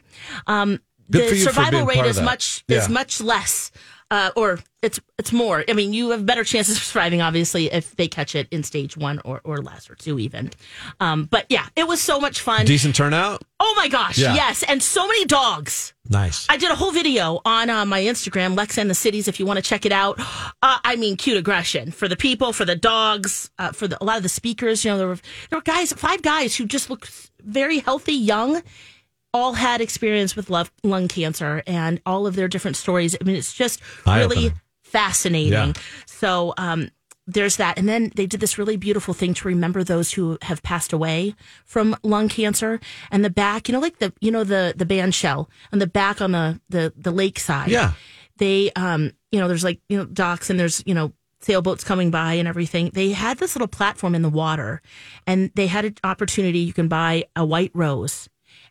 Um, 0.47 0.79
the 1.09 1.19
for 1.27 1.35
you 1.35 1.43
for 1.45 1.51
survival 1.53 1.85
rate 1.85 2.05
is 2.05 2.19
much 2.21 2.63
Yeah. 2.67 2.77
is 2.79 2.89
much 2.89 3.21
less. 3.21 3.71
Uh, 4.11 4.29
or 4.35 4.59
it's 4.83 4.99
it's 5.17 5.31
more. 5.31 5.63
I 5.67 5.73
mean, 5.73 5.93
you 5.93 6.11
have 6.11 6.25
better 6.25 6.43
chances 6.43 6.77
of 6.77 6.83
surviving, 6.83 7.21
obviously, 7.21 7.71
if 7.71 7.95
they 7.95 8.07
catch 8.07 8.35
it 8.35 8.47
in 8.51 8.63
stage 8.63 8.95
one 8.97 9.19
or, 9.25 9.41
or 9.43 9.57
less 9.59 9.89
or 9.89 9.95
two, 9.95 10.19
even. 10.19 10.51
Um, 10.99 11.23
but 11.25 11.45
yeah, 11.49 11.67
it 11.75 11.87
was 11.87 11.99
so 12.01 12.19
much 12.19 12.41
fun. 12.41 12.65
Decent 12.65 12.95
turnout. 12.95 13.41
Oh 13.59 13.73
my 13.77 13.87
gosh, 13.87 14.17
Yeah. 14.17 14.35
yes. 14.35 14.61
And 14.63 14.83
so 14.83 15.07
many 15.07 15.25
dogs. 15.25 15.93
Nice. 16.09 16.45
I 16.49 16.57
did 16.57 16.69
a 16.69 16.75
whole 16.75 16.91
video 16.91 17.39
on 17.45 17.69
uh, 17.69 17.85
my 17.85 18.01
Instagram, 18.01 18.57
Lex 18.57 18.77
and 18.77 18.89
the 18.89 18.93
Cities, 18.95 19.27
if 19.29 19.39
you 19.39 19.45
want 19.45 19.57
to 19.57 19.63
check 19.63 19.85
it 19.85 19.93
out. 19.93 20.19
Uh, 20.61 20.77
I 20.83 20.95
mean, 20.97 21.15
cute 21.15 21.37
aggression 21.37 21.91
for 21.91 22.07
the 22.09 22.17
people, 22.17 22.51
for 22.53 22.65
the 22.65 22.75
dogs, 22.75 23.49
uh, 23.57 23.71
for 23.71 23.87
the, 23.87 24.01
a 24.01 24.05
lot 24.05 24.17
of 24.17 24.23
the 24.23 24.29
speakers. 24.29 24.83
You 24.83 24.91
know, 24.91 24.97
there 24.97 25.07
were, 25.07 25.19
there 25.49 25.57
were 25.59 25.63
guys, 25.63 25.93
five 25.93 26.21
guys 26.21 26.55
who 26.57 26.65
just 26.65 26.89
looked 26.89 27.31
very 27.41 27.79
healthy, 27.79 28.13
young, 28.13 28.61
all 29.33 29.53
had 29.53 29.81
experience 29.81 30.35
with 30.35 30.49
love, 30.49 30.71
lung 30.83 31.07
cancer 31.07 31.63
and 31.65 32.01
all 32.05 32.27
of 32.27 32.35
their 32.35 32.47
different 32.47 32.77
stories. 32.77 33.15
I 33.19 33.23
mean, 33.23 33.35
it's 33.35 33.53
just 33.53 33.81
really 34.05 34.21
Eye-opening. 34.21 34.53
fascinating. 34.83 35.51
Yeah. 35.51 35.73
So, 36.05 36.53
um, 36.57 36.89
there's 37.25 37.55
that. 37.55 37.77
And 37.77 37.87
then 37.87 38.11
they 38.15 38.25
did 38.25 38.41
this 38.41 38.57
really 38.57 38.75
beautiful 38.75 39.13
thing 39.13 39.33
to 39.35 39.47
remember 39.47 39.83
those 39.83 40.11
who 40.11 40.37
have 40.41 40.61
passed 40.61 40.91
away 40.91 41.35
from 41.63 41.95
lung 42.03 42.27
cancer. 42.27 42.81
And 43.11 43.23
the 43.23 43.29
back, 43.29 43.69
you 43.69 43.73
know, 43.73 43.79
like 43.79 43.99
the, 43.99 44.11
you 44.19 44.29
know, 44.29 44.43
the, 44.43 44.73
the 44.75 44.85
band 44.85 45.15
shell 45.15 45.49
and 45.71 45.81
the 45.81 45.87
back 45.87 46.21
on 46.21 46.33
the, 46.33 46.59
the, 46.69 46.91
the 46.97 47.11
lake 47.11 47.39
side. 47.39 47.69
Yeah. 47.69 47.93
They, 48.37 48.71
um, 48.75 49.13
you 49.31 49.39
know, 49.39 49.47
there's 49.47 49.63
like, 49.63 49.79
you 49.87 49.97
know, 49.97 50.05
docks 50.05 50.49
and 50.49 50.59
there's, 50.59 50.83
you 50.85 50.93
know, 50.93 51.13
sailboats 51.39 51.85
coming 51.85 52.11
by 52.11 52.33
and 52.33 52.47
everything. 52.47 52.89
They 52.93 53.11
had 53.11 53.37
this 53.37 53.55
little 53.55 53.67
platform 53.69 54.15
in 54.15 54.21
the 54.21 54.29
water 54.29 54.81
and 55.25 55.49
they 55.55 55.67
had 55.67 55.85
an 55.85 55.95
opportunity. 56.03 56.59
You 56.59 56.73
can 56.73 56.89
buy 56.89 57.25
a 57.35 57.45
white 57.45 57.71
rose 57.73 58.27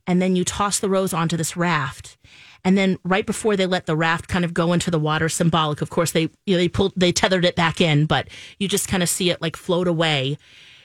and 0.07 0.21
then 0.21 0.37
you 0.37 0.45
toss 0.45 0.79
the 0.81 0.89
rose 0.91 1.13
onto 1.13 1.37
this 1.37 1.57
raft. 1.57 2.17
And 2.65 2.79
then 2.79 2.99
right 3.05 3.27
before 3.27 3.57
they 3.57 3.67
let 3.67 3.87
the 3.87 3.97
raft 3.97 4.29
kind 4.29 4.45
of 4.45 4.55
go 4.55 4.73
into 4.73 4.91
the 4.91 4.99
water, 4.99 5.29
symbolic, 5.29 5.83
of 5.83 5.91
course, 5.91 6.13
they 6.13 6.23
you 6.47 6.55
know, 6.55 6.59
they 6.59 6.69
pulled 6.69 6.93
they 6.97 7.13
tethered 7.13 7.45
it 7.45 7.57
back 7.57 7.81
in, 7.81 8.07
but 8.07 8.29
you 8.59 8.69
just 8.69 8.89
kind 8.89 9.03
of 9.03 9.09
see 9.09 9.31
it 9.31 9.43
like 9.43 9.57
float 9.57 9.89
away. 9.89 10.39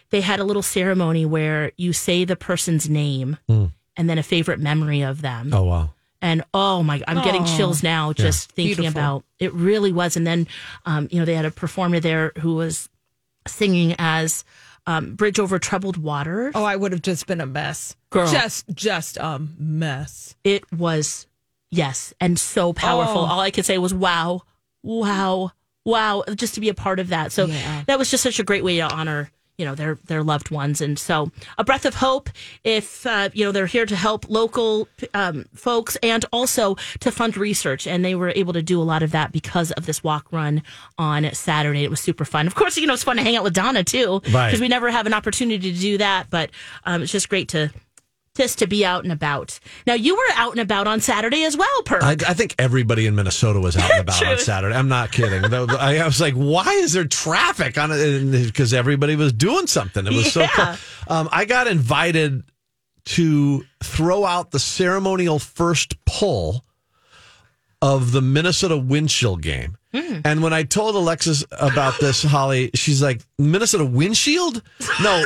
They 0.10 0.22
had 0.22 0.40
a 0.40 0.44
little 0.44 0.64
ceremony 0.64 1.26
where 1.26 1.72
you 1.78 1.94
say 1.94 2.24
the 2.26 2.36
person's 2.36 2.90
name 2.90 3.38
and 3.48 4.10
then 4.10 4.18
a 4.18 4.24
favorite 4.24 4.60
memory 4.60 5.02
of 5.02 5.22
them. 5.22 5.54
Oh 5.54 5.64
wow. 5.64 5.90
And 6.20 6.44
oh 6.52 6.82
my, 6.82 7.02
I'm 7.08 7.24
getting 7.24 7.46
chills 7.46 7.84
now 7.84 8.12
just 8.12 8.52
thinking 8.52 8.78
Beautiful. 8.78 9.00
about 9.00 9.24
it. 9.38 9.54
Really 9.54 9.92
was. 9.92 10.18
And 10.18 10.26
then, 10.26 10.48
um, 10.86 11.08
you 11.12 11.20
know, 11.20 11.26
they 11.26 11.36
had 11.36 11.46
a 11.46 11.52
performer 11.52 12.00
there 12.00 12.32
who 12.40 12.56
was 12.56 12.90
singing 13.46 13.96
as 14.00 14.44
um, 14.88 15.14
"Bridge 15.16 15.40
Over 15.40 15.60
Troubled 15.60 15.98
Water." 15.98 16.52
Oh, 16.56 16.64
I 16.64 16.76
would 16.76 16.92
have 16.94 17.04
just 17.04 17.28
been 17.28 17.42
a 17.42 17.46
mess. 17.46 17.96
Girl. 18.10 18.28
Just 18.32 18.68
just 18.74 19.18
a 19.18 19.40
mess. 19.60 20.36
It 20.44 20.64
was 20.72 21.28
yes, 21.70 22.14
and 22.20 22.40
so 22.40 22.74
powerful. 22.74 23.22
Oh. 23.22 23.26
All 23.26 23.40
I 23.40 23.52
could 23.52 23.66
say 23.66 23.78
was 23.78 23.94
wow, 23.94 24.42
wow, 24.84 25.52
wow, 25.86 26.24
just 26.36 26.56
to 26.56 26.62
be 26.62 26.70
a 26.70 26.74
part 26.74 27.00
of 27.00 27.10
that. 27.10 27.32
So 27.32 27.46
Yeah. 27.46 27.84
that 27.88 28.00
was 28.00 28.10
just 28.10 28.24
such 28.24 28.40
a 28.40 28.44
great 28.44 28.64
way 28.64 28.78
to 28.78 28.92
honor 28.92 29.30
you 29.58 29.66
know 29.66 29.74
their 29.76 29.96
their 30.06 30.24
loved 30.24 30.52
ones. 30.52 30.82
And 30.82 31.00
so 31.00 31.32
a 31.58 31.64
breath 31.64 31.86
of 31.86 31.96
hope 31.96 32.30
if 32.64 33.06
uh, 33.06 33.30
you 33.34 33.44
know 33.44 33.52
they're 33.52 33.66
here 33.66 33.86
to 33.88 33.96
help 33.96 34.30
local 34.30 34.88
um, 35.14 35.46
folks 35.56 35.98
and 36.04 36.24
also 36.32 36.76
to 37.00 37.12
fund 37.12 37.36
research. 37.38 37.88
And 37.88 38.06
they 38.06 38.14
were 38.16 38.30
able 38.36 38.54
to 38.54 38.62
do 38.62 38.80
a 38.80 38.84
lot 38.84 39.02
of 39.04 39.12
that 39.12 39.32
because 39.32 39.72
of 39.72 39.86
this 39.86 40.04
walk 40.04 40.28
run 40.32 40.62
on 40.98 41.34
saturday. 41.34 41.84
It 41.84 41.90
was 41.90 42.00
super 42.00 42.26
fun. 42.26 42.46
Of 42.48 42.56
course 42.56 42.78
you 42.78 42.86
know 42.86 42.94
it's 42.94 43.04
fun 43.04 43.18
to 43.18 43.24
hang 43.24 43.36
out 43.36 43.44
with 43.44 43.54
donna 43.54 43.84
too 43.84 44.22
Right. 44.32 44.48
because 44.48 44.62
we 44.62 44.68
never 44.68 44.92
have 44.92 45.08
an 45.08 45.14
opportunity 45.14 45.72
to 45.74 45.80
do 45.80 45.98
that. 45.98 46.30
But 46.30 46.52
um, 46.86 47.02
it's 47.02 47.12
just 47.12 47.30
great 47.30 47.50
to 47.50 47.72
just 48.38 48.60
to 48.60 48.68
be 48.68 48.86
out 48.86 49.04
and 49.04 49.12
about. 49.12 49.60
Now 49.86 49.96
you 49.96 50.16
were 50.16 50.34
out 50.36 50.52
and 50.52 50.62
about 50.62 50.88
on 50.88 51.02
Saturday 51.02 51.44
as 51.44 51.58
well, 51.58 51.84
Per. 51.84 52.00
I, 52.02 52.12
I 52.12 52.34
think 52.34 52.56
everybody 52.60 53.08
in 53.08 53.16
Minnesota 53.16 53.60
was 53.60 53.76
out 53.76 53.92
and 53.92 54.02
about 54.02 54.26
on 54.26 54.38
Saturday. 54.38 54.76
I'm 54.76 54.88
not 54.88 55.12
kidding. 55.12 55.44
I, 55.54 56.06
was 56.06 56.22
like, 56.22 56.36
why 56.36 56.72
is 56.74 56.94
there 56.94 57.06
traffic 57.06 57.78
on 57.78 57.90
it? 57.92 58.46
Because 58.46 58.74
everybody 58.74 59.16
was 59.16 59.34
doing 59.34 59.68
something. 59.68 60.06
It 60.06 60.14
was 60.14 60.32
so 60.32 60.46
cool. 60.48 60.76
Um, 61.08 61.30
I 61.32 61.46
got 61.46 61.68
invited 61.68 62.44
to 63.06 63.64
throw 63.84 64.26
out 64.26 64.52
the 64.52 64.60
ceremonial 64.60 65.40
first 65.40 66.04
pull 66.06 66.64
of 67.82 68.12
the 68.12 68.22
Minnesota 68.22 68.78
wind 68.78 69.10
chill 69.10 69.38
game. 69.38 69.78
And 70.26 70.44
when 70.44 70.54
I 70.54 70.62
told 70.62 70.96
Alexis 70.96 71.44
about 71.52 72.00
this, 72.00 72.22
Holly, 72.22 72.70
she's 72.76 73.02
like, 73.02 73.22
Minnesota 73.40 73.84
windshield? 73.84 74.62
No, 75.02 75.24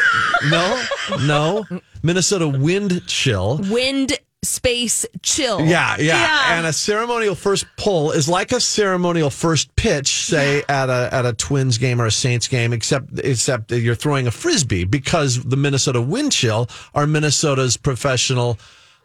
no, 0.50 0.84
no. 1.26 1.66
Minnesota 2.04 2.48
wind 2.48 3.06
chill. 3.08 3.60
Wind, 3.70 4.18
space, 4.44 5.06
chill. 5.22 5.62
Yeah, 5.62 5.96
yeah, 6.00 6.20
Yeah. 6.20 6.58
And 6.58 6.66
a 6.66 6.74
ceremonial 6.74 7.36
first 7.36 7.66
pull 7.78 8.12
is 8.12 8.28
like 8.28 8.52
a 8.52 8.60
ceremonial 8.60 9.30
first 9.30 9.76
pitch, 9.76 10.26
say 10.26 10.64
at 10.68 10.90
a 10.90 11.10
at 11.12 11.26
a 11.26 11.34
Twins 11.34 11.78
game 11.78 12.02
or 12.02 12.08
a 12.08 12.12
Saints 12.12 12.48
game, 12.48 12.74
except 12.74 13.20
except 13.20 13.70
that 13.70 13.82
you're 13.82 13.96
throwing 13.96 14.28
a 14.28 14.32
frisbee 14.32 14.84
because 14.84 15.44
the 15.44 15.58
Minnesota 15.58 16.02
Wind 16.02 16.32
Chill 16.32 16.68
are 16.94 17.06
Minnesota's 17.06 17.78
professional 17.78 18.58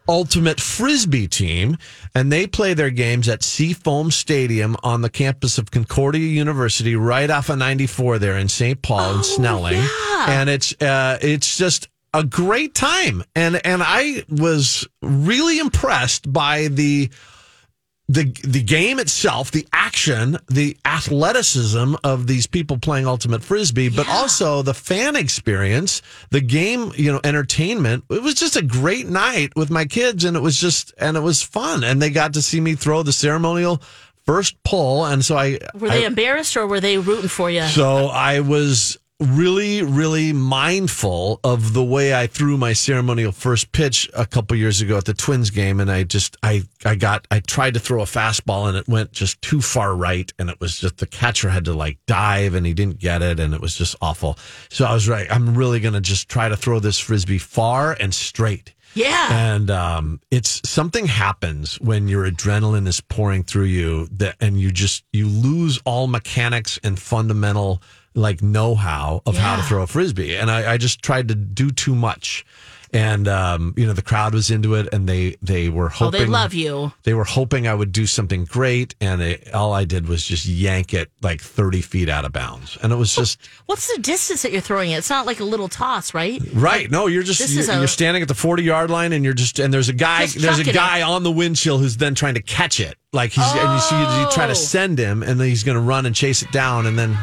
ultimate 0.08 0.60
frisbee 0.60 1.26
team, 1.26 1.76
and 2.14 2.30
they 2.30 2.46
play 2.46 2.74
their 2.74 2.90
games 2.90 3.28
at 3.28 3.42
Seafoam 3.42 4.10
Stadium 4.10 4.76
on 4.84 5.02
the 5.02 5.10
campus 5.10 5.58
of 5.58 5.70
Concordia 5.72 6.28
University, 6.28 6.94
right 6.94 7.28
off 7.28 7.48
of 7.48 7.58
94 7.58 8.20
there 8.20 8.36
in 8.36 8.48
St. 8.48 8.80
Paul 8.82 9.16
and 9.16 9.24
Snelling, 9.24 9.82
and 10.28 10.48
it's 10.48 10.72
uh, 10.80 11.18
it's 11.20 11.58
just 11.58 11.88
a 12.14 12.24
great 12.24 12.74
time, 12.74 13.22
and 13.34 13.60
and 13.66 13.82
I 13.84 14.24
was 14.28 14.86
really 15.02 15.58
impressed 15.58 16.32
by 16.32 16.68
the 16.68 17.10
the 18.08 18.24
the 18.44 18.62
game 18.62 18.98
itself, 19.00 19.50
the 19.50 19.66
action, 19.72 20.38
the 20.48 20.76
athleticism 20.84 21.94
of 22.04 22.26
these 22.28 22.46
people 22.46 22.78
playing 22.78 23.06
ultimate 23.06 23.42
frisbee, 23.42 23.88
but 23.88 24.08
also 24.08 24.62
the 24.62 24.74
fan 24.74 25.16
experience, 25.16 26.02
the 26.30 26.40
game, 26.40 26.92
you 26.96 27.10
know, 27.10 27.20
entertainment. 27.24 28.04
It 28.08 28.22
was 28.22 28.34
just 28.34 28.54
a 28.56 28.62
great 28.62 29.08
night 29.08 29.56
with 29.56 29.70
my 29.70 29.84
kids, 29.86 30.24
and 30.24 30.36
it 30.36 30.40
was 30.40 30.60
just 30.60 30.94
and 30.98 31.16
it 31.16 31.20
was 31.20 31.42
fun, 31.42 31.82
and 31.84 32.00
they 32.00 32.10
got 32.10 32.34
to 32.34 32.42
see 32.42 32.60
me 32.60 32.76
throw 32.76 33.02
the 33.02 33.12
ceremonial 33.12 33.82
first 34.24 34.56
pull, 34.62 35.04
and 35.04 35.24
so 35.24 35.36
I 35.36 35.58
were 35.74 35.88
they 35.88 36.04
I- 36.04 36.06
embarrassed 36.06 36.56
or 36.56 36.66
were 36.66 36.80
they 36.80 36.98
rooting 36.98 37.28
for 37.28 37.50
you? 37.50 37.62
so 37.64 38.06
I 38.06 38.40
was 38.40 38.98
really, 39.18 39.82
really 39.82 40.32
mindful 40.32 41.40
of 41.42 41.72
the 41.72 41.82
way 41.82 42.14
I 42.14 42.26
threw 42.26 42.56
my 42.58 42.74
ceremonial 42.74 43.32
first 43.32 43.72
pitch 43.72 44.10
a 44.14 44.26
couple 44.26 44.56
years 44.56 44.82
ago 44.82 44.98
at 44.98 45.06
the 45.06 45.14
Twins 45.14 45.50
game, 45.50 45.80
and 45.80 45.90
I 45.90 46.02
just 46.02 46.36
I 46.42 46.64
I 46.84 46.96
got 46.96 47.26
I 47.30 47.40
tried 47.40 47.74
to 47.74 47.80
throw 47.80 48.02
a 48.02 48.06
fastball 48.06 48.68
and 48.68 48.76
it 48.76 48.86
went 48.88 49.12
just 49.12 49.40
too 49.40 49.60
far 49.60 49.96
right, 49.96 50.30
and 50.38 50.50
it 50.50 50.60
was 50.60 50.78
just 50.78 50.98
the 50.98 51.06
catcher 51.06 51.48
had 51.48 51.64
to 51.64 51.72
like 51.72 51.98
dive 52.06 52.54
and 52.54 52.66
he 52.66 52.74
didn't 52.74 52.98
get 52.98 53.22
it, 53.22 53.40
and 53.40 53.54
it 53.54 53.60
was 53.60 53.76
just 53.76 53.96
awful. 54.02 54.38
So 54.68 54.84
I 54.84 54.92
was 54.92 55.08
right. 55.08 55.26
I'm 55.30 55.56
really 55.56 55.80
gonna 55.80 56.00
just 56.02 56.28
try 56.28 56.48
to 56.48 56.56
throw 56.56 56.78
this 56.78 56.98
frisbee 56.98 57.38
far 57.38 57.96
and 57.98 58.14
straight. 58.14 58.74
yeah. 58.94 59.28
And 59.30 59.70
um, 59.70 60.20
it's 60.30 60.60
something 60.68 61.06
happens 61.06 61.80
when 61.80 62.08
your 62.08 62.30
adrenaline 62.30 62.86
is 62.86 63.00
pouring 63.00 63.44
through 63.44 63.64
you 63.64 64.08
that, 64.12 64.36
and 64.40 64.60
you 64.60 64.70
just 64.72 65.04
you 65.12 65.26
lose 65.26 65.80
all 65.86 66.06
mechanics 66.06 66.78
and 66.84 66.98
fundamental 66.98 67.82
like 68.16 68.42
know-how 68.42 69.22
of 69.26 69.36
how 69.36 69.56
to 69.56 69.62
throw 69.62 69.82
a 69.82 69.86
frisbee. 69.86 70.34
And 70.36 70.50
I, 70.50 70.72
I 70.72 70.76
just 70.78 71.02
tried 71.02 71.28
to 71.28 71.34
do 71.36 71.70
too 71.70 71.94
much. 71.94 72.44
And 72.92 73.26
um, 73.26 73.74
you 73.76 73.84
know 73.84 73.92
the 73.92 74.00
crowd 74.00 74.32
was 74.32 74.48
into 74.50 74.74
it, 74.76 74.88
and 74.94 75.08
they 75.08 75.36
they 75.42 75.68
were 75.68 75.86
oh, 75.86 76.04
hoping 76.06 76.20
they 76.20 76.26
love 76.26 76.54
you. 76.54 76.92
they 77.02 77.14
were 77.14 77.24
hoping 77.24 77.66
I 77.66 77.74
would 77.74 77.90
do 77.90 78.06
something 78.06 78.44
great, 78.44 78.94
and 79.00 79.20
it, 79.20 79.52
all 79.52 79.72
I 79.74 79.84
did 79.84 80.08
was 80.08 80.24
just 80.24 80.46
yank 80.46 80.94
it 80.94 81.10
like 81.20 81.40
thirty 81.42 81.80
feet 81.82 82.08
out 82.08 82.24
of 82.24 82.32
bounds, 82.32 82.78
and 82.80 82.92
it 82.92 82.96
was 82.96 83.12
just 83.14 83.40
What's 83.66 83.92
the 83.92 84.00
distance 84.00 84.42
that 84.42 84.52
you're 84.52 84.60
throwing 84.60 84.92
it? 84.92 84.98
It's 84.98 85.10
not 85.10 85.26
like 85.26 85.40
a 85.40 85.44
little 85.44 85.68
toss, 85.68 86.14
right? 86.14 86.40
Right. 86.54 86.88
No, 86.88 87.08
you're 87.08 87.24
just 87.24 87.40
you're, 87.52 87.68
a- 87.70 87.78
you're 87.80 87.88
standing 87.88 88.22
at 88.22 88.28
the 88.28 88.34
40 88.34 88.62
yard 88.62 88.88
line 88.88 89.12
and 89.12 89.24
you're 89.24 89.34
just 89.34 89.58
and 89.58 89.74
there's 89.74 89.88
a 89.88 89.92
guy 89.92 90.26
there's 90.26 90.60
a 90.60 90.64
guy 90.64 91.02
on 91.02 91.24
the 91.24 91.32
windshield 91.32 91.80
who's 91.80 91.96
then 91.96 92.14
trying 92.14 92.34
to 92.34 92.42
catch 92.42 92.78
it. 92.78 92.96
Like 93.12 93.32
he's 93.32 93.44
and 93.44 93.72
you 93.74 93.80
see 93.80 93.98
you 93.98 94.30
try 94.30 94.44
Oh. 94.44 94.48
to 94.48 94.54
send 94.54 94.96
him 94.96 95.24
and 95.24 95.40
then 95.40 95.48
he's 95.48 95.64
going 95.64 95.76
to 95.76 95.82
run 95.82 96.06
and 96.06 96.14
chase 96.14 96.40
it 96.42 96.52
down 96.52 96.86
and 96.86 96.96
then 96.96 97.18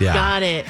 yeah. 0.00 0.14
Got 0.14 0.42
it. 0.42 0.66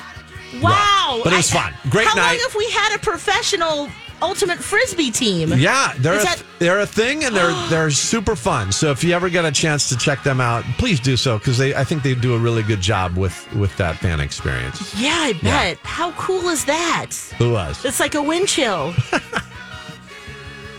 Wow. 0.63 1.21
But 1.25 1.33
it 1.33 1.37
was 1.37 1.51
fun. 1.51 1.75
Great 1.91 2.07
how 2.07 2.15
night. 2.15 2.29
long 2.33 2.39
have 2.39 2.55
we 2.57 2.71
had 2.71 2.95
a 2.97 2.99
professional 2.99 3.89
ultimate 4.23 4.59
frisbee 4.59 5.11
team? 5.11 5.53
Yeah, 5.55 5.93
they're 5.99 6.15
a, 6.21 6.23
that- 6.23 6.43
they're 6.59 6.79
a 6.81 6.87
thing 6.87 7.25
and 7.25 7.37
they're 7.37 7.53
they're 7.69 7.91
super 7.91 8.35
fun. 8.37 8.73
So 8.73 8.91
if 8.91 9.05
you 9.05 9.13
ever 9.13 9.29
get 9.29 9.45
a 9.45 9.53
chance 9.53 9.89
to 9.91 9.97
check 9.97 10.23
them 10.23 10.41
out, 10.41 10.65
please 10.79 11.01
do 11.01 11.17
so 11.17 11.39
because 11.39 11.59
they 11.59 11.75
I 11.75 11.85
think 11.85 12.03
they 12.03 12.15
do 12.15 12.35
a 12.35 12.39
really 12.39 12.63
good 12.63 12.81
job 12.81 13.17
with 13.17 13.53
with 13.55 13.77
that 13.77 13.97
fan 13.97 14.21
experience. 14.21 14.95
Yeah, 14.99 15.15
I 15.17 15.33
bet. 15.43 15.79
How 15.83 16.13
cool 16.13 16.49
is 16.49 16.65
that? 16.65 17.11
Who 17.39 17.53
was? 17.53 17.85
It's 17.85 18.01
like 18.01 18.15
a 18.15 18.23
wind 18.23 18.49
chill. 18.49 18.95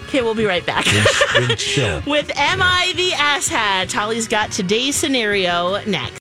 okay, 0.06 0.22
we'll 0.22 0.34
be 0.36 0.46
right 0.46 0.66
back. 0.66 0.86
Wind 1.36 1.58
chill. 1.60 2.02
With 2.08 2.32
Am 2.38 2.62
I 2.62 2.94
the 2.96 3.10
Asshat? 3.12 3.92
Holly's 3.92 4.28
got 4.28 4.52
today's 4.52 4.96
scenario 4.96 5.84
next. 5.86 6.16